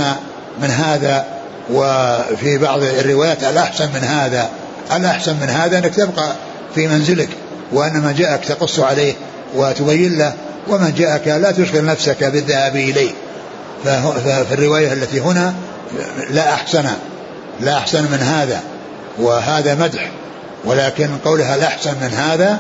من 0.62 0.70
هذا 0.70 1.26
وفي 1.72 2.58
بعض 2.58 2.84
الروايات 2.84 3.44
الأحسن 3.44 3.90
من 3.94 4.04
هذا 4.04 4.50
الأحسن 4.96 5.36
من 5.42 5.50
هذا 5.50 5.78
أنك 5.78 5.96
تبقى 5.96 6.36
في 6.76 6.88
منزلك 6.88 7.30
وأن 7.72 8.02
ما 8.02 8.12
جاءك 8.12 8.46
تقص 8.46 8.80
عليه 8.80 9.14
وتبين 9.56 10.18
له 10.18 10.34
ومن 10.68 10.94
جاءك 10.98 11.28
لا 11.28 11.52
تشغل 11.52 11.86
نفسك 11.86 12.24
بالذهاب 12.24 12.76
إليه. 12.76 13.12
ففي 13.84 14.54
الرواية 14.54 14.94
التي 14.94 15.20
هنا 15.20 15.54
لا 16.30 16.54
أحسن 16.54 16.86
لا 17.60 17.78
أحسن 17.78 18.04
من 18.04 18.20
هذا 18.20 18.62
وهذا 19.20 19.76
مدح 19.76 20.12
ولكن 20.66 21.10
قولها 21.26 21.58
لا 21.58 21.68
أحسن 21.68 21.92
من 22.02 22.14
هذا 22.14 22.60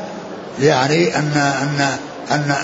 يعني 0.62 1.16
أن 1.18 1.32
أن 1.38 1.98
أن 2.32 2.56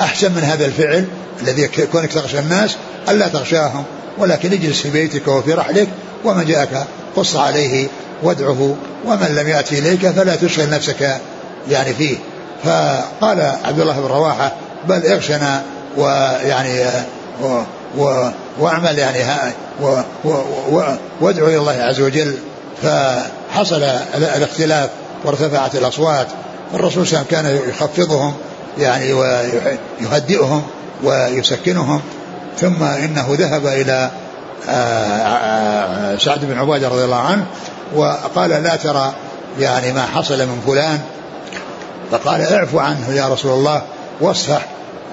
أحسن 0.00 0.32
من 0.32 0.42
هذا 0.42 0.66
الفعل 0.66 1.06
الذي 1.42 1.68
كونك 1.92 2.12
تخشى 2.12 2.38
الناس 2.38 2.76
ألا 3.08 3.28
تخشاهم 3.28 3.84
ولكن 4.18 4.52
اجلس 4.52 4.80
في 4.80 4.90
بيتك 4.90 5.28
وفي 5.28 5.52
رحلك 5.52 5.88
ومن 6.24 6.44
جاءك 6.44 6.84
قص 7.16 7.36
عليه 7.36 7.88
وادعه 8.22 8.76
ومن 9.04 9.26
لم 9.26 9.48
يأتي 9.48 9.78
إليك 9.78 10.08
فلا 10.08 10.36
تشغل 10.36 10.70
نفسك 10.70 11.20
يعني 11.70 11.94
فيه. 11.94 12.16
فقال 12.64 13.40
عبد 13.64 13.80
الله 13.80 14.00
بن 14.00 14.06
رواحة 14.06 14.52
بل 14.88 15.06
اغشنا 15.06 15.62
ويعني 15.96 16.84
و 17.42 18.30
وأعمل 18.58 18.98
يعني 18.98 19.18
وادعو 21.20 21.46
إلى 21.46 21.56
الله 21.56 21.72
عز 21.72 22.00
وجل. 22.00 22.36
فحصل 22.82 23.82
الاختلاف 24.14 24.90
وارتفعت 25.24 25.74
الأصوات. 25.74 26.26
الرسول 26.74 27.06
صلى 27.06 27.18
الله 27.18 27.38
عليه 27.38 27.48
وسلم 27.48 27.60
كان 27.62 27.70
يخفضهم 27.70 28.34
يعني 28.78 29.12
ويهدئهم 29.12 30.62
ويسكنهم. 31.04 32.00
ثم 32.58 32.82
إنه 32.82 33.26
ذهب 33.30 33.66
إلى 33.66 34.10
آه، 34.68 36.16
سعد 36.16 36.44
بن 36.44 36.58
عبادة 36.58 36.88
رضي 36.88 37.04
الله 37.04 37.20
عنه 37.20 37.46
وقال 37.94 38.50
لا 38.50 38.76
ترى 38.76 39.12
يعني 39.60 39.92
ما 39.92 40.06
حصل 40.06 40.38
من 40.38 40.62
فلان. 40.66 41.00
فقال 42.10 42.40
اعفو 42.40 42.78
عنه 42.78 43.12
يا 43.12 43.28
رسول 43.28 43.52
الله 43.52 43.82
واصفح. 44.20 44.66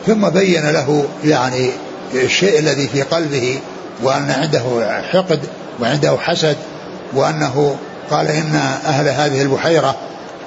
ثم 0.07 0.29
بين 0.29 0.69
له 0.69 1.05
يعني 1.23 1.71
الشيء 2.13 2.59
الذي 2.59 2.87
في 2.87 3.01
قلبه 3.01 3.59
وأن 4.03 4.31
عنده 4.31 4.61
حقد 5.11 5.39
وعنده 5.79 6.17
حسد 6.17 6.57
وأنه 7.13 7.75
قال 8.11 8.27
إن 8.27 8.55
أهل 8.85 9.07
هذه 9.07 9.41
البحيرة 9.41 9.95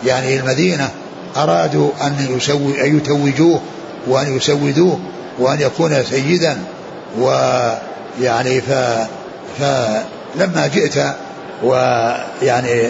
يعني 0.06 0.36
المدينة 0.36 0.90
أرادوا 1.36 1.90
أن 2.00 2.40
أن 2.80 2.96
يتوجوه 2.96 3.60
وأن 4.06 4.36
يسودوه 4.36 4.98
وأن 5.38 5.60
يكون 5.60 6.04
سيدا 6.04 6.58
ويعني 7.18 8.60
ف 8.60 8.70
فلما 9.58 10.66
جئت 10.66 10.94
ويعني 11.62 12.88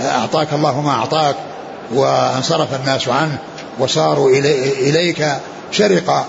أعطاك 0.00 0.52
الله 0.52 0.80
ما 0.80 0.90
أعطاك 0.90 1.36
وانصرف 1.94 2.74
الناس 2.74 3.08
عنه 3.08 3.38
وصاروا 3.78 4.30
إلي 4.30 4.72
إليك 4.72 5.26
شرق 5.70 6.26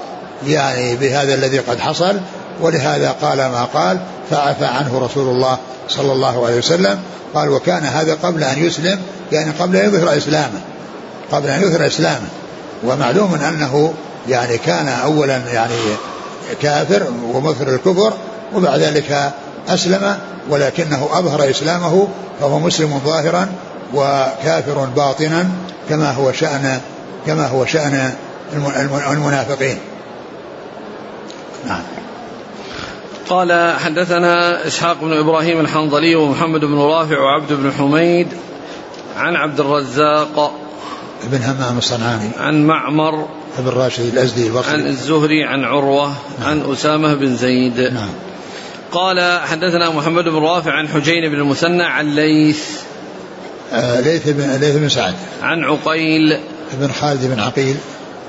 يعني 0.48 0.96
بهذا 0.96 1.34
الذي 1.34 1.60
قد 1.60 1.80
حصل 1.80 2.20
ولهذا 2.62 3.16
قال 3.22 3.38
ما 3.38 3.64
قال 3.74 4.00
فعفى 4.32 4.66
عنه 4.66 5.00
رسول 5.00 5.36
الله 5.36 5.58
صلى 5.90 6.12
الله 6.12 6.46
عليه 6.46 6.58
وسلم 6.58 7.00
قال 7.34 7.50
وكان 7.50 7.84
هذا 7.84 8.18
قبل 8.24 8.44
أن 8.44 8.66
يسلم 8.66 9.00
يعني 9.32 9.52
قبل 9.52 9.76
أن 9.76 9.86
يظهر 9.86 10.18
إسلامه 10.18 10.62
قبل 11.32 11.50
أن 11.50 11.62
يظهر 11.62 11.88
إسلامه 11.88 12.28
ومعلوم 12.84 13.36
أنه 13.36 13.94
يعني 14.30 14.58
كان 14.58 14.88
أولا 14.88 15.42
يعني 15.54 15.76
كافر 16.62 17.04
ومظهر 17.34 17.68
الكفر 17.68 18.14
وبعد 18.56 18.80
ذلك 18.80 19.32
أسلم 19.70 20.18
ولكنه 20.50 21.10
أظهر 21.12 21.50
إسلامه 21.50 22.08
فهو 22.40 22.60
مسلم 22.60 23.02
ظاهرا 23.06 23.50
وكافر 23.94 24.86
باطنا 24.96 25.50
كما 25.90 26.12
هو 26.12 26.32
شأن 26.32 26.82
كما 27.28 27.48
هو 27.48 27.66
شأن 27.66 28.14
المنافقين. 29.12 29.78
نعم 31.68 31.82
قال 33.30 33.76
حدثنا 33.80 34.68
إسحاق 34.68 35.02
بن 35.02 35.14
إبراهيم 35.14 35.60
الحنظلي 35.60 36.16
ومحمد 36.16 36.66
بن 36.66 36.78
رافع 36.78 37.20
وعبد 37.20 37.54
بن 37.54 37.72
حميد 37.72 38.28
عن 39.18 39.36
عبد 39.36 39.60
الرزاق 39.60 40.54
بن 41.24 41.44
همام 41.44 41.78
الصنعاني. 41.78 42.30
عن 42.40 42.68
معمر 42.68 43.28
بن 43.60 43.70
راشد 43.70 44.14
الأزدي 44.14 44.48
البصري. 44.48 44.74
عن 44.74 44.88
الزهري 44.88 45.44
عن 45.44 45.64
عروة 45.64 46.08
نعم. 46.40 46.50
عن 46.50 46.72
أسامة 46.72 47.14
بن 47.14 47.36
زيد. 47.36 47.80
نعم. 47.80 48.10
قال 48.92 49.40
حدثنا 49.42 49.90
محمد 49.90 50.24
بن 50.24 50.36
رافع 50.36 50.72
عن 50.72 50.88
حجين 50.88 51.30
بن 51.30 51.36
المثنى 51.36 51.84
عن 51.84 52.16
ليث. 52.16 52.66
آه 53.74 54.00
ليث 54.00 54.30
بن 54.30 54.52
ليث 54.60 54.76
بن 54.76 54.90
سعد. 54.90 55.16
عن 55.42 55.64
عقيل. 55.64 56.38
بن 56.74 56.92
خالد 56.92 57.26
بن 57.26 57.40
عقيل. 57.40 57.76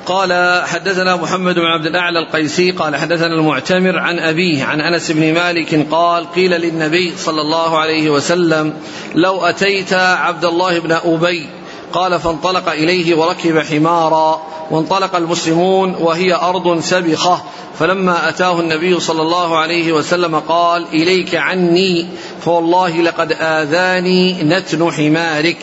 قال 0.06 0.62
حدثنا 0.66 1.16
محمد 1.16 1.54
بن 1.54 1.64
عبد 1.64 1.86
الأعلى 1.86 2.18
القيسي 2.18 2.70
قال 2.70 2.96
حدثنا 2.96 3.34
المعتمر 3.34 3.98
عن 3.98 4.18
أبيه 4.18 4.64
عن 4.64 4.80
أنس 4.80 5.10
بن 5.10 5.34
مالك 5.34 5.86
قال 5.90 6.32
قيل 6.32 6.50
للنبي 6.50 7.16
صلى 7.16 7.40
الله 7.40 7.78
عليه 7.78 8.10
وسلم 8.10 8.74
لو 9.14 9.40
أتيت 9.40 9.92
عبد 9.92 10.44
الله 10.44 10.78
بن 10.78 10.92
أبي 10.92 11.48
قال 11.92 12.20
فانطلق 12.20 12.68
إليه 12.68 13.14
وركب 13.14 13.58
حمارا 13.58 14.42
وانطلق 14.70 15.16
المسلمون 15.16 15.94
وهي 15.94 16.34
أرض 16.34 16.80
سبخة 16.80 17.42
فلما 17.78 18.28
أتاه 18.28 18.60
النبي 18.60 19.00
صلى 19.00 19.22
الله 19.22 19.56
عليه 19.56 19.92
وسلم 19.92 20.38
قال 20.38 20.86
إليك 20.92 21.34
عني 21.34 22.06
فوالله 22.40 23.02
لقد 23.02 23.32
آذاني 23.40 24.42
نتن 24.42 24.92
حمارك 24.92 25.58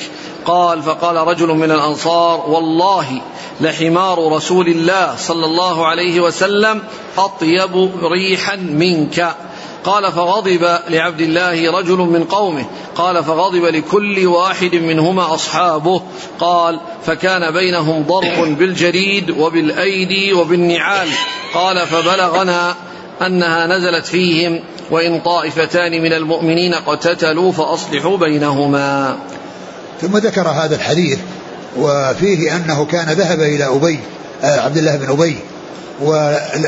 قال 0.46 0.84
فقال 0.84 1.16
رجل 1.16 1.48
من 1.48 1.72
الأنصار 1.72 2.50
والله 2.50 3.22
لحمار 3.62 4.32
رسول 4.32 4.68
الله 4.68 5.16
صلى 5.16 5.45
الله 5.45 5.88
عليه 5.88 6.20
وسلم 6.20 6.82
أطيب 7.18 7.91
ريحا 8.03 8.55
منك. 8.55 9.36
قال 9.84 10.12
فغضب 10.12 10.80
لعبد 10.89 11.22
الله 11.22 11.80
رجل 11.80 11.97
من 11.97 12.24
قومه. 12.24 12.66
قال 12.95 13.24
فغضب 13.24 13.66
لكل 13.66 14.28
واحد 14.28 14.76
منهما 14.76 15.34
أصحابه. 15.34 16.01
قال 16.39 16.80
فكان 17.05 17.51
بينهم 17.51 18.03
ضرب 18.03 18.57
بالجريد 18.57 19.30
وبالأيدي 19.30 20.34
وبالنعال. 20.34 21.10
قال 21.53 21.88
فبلغنا 21.88 22.76
أنها 23.26 23.68
نزلت 23.68 24.05
فيهم 24.05 24.60
وإن 24.91 25.20
طائفتان 25.20 26.01
من 26.01 26.14
المؤمنين 26.14 26.74
اقتتلوا 26.74 27.51
فأصلحوا 27.51 28.18
بينهما. 28.18 29.18
ثم 30.01 30.18
ذكر 30.18 30.47
هذا 30.47 30.76
الحديث. 30.76 31.20
وفيه 31.78 32.55
أنه 32.55 32.86
كان 32.86 33.09
ذهب 33.09 33.41
إلى 33.41 33.65
أبي 33.65 33.99
آه، 34.43 34.59
عبد 34.59 34.78
الله 34.78 34.95
بن 34.95 35.09
أبي. 35.11 35.36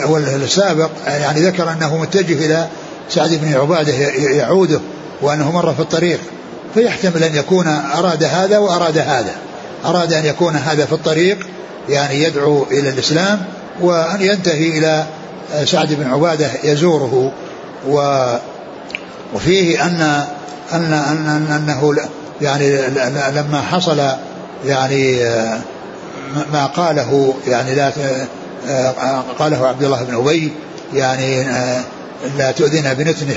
والسابق 0.08 0.90
يعني 1.08 1.42
ذكر 1.42 1.72
أنه 1.72 1.98
متجه 1.98 2.46
إلى 2.46 2.68
سعد 3.10 3.30
بن 3.34 3.54
عبادة 3.54 3.94
يعوده 4.14 4.80
وأنه 5.22 5.52
مر 5.52 5.74
في 5.74 5.80
الطريق. 5.80 6.20
فيحتمل 6.74 7.24
أن 7.24 7.36
يكون 7.36 7.68
أراد 7.68 8.24
هذا 8.24 8.58
وأراد 8.58 8.98
هذا. 8.98 9.36
أراد 9.86 10.14
أن 10.14 10.26
يكون 10.26 10.56
هذا 10.56 10.86
في 10.86 10.94
الطريق 10.94 11.38
يعني 11.90 12.24
يدعو 12.24 12.66
إلى 12.72 12.90
الإسلام 12.90 13.42
وأن 13.82 14.22
ينتهي 14.22 14.78
إلى 14.78 15.06
آه، 15.54 15.66
سعد 15.66 15.94
بن 15.94 16.12
عبادة 16.12 16.50
يزوره. 16.64 17.32
و 17.88 18.26
وفيه 19.34 19.86
أن 19.86 20.26
أن 20.74 20.94
أن 20.94 21.48
أنه 21.52 21.96
يعني 22.42 22.82
لما 23.36 23.62
حصل 23.62 24.02
يعني 24.66 25.24
آه، 25.24 25.60
ما 26.54 26.66
قاله 26.66 27.34
يعني 27.48 27.76
لا 27.76 27.92
آه، 28.68 29.24
قاله 29.40 29.68
عبد 29.68 29.84
الله 29.84 30.04
بن 30.04 30.16
أبي 30.16 30.52
يعني 30.94 31.42
آه، 31.42 31.82
لا 32.38 32.52
تؤذنا 32.52 32.94
بنتن 32.94 33.28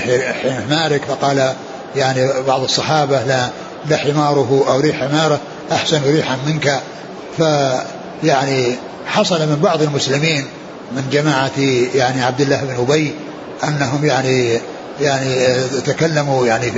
حمارك 0.43 1.01
فقال 1.05 1.53
يعني 1.95 2.29
بعض 2.47 2.63
الصحابة 2.63 3.23
لا 3.23 3.49
لا 3.89 3.97
حماره 3.97 4.65
أو 4.67 4.79
ريح 4.79 4.99
حماره 4.99 5.39
أحسن 5.71 6.01
ريحا 6.05 6.37
منك. 6.47 6.81
فيعني 7.37 8.75
حصل 9.07 9.39
من 9.39 9.59
بعض 9.63 9.81
المسلمين 9.81 10.45
من 10.91 11.09
جماعة 11.11 11.59
يعني 11.95 12.23
عبد 12.23 12.41
الله 12.41 12.63
بن 12.63 12.75
أبي 12.75 13.13
أنهم 13.63 14.05
يعني 14.05 14.59
يعني 15.01 15.55
تكلموا 15.85 16.47
يعني 16.47 16.71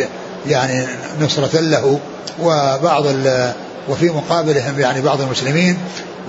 يعني 0.47 0.85
نصرة 1.21 1.59
له 1.59 1.99
وبعض 2.41 3.05
وفي 3.89 4.09
مقابلهم 4.09 4.79
يعني 4.79 5.01
بعض 5.01 5.21
المسلمين 5.21 5.77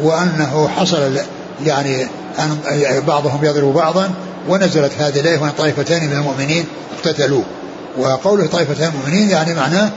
وأنه 0.02 0.68
حصل 0.76 1.18
يعني 1.66 2.06
أن 2.38 2.58
بعضهم 3.06 3.44
يضرب 3.44 3.74
بعضا 3.74 4.10
ونزلت 4.48 4.92
هذه 4.98 5.20
الآية 5.20 5.38
وأن 5.38 5.50
طائفتان 5.58 6.06
من 6.06 6.12
المؤمنين 6.12 6.64
اقتتلوا. 6.98 7.42
وقوله 7.98 8.46
طائفتان 8.46 8.92
المؤمنين 8.94 9.30
يعني 9.30 9.54
معناه 9.54 9.90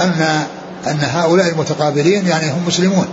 أن 0.00 0.42
أن 0.86 0.98
هؤلاء 1.00 1.48
المتقابلين 1.48 2.26
يعني 2.26 2.50
هم 2.50 2.62
مسلمون. 2.66 3.06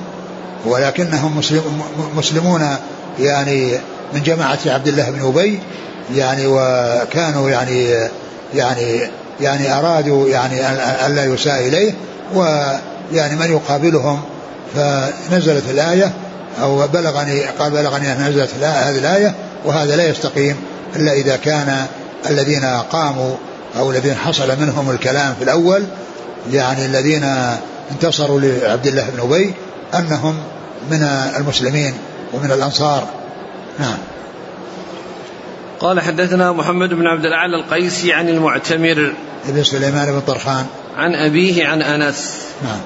ولكنهم 0.66 1.38
مسلم 1.38 1.82
مسلمون 2.16 2.68
يعني 3.20 3.72
من 4.14 4.24
جماعة 4.24 4.60
عبد 4.66 4.88
الله 4.88 5.10
بن 5.10 5.28
أبي 5.28 5.60
يعني 6.16 6.44
وكانوا 6.48 7.50
يعني 7.50 7.94
يعني 8.54 9.00
يعني 9.42 9.74
أرادوا 9.74 10.28
يعني 10.30 10.70
ألا 11.08 11.26
يساء 11.26 11.68
إليه 11.68 11.94
ويعني 13.12 13.36
من 13.36 13.52
يقابلهم 13.52 14.22
فنزلت 14.76 15.64
الآية 15.70 16.12
أو 16.62 16.88
بلغني 16.88 17.46
قال 17.46 17.72
بلغني 17.72 18.12
أن 18.12 18.28
نزلت 18.30 18.50
هذه 18.64 18.98
الآية 18.98 19.36
وهذا 19.66 19.96
لا 19.96 20.08
يستقيم 20.08 20.56
إلا 20.96 21.14
إذا 21.14 21.36
كان 21.36 21.86
الذين 22.30 22.66
قاموا 22.66 23.36
أو 23.78 23.92
الذين 23.92 24.16
حصل 24.16 24.60
منهم 24.62 24.92
الكلام 24.92 25.34
في 25.36 25.44
الأول 25.44 25.84
يعني 26.52 26.86
الذين 26.86 27.24
انتصروا 27.92 28.40
لعبد 28.40 28.88
الله 28.88 29.10
بن 29.10 29.20
أبي 29.20 29.54
أنهم 29.94 30.36
من 30.92 31.04
المسلمين 31.38 31.94
ومن 32.34 32.52
الأنصار. 32.52 33.08
نعم. 33.80 33.98
قال 35.80 36.00
حدثنا 36.00 36.52
محمد 36.52 36.90
بن 36.90 37.08
عبد 37.08 37.26
الأعلى 37.26 37.56
القيسي 37.56 38.14
عن 38.14 38.30
المعتمر 38.30 39.14
ابن 39.50 39.64
سليمان 39.64 40.12
بن 40.12 40.22
طرخان. 40.28 40.66
عن 40.98 41.16
أبيه 41.16 41.68
عن 41.68 41.82
أنس. 41.82 42.46
نعم. 42.64 42.80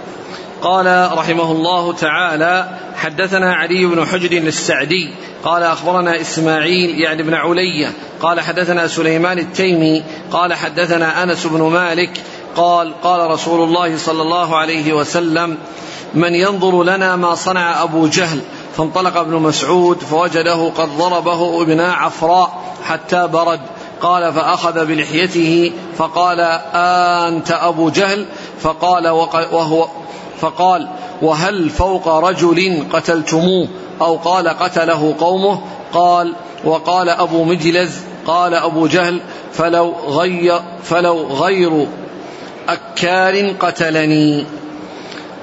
قال 0.61 1.17
رحمه 1.17 1.51
الله 1.51 1.93
تعالى 1.93 2.69
حدثنا 2.95 3.53
علي 3.53 3.85
بن 3.85 4.05
حجر 4.05 4.37
السعدي. 4.37 5.13
قال 5.43 5.63
أخبرنا 5.63 6.21
إسماعيل 6.21 7.01
يعني 7.01 7.23
بن 7.23 7.33
علية 7.33 7.93
قال 8.21 8.39
حدثنا 8.39 8.87
سليمان 8.87 9.39
التيمي. 9.39 10.03
قال 10.31 10.53
حدثنا 10.53 11.23
أنس 11.23 11.45
بن 11.45 11.61
مالك. 11.61 12.21
قال 12.55 13.01
قال 13.01 13.31
رسول 13.31 13.69
الله 13.69 13.97
صلى 13.97 14.21
الله 14.21 14.57
عليه 14.57 14.93
وسلم 14.93 15.57
من 16.13 16.35
ينظر 16.35 16.83
لنا 16.83 17.15
ما 17.15 17.35
صنع 17.35 17.83
أبو 17.83 18.07
جهل. 18.07 18.39
فانطلق 18.77 19.17
ابن 19.17 19.35
مسعود 19.35 19.97
فوجده 19.97 20.71
قد 20.77 20.89
ضربه 20.97 21.61
ابن 21.61 21.79
عفراء 21.79 22.75
حتى 22.83 23.27
برد. 23.27 23.59
قال 24.01 24.33
فأخذ 24.33 24.85
بلحيته 24.85 25.71
فقال 25.97 26.39
أنت 26.73 27.51
أبو 27.51 27.89
جهل؟ 27.89 28.25
فقال 28.59 29.07
وهو 29.07 29.87
فقال 30.39 30.87
وهل 31.21 31.69
فوق 31.69 32.07
رجل 32.07 32.83
قتلتموه 32.93 33.67
أو 34.01 34.15
قال 34.15 34.47
قتله 34.47 35.15
قومه؟ 35.19 35.61
قال 35.93 36.33
وقال 36.65 37.09
أبو 37.09 37.43
مجلز 37.43 37.99
قال 38.27 38.53
أبو 38.53 38.87
جهل 38.87 39.19
فلو 39.53 39.93
غير, 40.07 40.61
فلو 40.83 41.27
غير 41.27 41.87
أكار 42.69 43.51
قتلني. 43.59 44.45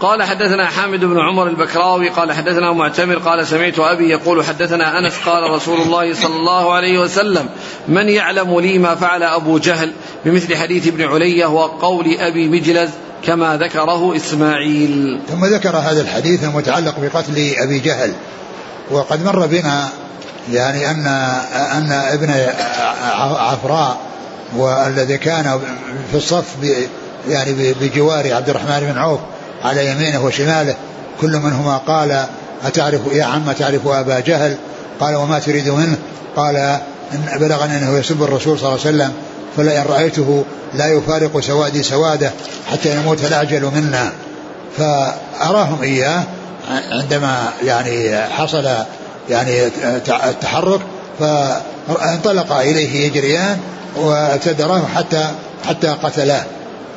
قال 0.00 0.22
حدثنا 0.22 0.66
حامد 0.66 1.00
بن 1.00 1.20
عمر 1.20 1.46
البكراوي 1.46 2.08
قال 2.08 2.32
حدثنا 2.32 2.72
معتمر 2.72 3.18
قال 3.18 3.46
سمعت 3.46 3.78
أبي 3.78 4.08
يقول 4.10 4.44
حدثنا 4.44 4.98
أنس 4.98 5.14
قال 5.26 5.50
رسول 5.50 5.80
الله 5.80 6.14
صلى 6.14 6.36
الله 6.36 6.72
عليه 6.72 6.98
وسلم 6.98 7.48
من 7.88 8.08
يعلم 8.08 8.60
لي 8.60 8.78
ما 8.78 8.94
فعل 8.94 9.22
أبو 9.22 9.58
جهل 9.58 9.92
بمثل 10.24 10.56
حديث 10.56 10.86
ابن 10.86 11.02
علية 11.02 11.46
وقول 11.46 12.16
أبي 12.18 12.48
مجلز 12.48 12.90
كما 13.26 13.56
ذكره 13.56 14.16
إسماعيل. 14.16 15.20
ثم 15.28 15.44
ذكر 15.44 15.76
هذا 15.76 16.00
الحديث 16.00 16.44
المتعلق 16.44 16.94
بقتل 17.00 17.54
أبي 17.58 17.78
جهل 17.78 18.12
وقد 18.90 19.24
مر 19.24 19.46
بنا 19.46 19.88
يعني 20.52 20.90
أن 20.90 21.06
أن 21.52 21.92
ابن 21.92 22.30
عفراء 23.20 23.96
والذي 24.56 25.18
كان 25.18 25.60
في 26.10 26.16
الصف 26.16 26.46
يعني 27.28 27.74
بجوار 27.80 28.34
عبد 28.34 28.48
الرحمن 28.48 28.80
بن 28.80 28.98
عوف 28.98 29.20
على 29.66 29.90
يمينه 29.90 30.24
وشماله. 30.24 30.74
كل 31.20 31.36
منهما 31.36 31.76
قال 31.76 32.24
أتعرف 32.64 33.00
يا 33.12 33.24
عم 33.24 33.52
تعرف 33.52 33.86
أبا 33.86 34.20
جهل؟ 34.20 34.56
قال 35.00 35.16
وما 35.16 35.38
تريد 35.38 35.68
منه؟ 35.68 35.96
قال 36.36 36.56
إن 37.12 37.38
بلغني 37.40 37.78
أنه 37.78 37.98
يسب 37.98 38.22
الرسول 38.22 38.58
صلى 38.58 38.68
الله 38.68 38.80
عليه 38.86 38.96
وسلم 38.96 39.12
فلئن 39.56 39.82
رأيته 39.82 40.44
لا 40.74 40.86
يفارق 40.86 41.40
سوادي 41.40 41.82
سوادة 41.82 42.30
حتى 42.72 42.96
يموت 42.96 43.24
الأعجل 43.24 43.70
منا. 43.74 44.12
فأراهم 44.78 45.82
إياه 45.82 46.22
عندما 46.90 47.48
يعني 47.64 48.18
حصل 48.18 48.68
يعني 49.30 49.66
التحرك 50.28 50.80
فانطلق 51.18 52.52
إليه 52.52 53.06
يجريان 53.06 53.58
وابتدراه 53.96 54.82
حتى 54.94 55.30
حتى 55.68 55.88
قتلاه 55.88 56.44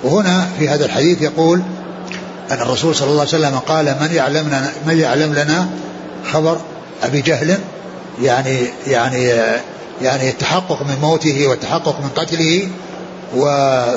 وهنا 0.04 0.48
في 0.60 0.70
هذا 0.70 0.86
الحديث 0.86 1.22
يقول 1.22 1.62
أن 2.52 2.62
الرسول 2.62 2.96
صلى 2.96 3.10
الله 3.10 3.20
عليه 3.20 3.30
وسلم 3.30 3.60
قال 3.60 3.86
من 3.86 4.12
يعلم 4.12 4.48
لنا 4.48 4.72
من 4.88 5.00
يعلم 5.00 5.34
لنا 5.34 5.70
خبر 6.32 6.58
أبي 7.04 7.22
جهل؟ 7.22 7.58
يعني 8.22 8.60
يعني 8.88 9.32
يعني 10.02 10.30
التحقق 10.30 10.82
من 10.82 10.98
موته 11.02 11.48
والتحقق 11.48 12.00
من 12.00 12.10
قتله 12.16 12.68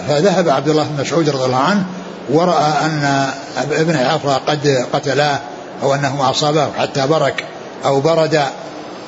فذهب 0.08 0.48
عبد 0.48 0.68
الله 0.68 0.82
بن 0.82 1.02
مسعود 1.02 1.30
رضي 1.30 1.44
الله 1.44 1.56
عنه 1.56 1.84
ورأى 2.30 2.72
أن 2.84 3.30
ابن 3.72 3.96
عفرة 3.96 4.40
قد 4.46 4.86
قتلاه 4.92 5.38
أو 5.82 5.94
أنه 5.94 6.30
أصابه 6.30 6.68
حتى 6.78 7.06
برك 7.06 7.44
أو 7.84 8.00
برد 8.00 8.42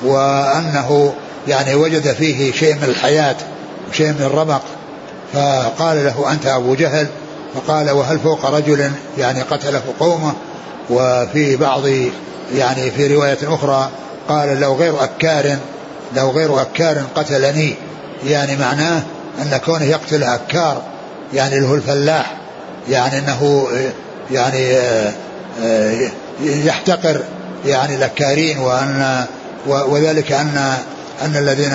وأنه 0.05 1.15
يعني 1.49 1.75
وجد 1.75 2.13
فيه 2.13 2.53
شيء 2.53 2.75
من 2.75 2.85
الحياة 2.85 3.37
وشيء 3.91 4.07
من 4.07 4.23
الرمق. 4.23 4.63
فقال 5.33 6.05
له 6.05 6.33
أنت 6.33 6.47
أبو 6.47 6.75
جهل؟ 6.75 7.07
فقال 7.55 7.91
وهل 7.91 8.19
فوق 8.19 8.47
رجل 8.47 8.91
يعني 9.19 9.43
قتله 9.43 9.83
قومه؟ 10.01 10.33
وفي 10.91 11.57
بعض 11.57 11.83
يعني 12.55 12.91
في 12.91 13.15
رواية 13.15 13.39
أخرى 13.43 13.91
قال 14.29 14.61
لو 14.61 14.75
غير 14.75 15.05
أكار 15.05 15.57
لو 16.17 16.31
غير 16.31 16.61
أكار 16.61 17.03
قتلني. 17.15 17.75
يعني 18.27 18.57
معناه 18.57 19.03
أن 19.43 19.61
كونه 19.65 19.85
يقتل 19.85 20.23
أكار 20.23 20.83
يعني 21.35 21.69
هو 21.69 21.75
الفلاح 21.75 22.37
يعني 22.89 23.19
أنه 23.19 23.67
يعني 24.31 24.77
يحتقر 26.43 27.23
يعني 27.67 27.95
الأكارين 27.95 28.59
وأن 28.59 29.25
وذلك 29.67 30.33
أن 30.33 30.77
أن 31.23 31.37
الذين 31.37 31.75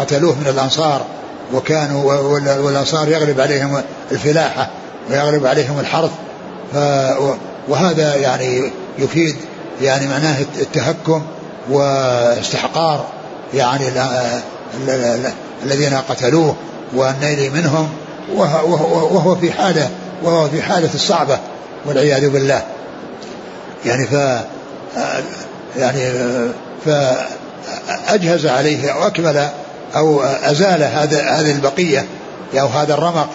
قتلوه 0.00 0.34
من 0.34 0.46
الأنصار 0.46 1.04
وكانوا 1.52 2.14
والأنصار 2.58 3.08
يغلب 3.08 3.40
عليهم 3.40 3.82
الفلاحة. 4.12 4.70
ويغلب 5.10 5.46
عليهم 5.46 5.80
الحرث. 5.80 6.10
وهذا 7.68 8.16
يعني 8.16 8.72
يفيد 8.98 9.36
يعني 9.82 10.06
معناه 10.06 10.36
التهكم 10.60 11.22
واستحقار 11.70 13.06
يعني 13.54 13.84
الذين 15.64 15.94
قتلوه 16.08 16.56
والنيل 16.94 17.52
منهم 17.52 17.88
وهو 18.34 19.36
في 19.36 19.52
حالة 19.52 19.90
وهو 20.22 20.48
في 20.48 20.62
حالة 20.62 20.90
الصعبة 20.94 21.38
والعياذ 21.86 22.30
بالله. 22.30 22.62
يعني 23.86 24.06
ف 24.06 24.14
يعني 25.76 26.12
فأجهز 26.86 28.46
عليه 28.46 28.90
أو 28.92 29.06
أكمل 29.06 29.48
أو 29.96 30.22
أزال 30.22 30.82
هذا 30.82 31.22
هذه 31.22 31.52
البقية 31.52 32.06
أو 32.60 32.66
هذا 32.66 32.94
الرمق 32.94 33.28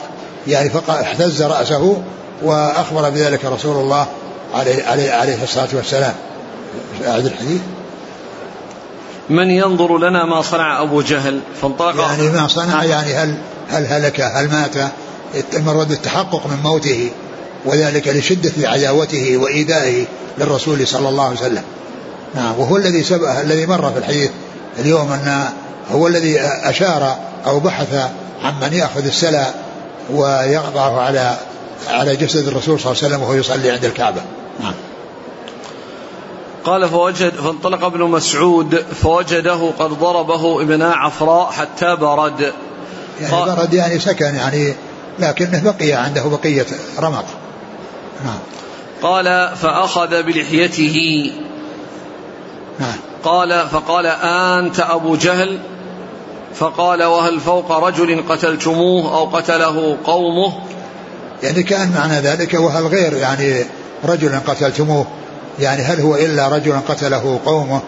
يعني 0.47 0.71
اهتز 0.89 1.43
رأسه 1.43 2.01
وأخبر 2.43 3.09
بذلك 3.09 3.45
رسول 3.45 3.77
الله 3.77 4.07
عليه, 4.53 4.85
عليه, 4.85 5.11
عليه 5.11 5.43
الصلاة 5.43 5.67
والسلام. 5.73 6.13
أعد 7.07 7.25
الحديث؟ 7.25 7.61
من 9.29 9.49
ينظر 9.49 9.97
لنا 9.97 10.25
ما 10.25 10.41
صنع 10.41 10.81
أبو 10.81 11.01
جهل؟ 11.01 11.39
فانطلق. 11.61 12.01
يعني 12.01 12.29
ما 12.29 12.47
صنع 12.47 12.83
يعني 12.83 13.13
هل 13.13 13.37
هل 13.69 13.85
هلك 13.85 14.21
هل 14.21 14.47
مات؟ 14.47 14.91
المراد 15.53 15.91
التحقق 15.91 16.47
من 16.47 16.59
موته 16.63 17.11
وذلك 17.65 18.07
لشدة 18.07 18.69
عداوته 18.69 19.37
وإيذائه 19.37 20.05
للرسول 20.37 20.87
صلى 20.87 21.09
الله 21.09 21.23
عليه 21.23 21.37
وسلم. 21.37 21.63
نعم 22.35 22.59
وهو 22.59 22.77
الذي 22.77 23.03
سبق 23.03 23.39
الذي 23.39 23.65
مر 23.65 23.91
في 23.91 23.99
الحديث 23.99 24.31
اليوم 24.79 25.11
أن 25.11 25.43
هو 25.91 26.07
الذي 26.07 26.39
أشار 26.41 27.17
أو 27.45 27.59
بحث 27.59 28.09
عن 28.43 28.53
من 28.61 28.73
يأخذ 28.73 29.05
السلا 29.05 29.64
ويقطعه 30.09 31.01
على 31.01 31.37
على 31.87 32.15
جسد 32.15 32.47
الرسول 32.47 32.79
صلى 32.79 32.91
الله 32.91 33.03
عليه 33.03 33.15
وسلم 33.15 33.21
وهو 33.21 33.33
يصلي 33.33 33.71
عند 33.71 33.85
الكعبة. 33.85 34.21
نعم. 34.59 34.73
قال 36.65 36.89
فوجد 36.89 37.33
فانطلق 37.33 37.83
ابن 37.85 38.01
مسعود 38.01 38.75
فوجده 38.75 39.71
قد 39.79 39.89
ضربه 39.89 40.61
ابن 40.61 40.81
عفراء 40.81 41.51
حتى 41.51 41.95
برد. 41.95 42.53
يعني 43.21 43.45
برد 43.45 43.73
يعني 43.73 43.99
سكن 43.99 44.35
يعني 44.35 44.75
لكنه 45.19 45.71
بقي 45.71 45.91
عنده 45.91 46.23
بقية 46.23 46.65
رمق. 46.99 47.25
نعم. 48.25 48.39
قال 49.01 49.55
فأخذ 49.55 50.23
بلحيته. 50.23 51.31
نعم. 52.79 52.97
قال 53.23 53.67
فقال 53.69 54.05
أنت 54.05 54.79
أبو 54.79 55.15
جهل؟ 55.15 55.59
فقال 56.59 57.03
وهل 57.03 57.39
فوق 57.39 57.71
رجل 57.71 58.23
قتلتموه 58.29 59.17
أو 59.17 59.25
قتله 59.25 59.97
قومه؟ 60.03 60.53
يعني 61.43 61.63
كأن 61.63 61.91
معنى 61.91 62.19
ذلك 62.19 62.53
وهل 62.53 62.87
غير 62.87 63.13
يعني 63.13 63.65
رجل 64.05 64.39
قتلتموه؟ 64.47 65.05
يعني 65.59 65.81
هل 65.81 66.01
هو 66.01 66.15
إلا 66.15 66.47
رجل 66.47 66.79
قتله 66.87 67.39
قومه؟ 67.45 67.81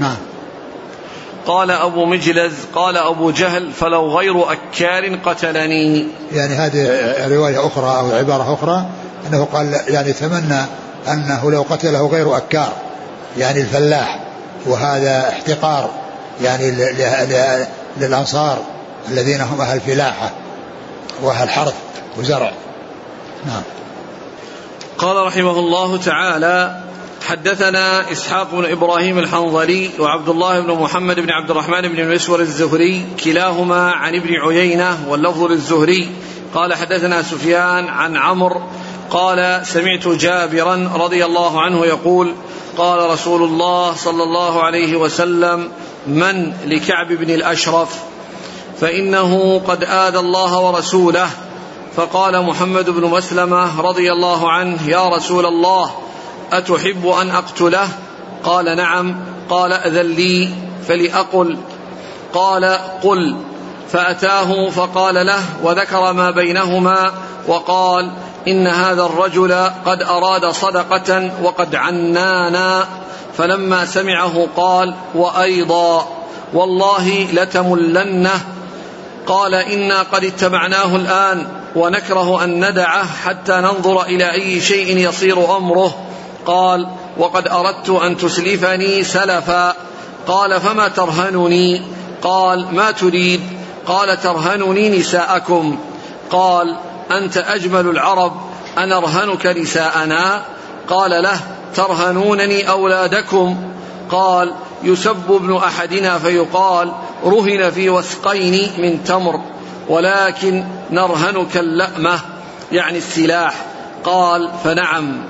نعم. 0.00 0.16
قال 1.46 1.70
أبو 1.70 2.04
مجلز 2.04 2.52
قال 2.74 2.96
أبو 2.96 3.30
جهل 3.30 3.72
فلو 3.72 4.18
غير 4.18 4.52
أكار 4.52 5.16
قتلني. 5.24 6.06
يعني 6.32 6.54
هذه 6.54 6.88
رواية 7.28 7.66
أخرى 7.66 7.98
أو 7.98 8.10
عبارة 8.10 8.54
أخرى 8.54 8.86
أنه 9.28 9.44
قال 9.52 9.80
يعني 9.88 10.12
تمنى 10.12 10.60
أنه 11.08 11.50
لو 11.50 11.64
قتله 11.70 12.06
غير 12.06 12.36
أكار 12.36 12.72
يعني 13.38 13.60
الفلاح 13.60 14.20
وهذا 14.66 15.28
احتقار 15.28 15.90
يعني 16.42 16.68
للأنصار 18.00 18.58
الذين 19.08 19.40
هم 19.40 19.60
أهل 19.60 19.80
فلاحة 19.80 20.30
وأهل 21.22 21.48
حرث 21.48 21.74
وزرع. 22.18 22.52
نعم. 23.46 23.62
قال 24.98 25.26
رحمه 25.26 25.58
الله 25.58 25.96
تعالى 25.96 26.82
حدثنا 27.28 28.12
إسحاق 28.12 28.50
بن 28.52 28.70
إبراهيم 28.70 29.18
الحنظلي 29.18 29.90
وعبد 29.98 30.28
الله 30.28 30.60
بن 30.60 30.72
محمد 30.72 31.20
بن 31.20 31.30
عبد 31.30 31.50
الرحمن 31.50 31.80
بن 31.80 32.00
المسور 32.00 32.40
الزهري 32.40 33.06
كلاهما 33.24 33.90
عن 33.90 34.14
ابن 34.14 34.34
عيينة 34.34 34.98
واللفظ 35.08 35.42
للزهري. 35.42 36.08
قال 36.54 36.74
حدثنا 36.74 37.22
سفيان 37.22 37.88
عن 37.88 38.16
عمرو 38.16 38.62
قال 39.10 39.66
سمعت 39.66 40.08
جابرا 40.08 40.90
رضي 40.94 41.24
الله 41.24 41.60
عنه 41.60 41.86
يقول 41.86 42.34
قال 42.76 43.10
رسول 43.10 43.42
الله 43.42 43.94
صلى 43.94 44.22
الله 44.22 44.62
عليه 44.62 44.96
وسلم 44.96 45.68
من 46.06 46.52
لكعب 46.64 47.08
بن 47.08 47.30
الأشرف 47.30 48.02
فإنه 48.80 49.62
قد 49.66 49.84
آذى 49.84 50.18
الله 50.18 50.58
ورسوله 50.60 51.30
فقال 51.96 52.42
محمد 52.42 52.90
بن 52.90 53.04
مسلمة 53.04 53.80
رضي 53.80 54.12
الله 54.12 54.50
عنه 54.50 54.88
يا 54.88 55.08
رسول 55.08 55.46
الله 55.46 55.90
أتحب 56.52 57.06
أن 57.06 57.30
أقتله؟ 57.30 57.88
قال 58.44 58.76
نعم. 58.76 59.24
قال 59.50 59.72
أذن 59.72 60.06
لي 60.06 60.48
فلاقل 60.88 61.58
قال 62.34 62.64
قل. 63.02 63.36
فأتاه 63.92 64.70
فقال 64.70 65.26
له 65.26 65.42
وذكر 65.62 66.12
ما 66.12 66.30
بينهما 66.30 67.12
وقال 67.48 68.10
إن 68.48 68.66
هذا 68.66 69.02
الرجل 69.02 69.52
قد 69.86 70.02
أراد 70.02 70.46
صدقة 70.46 71.30
وقد 71.42 71.74
عنانا. 71.74 72.86
فلما 73.38 73.86
سمعه 73.86 74.48
قال 74.56 74.94
وأيضا 75.14 76.08
والله 76.54 77.26
لتملنه. 77.32 78.40
قال 79.26 79.54
إنا 79.54 80.02
قد 80.02 80.24
اتبعناه 80.24 80.96
الآن 80.96 81.46
ونكره 81.76 82.44
أن 82.44 82.68
ندعه 82.68 83.06
حتى 83.24 83.52
ننظر 83.52 84.02
إلى 84.02 84.32
أي 84.32 84.60
شيء 84.60 85.08
يصير 85.08 85.56
أمره. 85.56 85.94
قال 86.46 86.88
وقد 87.18 87.48
أردت 87.48 87.90
أن 87.90 88.16
تسلفني 88.16 89.04
سلفا. 89.04 89.74
قال 90.26 90.60
فما 90.60 90.88
ترهنني؟ 90.88 91.82
قال 92.22 92.74
ما 92.74 92.90
تريد؟ 92.90 93.40
قال 93.86 94.20
ترهنني 94.20 94.98
نساءكم. 94.98 95.78
قال 96.30 96.76
أنت 97.10 97.36
أجمل 97.36 97.88
العرب 97.88 98.32
انرهنك 98.78 99.46
نساءنا. 99.46 100.42
قال 100.88 101.10
له 101.22 101.40
ترهنونني 101.74 102.68
أولادكم؟ 102.68 103.56
قال 104.10 104.54
يسب 104.82 105.32
ابن 105.32 105.56
أحدنا 105.56 106.18
فيقال 106.18 106.92
رهن 107.24 107.70
في 107.70 107.90
وثقين 107.90 108.70
من 108.78 109.04
تمر 109.04 109.40
ولكن 109.88 110.64
نرهنك 110.90 111.56
اللأمة 111.56 112.20
يعني 112.72 112.98
السلاح. 112.98 113.54
قال 114.04 114.50
فنعم. 114.64 115.22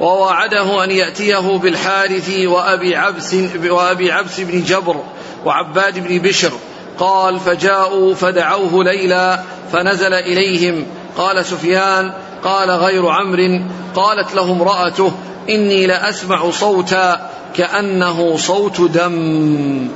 ووعده 0.00 0.84
أن 0.84 0.90
يأتيه 0.90 1.58
بالحارث 1.58 2.30
وأبي 2.46 2.96
عبس 2.96 3.34
وأبي 3.64 4.12
عبس 4.12 4.40
بن 4.40 4.62
جبر 4.62 4.96
وعباد 5.44 6.08
بن 6.08 6.18
بشر 6.18 6.52
قال 6.98 7.40
فجاءوا 7.40 8.14
فدعوه 8.14 8.84
ليلا 8.84 9.40
فنزل 9.72 10.14
إليهم. 10.14 10.86
قال 11.16 11.46
سفيان 11.46 12.12
قال 12.44 12.70
غير 12.70 13.08
عمرو 13.08 13.60
قالت 13.94 14.34
له 14.34 14.52
امرأته 14.52 15.12
إني 15.48 15.86
لأسمع 15.86 16.50
صوتا 16.50 17.30
كأنه 17.56 18.36
صوت 18.36 18.80
دم. 18.80 19.88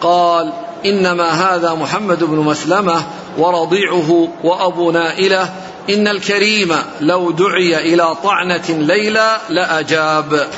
قال 0.00 0.52
إنما 0.86 1.30
هذا 1.30 1.74
محمد 1.74 2.24
بن 2.24 2.36
مسلمة 2.36 3.02
ورضيعه 3.38 4.28
وأبو 4.44 4.90
نائلة 4.90 5.48
إن 5.90 6.08
الكريم 6.08 6.76
لو 7.00 7.30
دعي 7.30 7.94
إلى 7.94 8.16
طعنة 8.24 8.68
ليلى 8.68 9.36
لأجاب. 9.48 10.48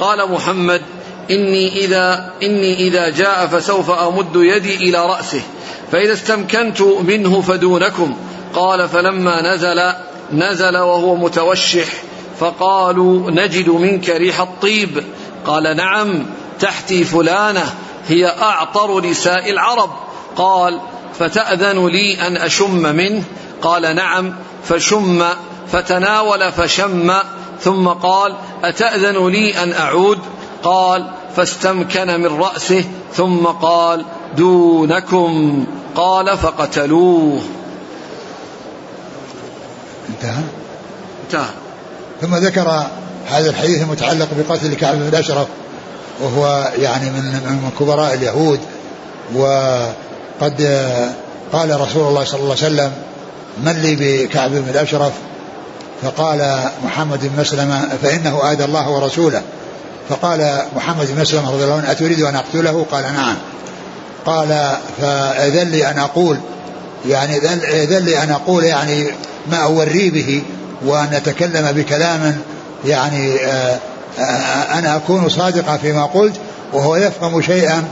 قال 0.00 0.32
محمد 0.32 0.82
إني 1.34 1.76
إذا 1.84 2.30
إني 2.42 2.74
إذا 2.74 3.08
جاء 3.08 3.46
فسوف 3.46 3.90
أمد 3.90 4.36
يدي 4.36 4.74
إلى 4.74 5.06
رأسه 5.06 5.40
فإذا 5.92 6.12
استمكنت 6.12 6.82
منه 6.82 7.40
فدونكم. 7.40 8.16
قال 8.54 8.88
فلما 8.88 9.54
نزل 9.54 9.92
نزل 10.32 10.76
وهو 10.76 11.16
متوشح 11.16 11.86
فقالوا 12.40 13.30
نجد 13.30 13.68
منك 13.68 14.10
ريح 14.10 14.40
الطيب. 14.40 15.04
قال 15.46 15.76
نعم 15.76 16.26
تحتي 16.60 17.04
فلانة 17.04 17.74
هي 18.08 18.26
أعطر 18.26 19.00
نساء 19.06 19.50
العرب. 19.50 19.90
قال 20.36 20.80
فتأذن 21.18 21.86
لي 21.86 22.26
أن 22.26 22.36
أشم 22.36 22.82
منه. 22.96 23.22
قال 23.62 23.96
نعم 23.96 24.34
فشم 24.64 25.24
فتناول 25.72 26.52
فشم 26.52 27.12
ثم 27.60 27.88
قال 27.88 28.36
أتأذن 28.64 29.28
لي 29.28 29.62
أن 29.62 29.72
أعود؟ 29.72 30.18
قال 30.62 31.10
فاستمكن 31.36 32.20
من 32.20 32.40
رأسه 32.40 32.84
ثم 33.14 33.46
قال 33.46 34.04
دونكم 34.36 35.64
قال 35.94 36.38
فقتلوه. 36.38 37.40
انتهى؟ 40.08 40.42
انتهى. 41.24 41.50
ثم 42.20 42.34
ذكر 42.34 42.86
هذا 43.26 43.50
الحديث 43.50 43.82
المتعلق 43.82 44.28
بقتل 44.38 44.74
كعب 44.74 44.96
بن 44.96 45.08
الأشرف 45.08 45.46
وهو 46.20 46.72
يعني 46.78 47.10
من 47.10 47.22
من 47.62 47.70
كبراء 47.80 48.14
اليهود 48.14 48.60
وقد 49.34 50.62
قال 51.52 51.80
رسول 51.80 52.08
الله 52.08 52.24
صلى 52.24 52.40
الله 52.40 52.56
عليه 52.62 52.66
وسلم 52.66 52.92
من 53.64 53.72
لي 53.72 53.96
بكعب 53.96 54.50
بن 54.50 54.68
الأشرف؟ 54.68 55.12
فقال 56.02 56.70
محمد 56.84 57.20
بن 57.22 57.40
مسلمة 57.40 57.88
فإنه 58.02 58.52
آذى 58.52 58.64
الله 58.64 58.90
ورسوله. 58.90 59.42
فقال 60.08 60.62
محمد 60.76 61.06
بن 61.14 61.20
مسلمه 61.20 61.50
رضي 61.50 61.64
الله 61.64 61.76
عنه 61.76 61.90
أتريد 61.90 62.20
أن 62.20 62.36
أقتله؟ 62.36 62.86
قال 62.90 63.02
نعم 63.02 63.36
قال 64.26 64.76
فإذن 65.00 65.68
لي 65.68 65.90
أن 65.90 65.98
أقول 65.98 66.38
يعني 67.08 67.36
اذن 67.82 68.04
لي 68.04 68.22
أن 68.22 68.30
أقول 68.30 68.64
يعني 68.64 69.06
ما 69.50 69.56
اوري 69.56 70.10
به 70.10 70.42
وأن 70.84 71.14
أتكلم 71.14 71.72
بكلام 71.72 72.36
يعني 72.84 73.34
آه 73.36 73.78
أنا 74.78 74.96
أكون 74.96 75.28
صادقا 75.28 75.76
فيما 75.76 76.04
قلت 76.04 76.34
وهو 76.72 76.96
يفهم 76.96 77.42
شيئا 77.42 77.84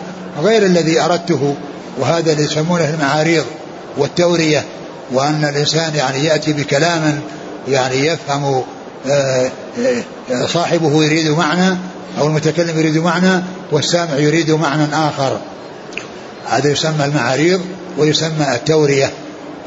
غير 0.42 0.66
الذي 0.66 1.00
أردته 1.00 1.54
وهذا 1.98 2.32
اللي 2.32 2.44
يسمونه 2.44 2.90
المعاريض 2.90 3.44
والتورية 3.96 4.64
وأن 5.12 5.44
الإنسان 5.44 5.94
يعني 5.94 6.24
يأتي 6.24 6.52
بكلام 6.52 7.20
يعني 7.68 8.06
يفهم 8.06 8.62
آه، 9.10 9.50
آه، 10.30 10.46
صاحبه 10.46 11.04
يريد 11.04 11.30
معنى 11.30 11.76
أو 12.18 12.26
المتكلم 12.26 12.78
يريد 12.78 12.98
معنى 12.98 13.42
والسامع 13.72 14.14
يريد 14.14 14.50
معنى 14.50 14.84
آخر. 14.92 15.40
هذا 16.48 16.70
يسمى 16.70 17.04
المعاريض 17.04 17.60
ويسمى 17.98 18.54
التورية. 18.54 19.10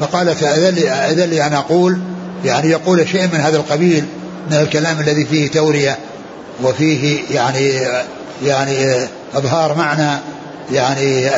فقال 0.00 0.36
فأذن 0.36 1.30
لي 1.30 1.46
أن 1.46 1.52
أقول 1.52 2.00
يعني 2.44 2.70
يقول 2.70 3.08
شيء 3.08 3.26
من 3.32 3.40
هذا 3.40 3.56
القبيل 3.56 4.04
من 4.50 4.56
الكلام 4.56 5.00
الذي 5.00 5.24
فيه 5.24 5.50
تورية 5.50 5.98
وفيه 6.62 7.20
يعني 7.30 7.80
يعني 8.44 9.06
إظهار 9.34 9.74
معنى 9.74 10.20
يعني 10.72 11.30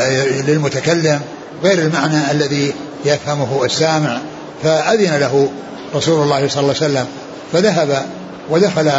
للمتكلم 0.47 1.21
غير 1.63 1.79
المعنى 1.79 2.31
الذي 2.31 2.73
يفهمه 3.05 3.65
السامع. 3.65 4.19
فأذن 4.63 5.17
له 5.17 5.51
رسول 5.95 6.23
الله 6.23 6.49
صلى 6.49 6.61
الله 6.61 6.75
عليه 6.83 6.93
وسلم. 6.93 7.07
فذهب 7.53 8.07
ودخل 8.51 8.91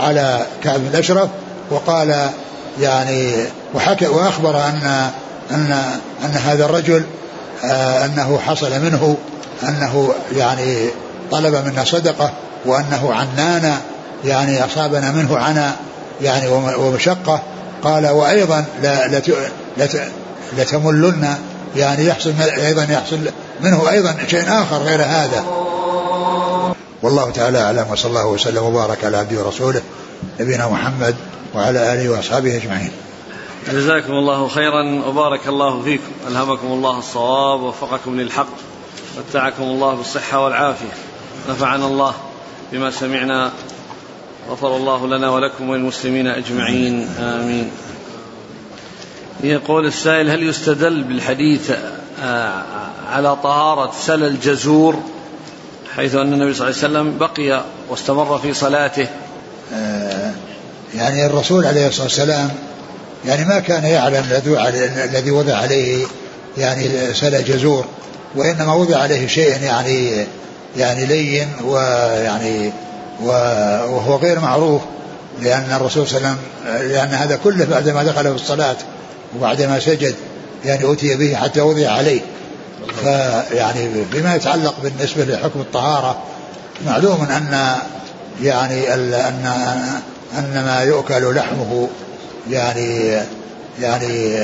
على 0.00 0.46
كعب 0.64 0.80
بن 0.80 0.86
الأشرف 0.86 1.28
وقال 1.70 2.30
يعني 2.80 3.32
وحكى 3.74 4.06
وأخبر 4.06 4.56
أن 4.56 5.10
أن 5.50 5.72
أن 6.24 6.30
هذا 6.30 6.64
الرجل 6.64 7.04
آه 7.64 8.04
أنه 8.04 8.38
حصل 8.38 8.80
منه 8.80 9.16
أنه 9.62 10.14
يعني 10.36 10.88
طلب 11.30 11.54
منا 11.66 11.84
صدقة 11.84 12.32
وأنه 12.66 13.12
عنانا 13.14 13.76
يعني 14.24 14.64
أصابنا 14.64 15.10
منه 15.10 15.38
عنا 15.38 15.72
يعني 16.22 16.48
ومشقة. 16.78 17.42
قال 17.84 18.06
وأيضا 18.06 18.64
لتملن 20.58 21.34
يعني 21.76 22.06
يحصل 22.06 22.32
أيضا 22.40 22.82
يحصل 22.82 23.18
منه 23.60 23.90
أيضا 23.90 24.16
شيء 24.28 24.44
آخر 24.48 24.76
غير 24.76 25.02
هذا. 25.02 25.44
والله 27.02 27.30
تعالى 27.30 27.58
أعلم 27.58 27.86
وصلى 27.90 28.10
الله 28.10 28.26
وسلم 28.26 28.62
وبارك 28.62 29.04
على 29.04 29.16
عبده 29.16 29.44
ورسوله 29.44 29.82
نبينا 30.40 30.68
محمد 30.68 31.16
وعلى 31.54 31.92
آله 31.92 32.08
وأصحابه 32.08 32.56
أجمعين. 32.56 32.90
جزاكم 33.72 34.12
الله 34.12 34.48
خيرا 34.48 35.02
وبارك 35.08 35.48
الله 35.48 35.82
فيكم. 35.82 36.10
ألهمكم 36.28 36.66
الله 36.66 36.98
الصواب 36.98 37.60
ووفقكم 37.60 38.20
للحق 38.20 38.48
متعكم 39.18 39.62
الله 39.62 39.94
بالصحة 39.94 40.44
والعافية. 40.44 40.92
نفعنا 41.50 41.86
الله 41.86 42.14
بما 42.72 42.90
سمعنا 42.90 43.52
غفر 44.50 44.76
الله 44.76 45.06
لنا 45.06 45.30
ولكم 45.30 45.70
وللمسلمين 45.70 46.26
أجمعين. 46.26 47.08
آمين. 47.18 47.70
يقول 49.42 49.86
السائل 49.86 50.30
هل 50.30 50.42
يستدل 50.42 51.02
بالحديث 51.02 51.70
آه، 52.22 52.62
على 53.10 53.36
طهارة 53.36 53.92
سل 54.00 54.24
الجزور؟ 54.24 55.02
حيث 55.96 56.14
أن 56.14 56.32
النبي 56.32 56.54
صلى 56.54 56.68
الله 56.68 56.78
عليه 56.82 56.88
وسلم 56.88 57.18
بقي 57.18 57.64
واستمر 57.90 58.38
في 58.38 58.54
صلاته. 58.54 59.06
آه، 59.74 60.30
يعني 60.94 61.26
الرسول 61.26 61.66
عليه 61.66 61.88
الصلاة 61.88 62.04
والسلام 62.04 62.50
يعني 63.26 63.44
ما 63.44 63.58
كان 63.58 63.84
يعلم 63.84 64.24
الذي 65.04 65.30
وضع 65.30 65.54
عليه 65.54 66.06
يعني 66.58 67.14
سل 67.14 67.44
جزور 67.44 67.84
وإنما 68.34 68.74
وضع 68.74 68.98
عليه 68.98 69.26
شيء 69.26 69.62
يعني 69.62 70.26
يعني 70.76 71.06
لين 71.06 71.48
ويعني 71.64 72.72
وهو 73.22 74.16
غير 74.16 74.40
معروف 74.40 74.82
لأن 75.42 75.72
الرسول 75.72 76.08
صلى 76.08 76.18
الله 76.18 76.28
عليه 76.28 76.38
وسلم 76.38 76.92
لأن 76.92 77.08
هذا 77.08 77.36
كله 77.44 77.64
بعدما 77.64 78.02
دخل 78.02 78.22
في 78.22 78.42
الصلاة 78.42 78.76
وبعدما 79.36 79.80
سجد 79.80 80.14
يعني 80.64 80.92
أتي 80.92 81.16
به 81.16 81.34
حتى 81.34 81.60
وضع 81.60 81.90
عليه. 81.90 82.20
فيعني 83.02 84.04
بما 84.12 84.34
يتعلق 84.36 84.74
بالنسبة 84.82 85.24
لحكم 85.24 85.60
الطهارة 85.60 86.22
معلوم 86.86 87.22
أن 87.22 87.76
يعني 88.42 88.94
أن 88.94 89.14
أن 90.38 90.64
ما 90.66 90.80
يؤكل 90.80 91.34
لحمه 91.34 91.88
يعني 92.50 93.20
يعني 93.80 94.38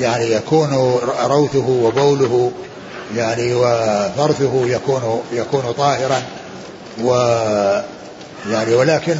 يعني 0.00 0.32
يكون 0.32 0.98
روثه 1.24 1.68
وبوله 1.68 2.52
يعني 3.16 3.54
وفرثه 3.54 4.66
يكون 4.66 5.22
يكون 5.32 5.72
طاهرا 5.78 6.22
و 7.02 7.14
يعني 8.50 8.74
ولكن 8.74 9.16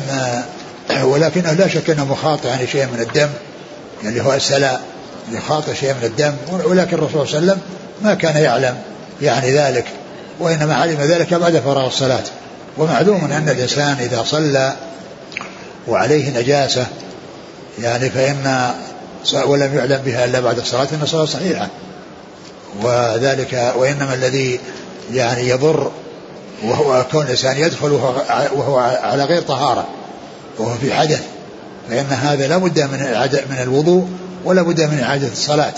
ولكنه 1.03 1.53
لا 1.53 1.69
شك 1.69 1.91
أنه 1.91 2.05
مخاطئ 2.05 2.49
يعني 2.49 2.67
شيء 2.67 2.87
من 2.87 3.01
الدم 3.01 3.29
يعني 4.05 4.21
هو 4.21 4.35
السلاء 4.35 4.81
يخاطئ 5.33 5.75
شيء 5.75 5.95
من 5.95 6.05
الدم 6.05 6.35
ولكن 6.65 6.97
الرسول 6.97 7.29
صلى 7.29 7.39
الله 7.39 7.53
عليه 7.53 7.53
وسلم 7.53 7.61
ما 8.03 8.15
كان 8.15 8.37
يعلم 8.37 8.77
يعني 9.23 9.53
ذلك 9.53 9.85
وإنما 10.41 10.75
علم 10.75 11.01
ذلك 11.01 11.35
بعد 11.35 11.59
فراغ 11.59 11.87
الصلاة. 11.87 12.25
ومعلوم 12.79 13.25
أن 13.25 13.49
الإنسان 13.49 13.97
إذا 14.01 14.23
صلى 14.23 14.73
وعليه 15.89 16.39
نجاسة 16.41 16.87
يعني 17.79 18.11
فإن 18.11 18.71
ولم 19.47 19.77
يعلم 19.77 20.03
بها 20.05 20.25
إلا 20.25 20.41
بعد 20.41 20.59
الصلاة 20.59 20.89
إن 20.93 21.03
الصلاة 21.03 21.25
صحيحة. 21.25 21.69
وذلك 22.83 23.73
وإنما 23.77 24.15
الذي 24.15 24.61
يعني 25.13 25.49
يضر 25.49 25.91
وهو 26.65 27.05
كون 27.13 27.25
الإنسان 27.25 27.57
يدخل 27.57 27.93
وهو, 28.53 28.79
على 29.03 29.25
غير 29.25 29.43
طهارة 29.43 29.87
وهو 30.59 30.75
في 30.75 30.95
حدث 30.95 31.23
فإن 31.89 32.07
هذا 32.07 32.49
لا 32.49 32.57
بد 32.57 32.81
من 32.81 32.99
من 33.51 33.63
الوضوء 33.63 34.09
ولا 34.45 34.63
بد 34.63 34.81
من 34.81 35.01
إعادة 35.01 35.29
الصلاة. 35.33 35.73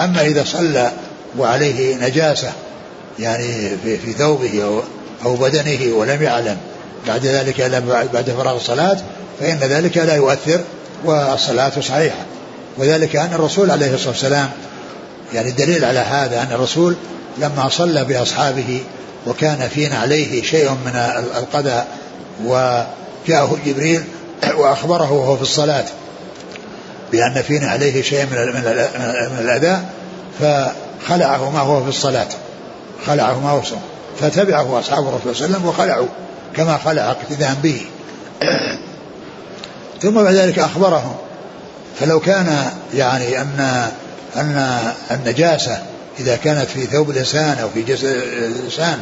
أما 0.00 0.22
إذا 0.22 0.44
صلى 0.44 0.92
وعليه 1.38 1.96
نجاسة 1.96 2.52
يعني 3.18 3.70
في, 3.84 3.98
في 3.98 4.12
ثوبه 4.12 4.64
أو, 4.64 4.82
أو 5.24 5.36
بدنه 5.36 5.94
ولم 5.94 6.22
يعلم. 6.22 6.56
بعد 7.06 7.26
ذلك 7.26 7.60
بعد 8.14 8.34
فراغ 8.38 8.56
الصلاة 8.56 8.98
فإن 9.40 9.58
ذلك 9.58 9.96
لا 9.96 10.14
يؤثر 10.14 10.60
والصلاة 11.04 11.80
صحيحة. 11.80 12.24
وذلك 12.78 13.16
أن 13.16 13.34
الرسول 13.34 13.70
عليه 13.70 13.94
الصلاة 13.94 14.10
والسلام 14.10 14.50
يعني 15.34 15.48
الدليل 15.48 15.84
على 15.84 15.98
هذا 15.98 16.42
أن 16.42 16.48
الرسول 16.52 16.96
لما 17.38 17.68
صلى 17.68 18.04
بأصحابه 18.04 18.80
وكان 19.26 19.68
في 19.68 19.94
عليه 19.94 20.42
شيء 20.42 20.70
من 20.70 20.96
القدى 21.36 21.82
وجاءه 22.44 23.58
جبريل 23.66 24.04
وأخبره 24.58 25.12
وهو 25.12 25.36
في 25.36 25.42
الصلاة 25.42 25.84
بأن 27.12 27.42
في 27.42 27.66
عليه 27.66 28.02
شيء 28.02 28.26
من 28.26 28.38
الأذى 29.40 29.80
فخلعه 30.40 30.85
ما 31.50 31.60
هو 31.60 31.82
في 31.82 31.88
الصلاة 31.88 32.28
خلعه 33.06 33.40
ما 33.40 33.50
هو 33.50 33.60
في 33.60 33.74
فتبعه 34.20 34.80
أصحاب 34.80 35.08
الرسول 35.08 35.36
صلى 35.36 35.46
الله 35.46 35.56
عليه 35.56 35.66
وسلم 35.66 35.68
وخلعوا 35.68 36.06
كما 36.56 36.78
خلع 36.78 37.10
اقتداء 37.10 37.56
به. 37.62 37.80
ثم 40.02 40.22
بعد 40.22 40.34
ذلك 40.34 40.58
أخبرهم. 40.58 41.14
فلو 42.00 42.20
كان 42.20 42.70
يعني 42.94 43.40
أن 43.40 43.90
أن 44.36 44.78
النجاسة 45.10 45.78
إذا 46.20 46.36
كانت 46.36 46.70
في 46.70 46.86
ثوب 46.86 47.10
الإنسان 47.10 47.58
أو 47.62 47.68
في 47.68 47.82
جسد 47.82 48.04
الإنسان 48.06 48.98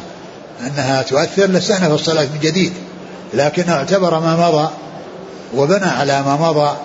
أنها 0.61 1.01
تؤثر 1.01 1.45
لاستأنف 1.45 1.91
الصلاة 1.91 2.23
من 2.23 2.39
جديد. 2.41 2.73
لكنه 3.33 3.73
اعتبر 3.73 4.19
ما 4.19 4.49
مضى 4.49 4.69
وبنى 5.55 5.85
على 5.85 6.21
ما 6.21 6.35
مضى 6.35 6.75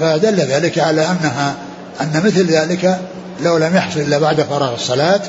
فدل 0.00 0.40
ذلك 0.40 0.78
على 0.78 1.00
أنها 1.00 1.54
أن 2.00 2.22
مثل 2.24 2.46
ذلك 2.46 3.00
لو 3.40 3.56
لم 3.56 3.76
يحصل 3.76 4.00
إلا 4.00 4.18
بعد 4.18 4.40
فراغ 4.40 4.74
الصلاة 4.74 5.20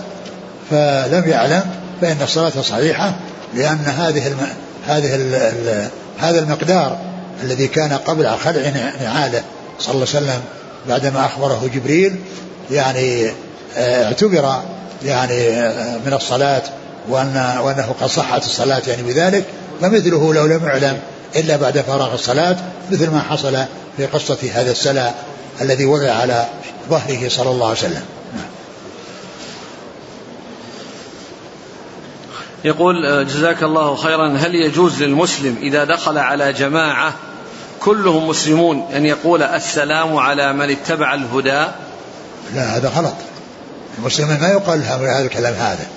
فلم 0.70 1.24
يعلم 1.28 1.64
فإن 2.02 2.18
الصلاة 2.22 2.62
صحيحة 2.62 3.14
لأن 3.56 3.86
هذه 3.86 4.28
الم... 4.28 4.48
هذه 4.88 5.16
ال... 5.16 5.36
ال... 5.36 5.88
هذا 6.20 6.40
المقدار 6.40 6.98
الذي 7.44 7.68
كان 7.68 7.94
قبل 7.94 8.30
خلع 8.30 8.70
نعاله 9.02 9.44
صلى 9.80 9.96
الله 9.96 10.08
عليه 10.16 10.26
وسلم 10.26 10.42
بعدما 10.90 11.26
أخبره 11.26 11.70
جبريل 11.74 12.16
يعني 12.72 13.32
آه، 13.78 14.06
اعتبر 14.06 14.62
يعني 15.06 15.50
آه، 15.50 15.98
من 16.06 16.14
الصلاة 16.14 16.62
وأن 17.10 17.58
وأنه 17.64 17.96
قد 18.02 18.08
صحت 18.08 18.46
الصلاة 18.46 18.82
يعني 18.88 19.04
بذلك 19.04 19.46
فمثله 19.82 20.34
لو 20.34 20.46
لم 20.46 20.66
يعلم 20.66 21.00
إلا 21.36 21.56
بعد 21.56 21.82
فراغ 21.82 22.14
الصلاة 22.14 22.56
مثل 22.92 23.10
ما 23.10 23.22
حصل 23.22 23.58
في 23.98 24.06
قصة 24.06 24.38
هذا 24.54 24.72
السلا 24.72 25.12
الذي 25.62 25.86
وضع 25.86 26.12
على 26.12 26.46
ظهره 26.90 27.30
صلى 27.30 27.50
الله 27.50 27.68
عليه 27.68 27.78
وسلم. 27.78 28.04
يقول 32.64 33.06
آه، 33.06 33.24
جزاك 33.24 33.64
الله 33.64 33.96
خيرا. 33.96 34.38
هل 34.38 34.56
يجوز 34.56 35.04
للمسلم 35.04 35.58
إذا 35.62 35.84
دخل 35.84 36.18
على 36.18 36.54
جماعة 36.54 37.14
كلهم 37.80 38.28
مسلمون 38.28 38.88
أن 38.96 39.06
يقول 39.06 39.44
السلام 39.44 40.18
على 40.18 40.54
من 40.54 40.70
اتبع 40.70 41.14
الهدى؟ 41.14 41.68
لا 42.56 42.78
هذا 42.78 42.90
غلط. 42.90 43.16
المسلمين 43.98 44.40
ما 44.40 44.48
يقال 44.48 44.80
لهم 44.80 45.06
هذا 45.06 45.26
الكلام 45.26 45.54
هذا. 45.54 45.88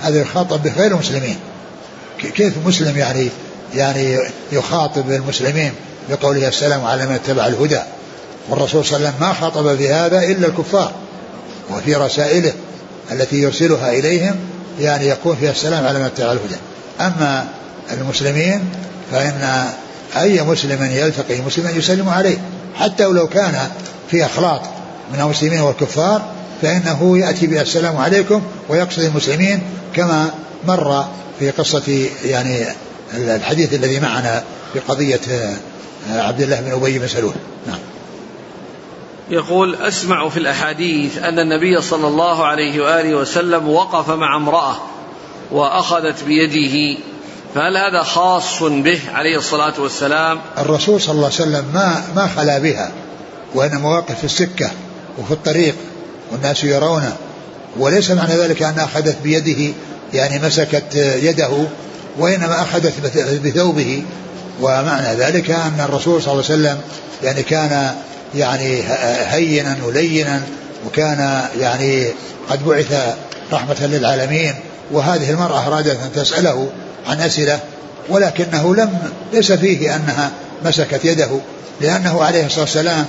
هذا 0.00 0.20
يخاطب 0.20 0.62
بغير 0.62 0.92
المسلمين. 0.92 1.36
كيف 2.18 2.54
مسلم 2.66 2.98
يعني 2.98 3.28
يعني 3.74 4.18
يخاطب 4.52 5.10
المسلمين 5.10 5.72
بقوله 6.10 6.48
السلام 6.48 6.84
على 6.84 7.06
من 7.06 7.12
اتبع 7.12 7.46
الهدى؟ 7.46 7.80
والرسول 8.48 8.84
صلى 8.84 8.96
الله 8.96 9.08
عليه 9.08 9.16
وسلم 9.16 9.28
ما 9.28 9.34
خاطب 9.34 9.78
بهذا 9.78 10.22
إلا 10.22 10.46
الكفار 10.46 10.92
وفي 11.70 11.94
رسائله 11.94 12.52
التي 13.12 13.36
يرسلها 13.36 13.92
إليهم 13.92 14.34
يعني 14.80 15.08
يكون 15.08 15.36
فيها 15.36 15.50
السلام 15.50 15.86
على 15.86 15.98
من 15.98 16.04
اتبع 16.04 16.32
الهدى. 16.32 16.56
أما 17.00 17.48
المسلمين 17.92 18.64
فإن 19.12 19.68
أي 20.16 20.42
مسلم 20.42 20.84
يلتقي 20.84 21.40
مسلما 21.40 21.70
يسلم 21.70 22.08
عليه. 22.08 22.38
حتى 22.74 23.06
ولو 23.06 23.28
كان 23.28 23.68
في 24.10 24.24
أخلاط 24.24 24.60
من 25.12 25.20
المسلمين 25.20 25.60
والكفار 25.60 26.22
فإنه 26.62 27.18
يأتي 27.18 27.46
بالسلام 27.46 27.96
عليكم 27.96 28.42
ويقصد 28.68 29.02
المسلمين 29.02 29.62
كما 29.94 30.30
مر 30.66 31.06
في 31.38 31.50
قصة 31.50 32.06
يعني 32.24 32.64
الحديث 33.14 33.74
الذي 33.74 34.00
معنا 34.00 34.42
في 34.72 34.78
قضية 34.78 35.20
عبد 36.10 36.40
الله 36.40 36.60
بن 36.60 36.72
أبي 36.72 36.98
بن 36.98 37.08
سلول 37.08 37.34
نعم. 37.66 37.78
يقول 39.32 39.74
أسمع 39.74 40.28
في 40.28 40.36
الأحاديث 40.36 41.18
أن 41.18 41.38
النبي 41.38 41.82
صلى 41.82 42.08
الله 42.08 42.44
عليه 42.44 42.80
وآله 42.84 43.14
وسلم 43.14 43.68
وقف 43.68 44.10
مع 44.10 44.36
امرأة 44.36 44.76
وأخذت 45.50 46.24
بيده 46.24 47.00
فهل 47.54 47.76
هذا 47.76 48.02
خاص 48.02 48.62
به 48.62 49.00
عليه 49.14 49.38
الصلاة 49.38 49.80
والسلام؟ 49.80 50.40
الرسول 50.58 51.00
صلى 51.00 51.12
الله 51.12 51.24
عليه 51.24 51.34
وسلم 51.34 51.64
ما 51.74 52.02
ما 52.16 52.28
خلا 52.36 52.58
بها 52.58 52.92
وإنما 53.54 53.88
واقف 53.88 54.18
في 54.18 54.24
السكة 54.24 54.70
وفي 55.18 55.30
الطريق 55.30 55.74
والناس 56.32 56.64
يرونه 56.64 57.16
وليس 57.78 58.10
معنى 58.10 58.34
ذلك 58.34 58.62
أن 58.62 58.78
أخذت 58.78 59.16
بيده 59.22 59.74
يعني 60.14 60.46
مسكت 60.46 60.94
يده 61.22 61.66
وإنما 62.18 62.62
أخذت 62.62 62.92
بثوبه 63.44 64.02
ومعنى 64.60 65.14
ذلك 65.14 65.50
أن 65.50 65.80
الرسول 65.88 66.22
صلى 66.22 66.32
الله 66.32 66.44
عليه 66.44 66.54
وسلم 66.54 66.80
يعني 67.22 67.42
كان 67.42 67.94
يعني 68.34 68.82
هينا 69.28 69.76
ولينا 69.86 70.42
وكان 70.86 71.48
يعني 71.60 72.06
قد 72.50 72.64
بعث 72.64 73.16
رحمة 73.52 73.86
للعالمين 73.86 74.54
وهذه 74.92 75.30
المرأة 75.30 75.66
أرادت 75.66 75.98
أن 76.04 76.12
تسأله 76.14 76.68
عن 77.06 77.20
أسئلة 77.20 77.60
ولكنه 78.08 78.74
لم 78.74 78.98
ليس 79.32 79.52
فيه 79.52 79.96
أنها 79.96 80.30
مسكت 80.64 81.04
يده 81.04 81.30
لأنه 81.80 82.22
عليه 82.24 82.46
الصلاة 82.46 82.60
والسلام 82.60 83.04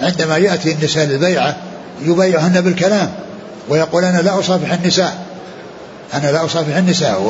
عندما 0.00 0.36
يأتي 0.36 0.72
النساء 0.72 1.04
للبيعة 1.04 1.56
يبايعهن 2.02 2.60
بالكلام 2.60 3.12
ويقول 3.68 4.04
أنا 4.04 4.18
لا 4.18 4.38
أصافح 4.38 4.72
النساء 4.72 5.26
أنا 6.14 6.32
لا 6.32 6.44
أصافح 6.44 6.76
النساء 6.76 7.20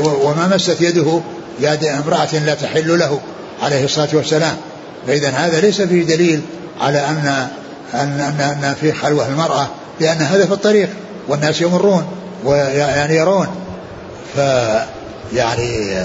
وما 0.00 0.50
مست 0.54 0.80
يده 0.80 1.20
يد 1.60 1.84
امرأة 1.84 2.34
لا 2.46 2.54
تحل 2.54 2.98
له 2.98 3.20
عليه 3.62 3.84
الصلاة 3.84 4.08
والسلام. 4.12 4.56
فإذا 5.06 5.30
هذا 5.30 5.60
ليس 5.60 5.82
فيه 5.82 6.06
دليل 6.06 6.40
على 6.80 6.98
أن 6.98 7.48
أن 7.94 8.20
أن, 8.20 8.40
أن 8.40 8.74
في 8.80 8.92
خلوة 8.92 9.28
المرأة 9.28 9.68
لأن 10.00 10.22
هذا 10.22 10.46
في 10.46 10.52
الطريق 10.52 10.88
والناس 11.28 11.60
يمرون 11.60 12.06
ويعني 12.44 13.16
يرون. 13.16 13.46
ف 14.36 14.38
يعني 15.32 15.96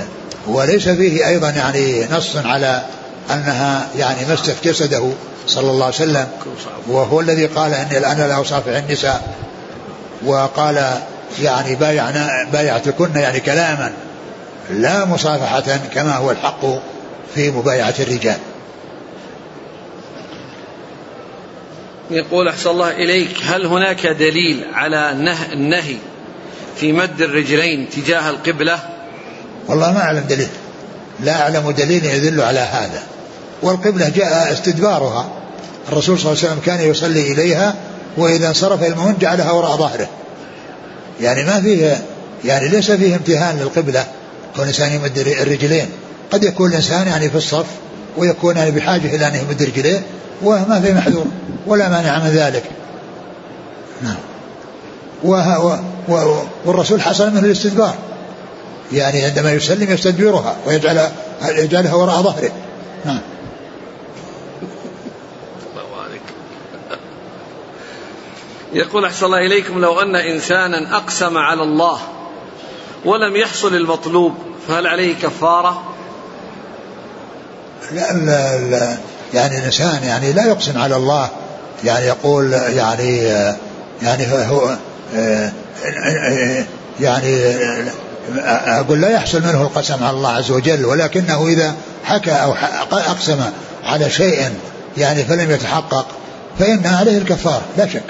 وليس 0.48 0.90
فيه 0.90 1.28
أيضا 1.28 1.50
يعني 1.50 2.06
نص 2.12 2.36
على 2.36 2.82
أنها 3.32 3.88
يعني 3.98 4.18
مست 4.32 4.56
جسده 4.64 5.10
صلى 5.48 5.72
الله 5.72 5.86
عليه 5.86 5.96
وسلم. 5.96 6.28
وهو 6.88 7.22
الذي 7.22 7.46
قال 7.46 7.74
إني 7.74 7.98
الآن 7.98 8.18
لا 8.18 8.42
أصافح 8.42 8.76
النساء. 8.76 9.36
وقال 10.26 10.94
يعني 11.42 11.76
بايعنا 11.76 12.48
بايعتكن 12.54 13.10
يعني 13.16 13.40
كلاما. 13.40 13.92
لا 14.70 15.06
مصافحة 15.06 15.80
كما 15.94 16.16
هو 16.16 16.32
الحق 16.32 16.66
في 17.36 17.52
مبايعة 17.52 17.94
الرجال. 18.00 18.38
يقول 22.12 22.48
أحسن 22.48 22.70
الله 22.70 22.92
إليك 22.92 23.38
هل 23.44 23.66
هناك 23.66 24.08
دليل 24.08 24.66
على 24.74 25.12
النهي 25.54 25.96
في 26.76 26.92
مد 26.92 27.22
الرجلين 27.22 27.90
تجاه 27.90 28.30
القبلة؟ 28.30 28.80
والله 29.68 29.92
ما 29.92 30.00
أعلم 30.00 30.24
دليل. 30.30 30.48
لا 31.20 31.42
أعلم 31.42 31.72
دليل 31.72 32.06
يدل 32.06 32.42
على 32.42 32.60
هذا. 32.60 33.04
والقبلة 33.62 34.10
جاء 34.10 34.54
استدبارها. 34.54 35.30
الرسول 35.92 36.20
صلى 36.20 36.32
الله 36.32 36.44
عليه 36.44 36.52
وسلم 36.52 36.62
كان 36.66 36.92
يصلي 36.92 37.32
إليها 37.32 37.76
وإذا 38.18 38.48
انصرف 38.48 38.84
المهم 38.84 39.16
جعلها 39.20 39.52
وراء 39.52 39.78
ظهره. 39.78 40.10
يعني 41.22 41.44
ما 41.44 41.62
فيه 41.62 42.02
يعني 42.46 42.70
ليس 42.70 42.92
فيه 42.92 43.16
امتهان 43.16 43.60
للقبلة 43.60 44.06
كون 44.56 44.64
الإنسان 44.64 44.92
يمد 44.92 45.18
الرجلين. 45.18 45.90
قد 46.32 46.44
يكون 46.44 46.70
الإنسان 46.70 47.08
يعني 47.08 47.30
في 47.30 47.36
الصف 47.36 47.66
ويكون 48.18 48.58
يعني 48.58 48.72
بحاجة 48.72 49.16
إلى 49.16 49.28
أن 49.28 49.36
يمد 49.36 49.64
رجليه 49.64 50.04
وما 50.44 50.82
في 50.82 50.94
محذور 50.94 51.26
ولا 51.68 51.90
مانع 51.90 52.20
من 52.20 52.30
ذلك. 52.30 52.64
نعم. 54.02 54.18
والرسول 56.66 57.02
حصل 57.02 57.32
منه 57.32 57.40
الاستدبار. 57.40 57.96
يعني 58.92 59.26
عندما 59.26 59.52
يسلم 59.52 59.92
يستدبرها 59.92 60.56
ويجعلها 60.66 61.12
يجعلها 61.42 61.94
وراء 61.94 62.22
ظهره. 62.22 62.52
نعم. 63.06 63.20
يقول 68.74 69.06
أحسن 69.06 69.26
الله 69.26 69.38
إليكم 69.38 69.80
لو 69.80 70.02
أن 70.02 70.16
إنسانا 70.16 70.98
أقسم 70.98 71.38
على 71.38 71.64
الله 71.64 72.00
ولم 73.06 73.36
يحصل 73.36 73.76
المطلوب 73.76 74.34
فهل 74.68 74.88
عليه 74.88 75.16
كفارة؟ 75.16 75.97
لا 77.92 78.98
يعني 79.34 79.60
الإنسان 79.60 80.04
يعني 80.04 80.34
لا 80.34 80.46
يقسم 80.46 80.78
على 80.78 80.96
الله. 80.96 81.30
يعني 81.84 82.06
يقول 82.06 82.54
يعني 82.54 83.18
يعني 84.02 84.28
هو 84.32 84.78
يعني 87.00 87.56
أقول 88.68 89.02
لا 89.02 89.10
يحصل 89.10 89.42
منه 89.42 89.62
القسم 89.62 90.04
على 90.04 90.18
الله 90.18 90.30
عز 90.30 90.52
وجل 90.52 90.86
ولكنه 90.86 91.48
إذا 91.48 91.76
حكى 92.04 92.32
أو 92.32 92.54
أقسم 92.92 93.40
على 93.84 94.10
شيء 94.10 94.50
يعني 94.98 95.24
فلم 95.24 95.52
يتحقق 95.52 96.06
فإن 96.60 96.86
عليه 96.86 97.18
الكفارة 97.18 97.62
لا 97.78 97.88
شك. 97.88 98.04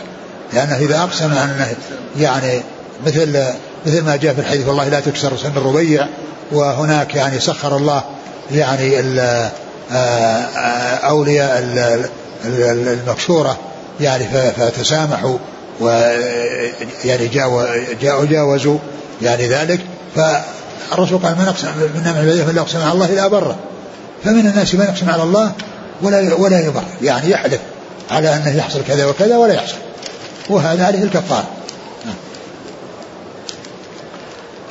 لأنه 0.53 0.75
إذا 0.75 0.99
أقسم 0.99 1.31
أنه 1.31 1.75
يعني 2.19 2.61
مثل 3.05 3.43
مثل 3.85 4.03
ما 4.03 4.15
جاء 4.15 4.33
في 4.33 4.41
الحديث 4.41 4.67
والله 4.67 4.89
لا 4.89 4.99
تكسر 4.99 5.37
سن 5.37 5.57
الربيع 5.57 6.07
وهناك 6.51 7.15
يعني 7.15 7.39
سخر 7.39 7.77
الله 7.77 8.03
يعني 8.51 8.99
أولياء 11.03 11.63
المكسورة 12.45 13.57
يعني 13.99 14.25
فتسامحوا 14.57 15.37
ويعني 15.79 17.27
جاءوا 18.01 18.25
جاوزوا 18.25 18.77
يعني 19.21 19.47
ذلك. 19.47 19.79
فالرسول 20.15 21.17
قال 21.17 21.35
من 21.35 21.45
اقسم 21.47 21.67
من 21.95 22.01
نعم 22.03 22.15
عباده 22.15 22.45
فلا 22.45 22.61
أقسم 22.61 22.81
على 22.81 22.91
الله 22.91 23.05
الا 23.05 23.27
بره 23.27 23.55
فمن 24.23 24.47
الناس 24.47 24.75
من 24.75 24.85
يقسم 24.85 25.09
على 25.09 25.23
الله 25.23 25.51
ولا 26.01 26.33
ولا 26.33 26.65
يبر 26.65 26.83
يعني 27.01 27.29
يحلف 27.29 27.59
على 28.11 28.35
أنه 28.35 28.57
يحصل 28.57 28.83
كذا 28.87 29.05
وكذا 29.05 29.37
ولا 29.37 29.53
يحصل. 29.53 29.77
وهذا 30.49 30.85
عليه 30.85 31.03
الكفارة. 31.03 31.47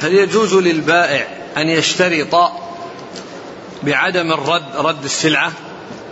هل 0.01 0.15
يجوز 0.15 0.55
للبائع 0.55 1.27
أن 1.57 1.69
يشترط 1.69 2.35
بعدم 3.87 4.33
الرد 4.33 4.77
رد 4.77 5.05
السلعة. 5.05 5.53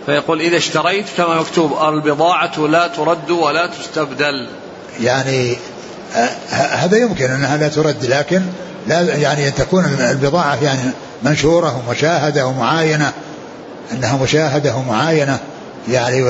فيقول 0.05 0.41
إذا 0.41 0.57
اشتريت 0.57 1.05
كما 1.17 1.39
مكتوب 1.39 1.83
البضاعة 1.83 2.67
لا 2.67 2.87
ترد 2.87 3.31
ولا 3.31 3.67
تستبدل. 3.67 4.47
يعني 5.01 5.57
آه، 6.15 6.29
هذا 6.51 6.97
يمكن 6.97 7.31
أنها 7.31 7.57
لا 7.57 7.67
ترد 7.67 8.05
لكن 8.05 8.41
لا 8.87 9.01
يعني 9.01 9.47
أن 9.47 9.55
تكون 9.55 9.85
البضاعة 9.85 10.63
يعني 10.63 10.91
منشورة 11.23 11.81
ومشاهدة 11.87 12.47
ومعاينة 12.47 13.11
أنها 13.91 14.17
مشاهدة 14.23 14.75
ومعاينة 14.75 15.39
يعني 15.89 16.23
و 16.23 16.27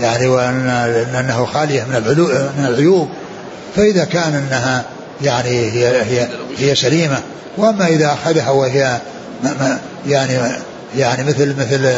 يعني 0.00 0.26
وانه 0.26 1.46
خالية 1.52 1.82
من 1.82 1.94
من 2.58 2.66
العيوب. 2.66 3.08
فإذا 3.76 4.04
كان 4.04 4.34
أنها 4.34 4.84
يعني 5.22 5.48
هي 5.48 6.02
هي 6.02 6.28
هي 6.58 6.74
سليمة. 6.74 7.18
وأما 7.56 7.86
إذا 7.86 8.12
أخذها 8.12 8.50
وهي 8.50 9.00
يعني 10.06 10.38
يعني 10.96 11.24
مثل 11.24 11.60
مثل 11.60 11.92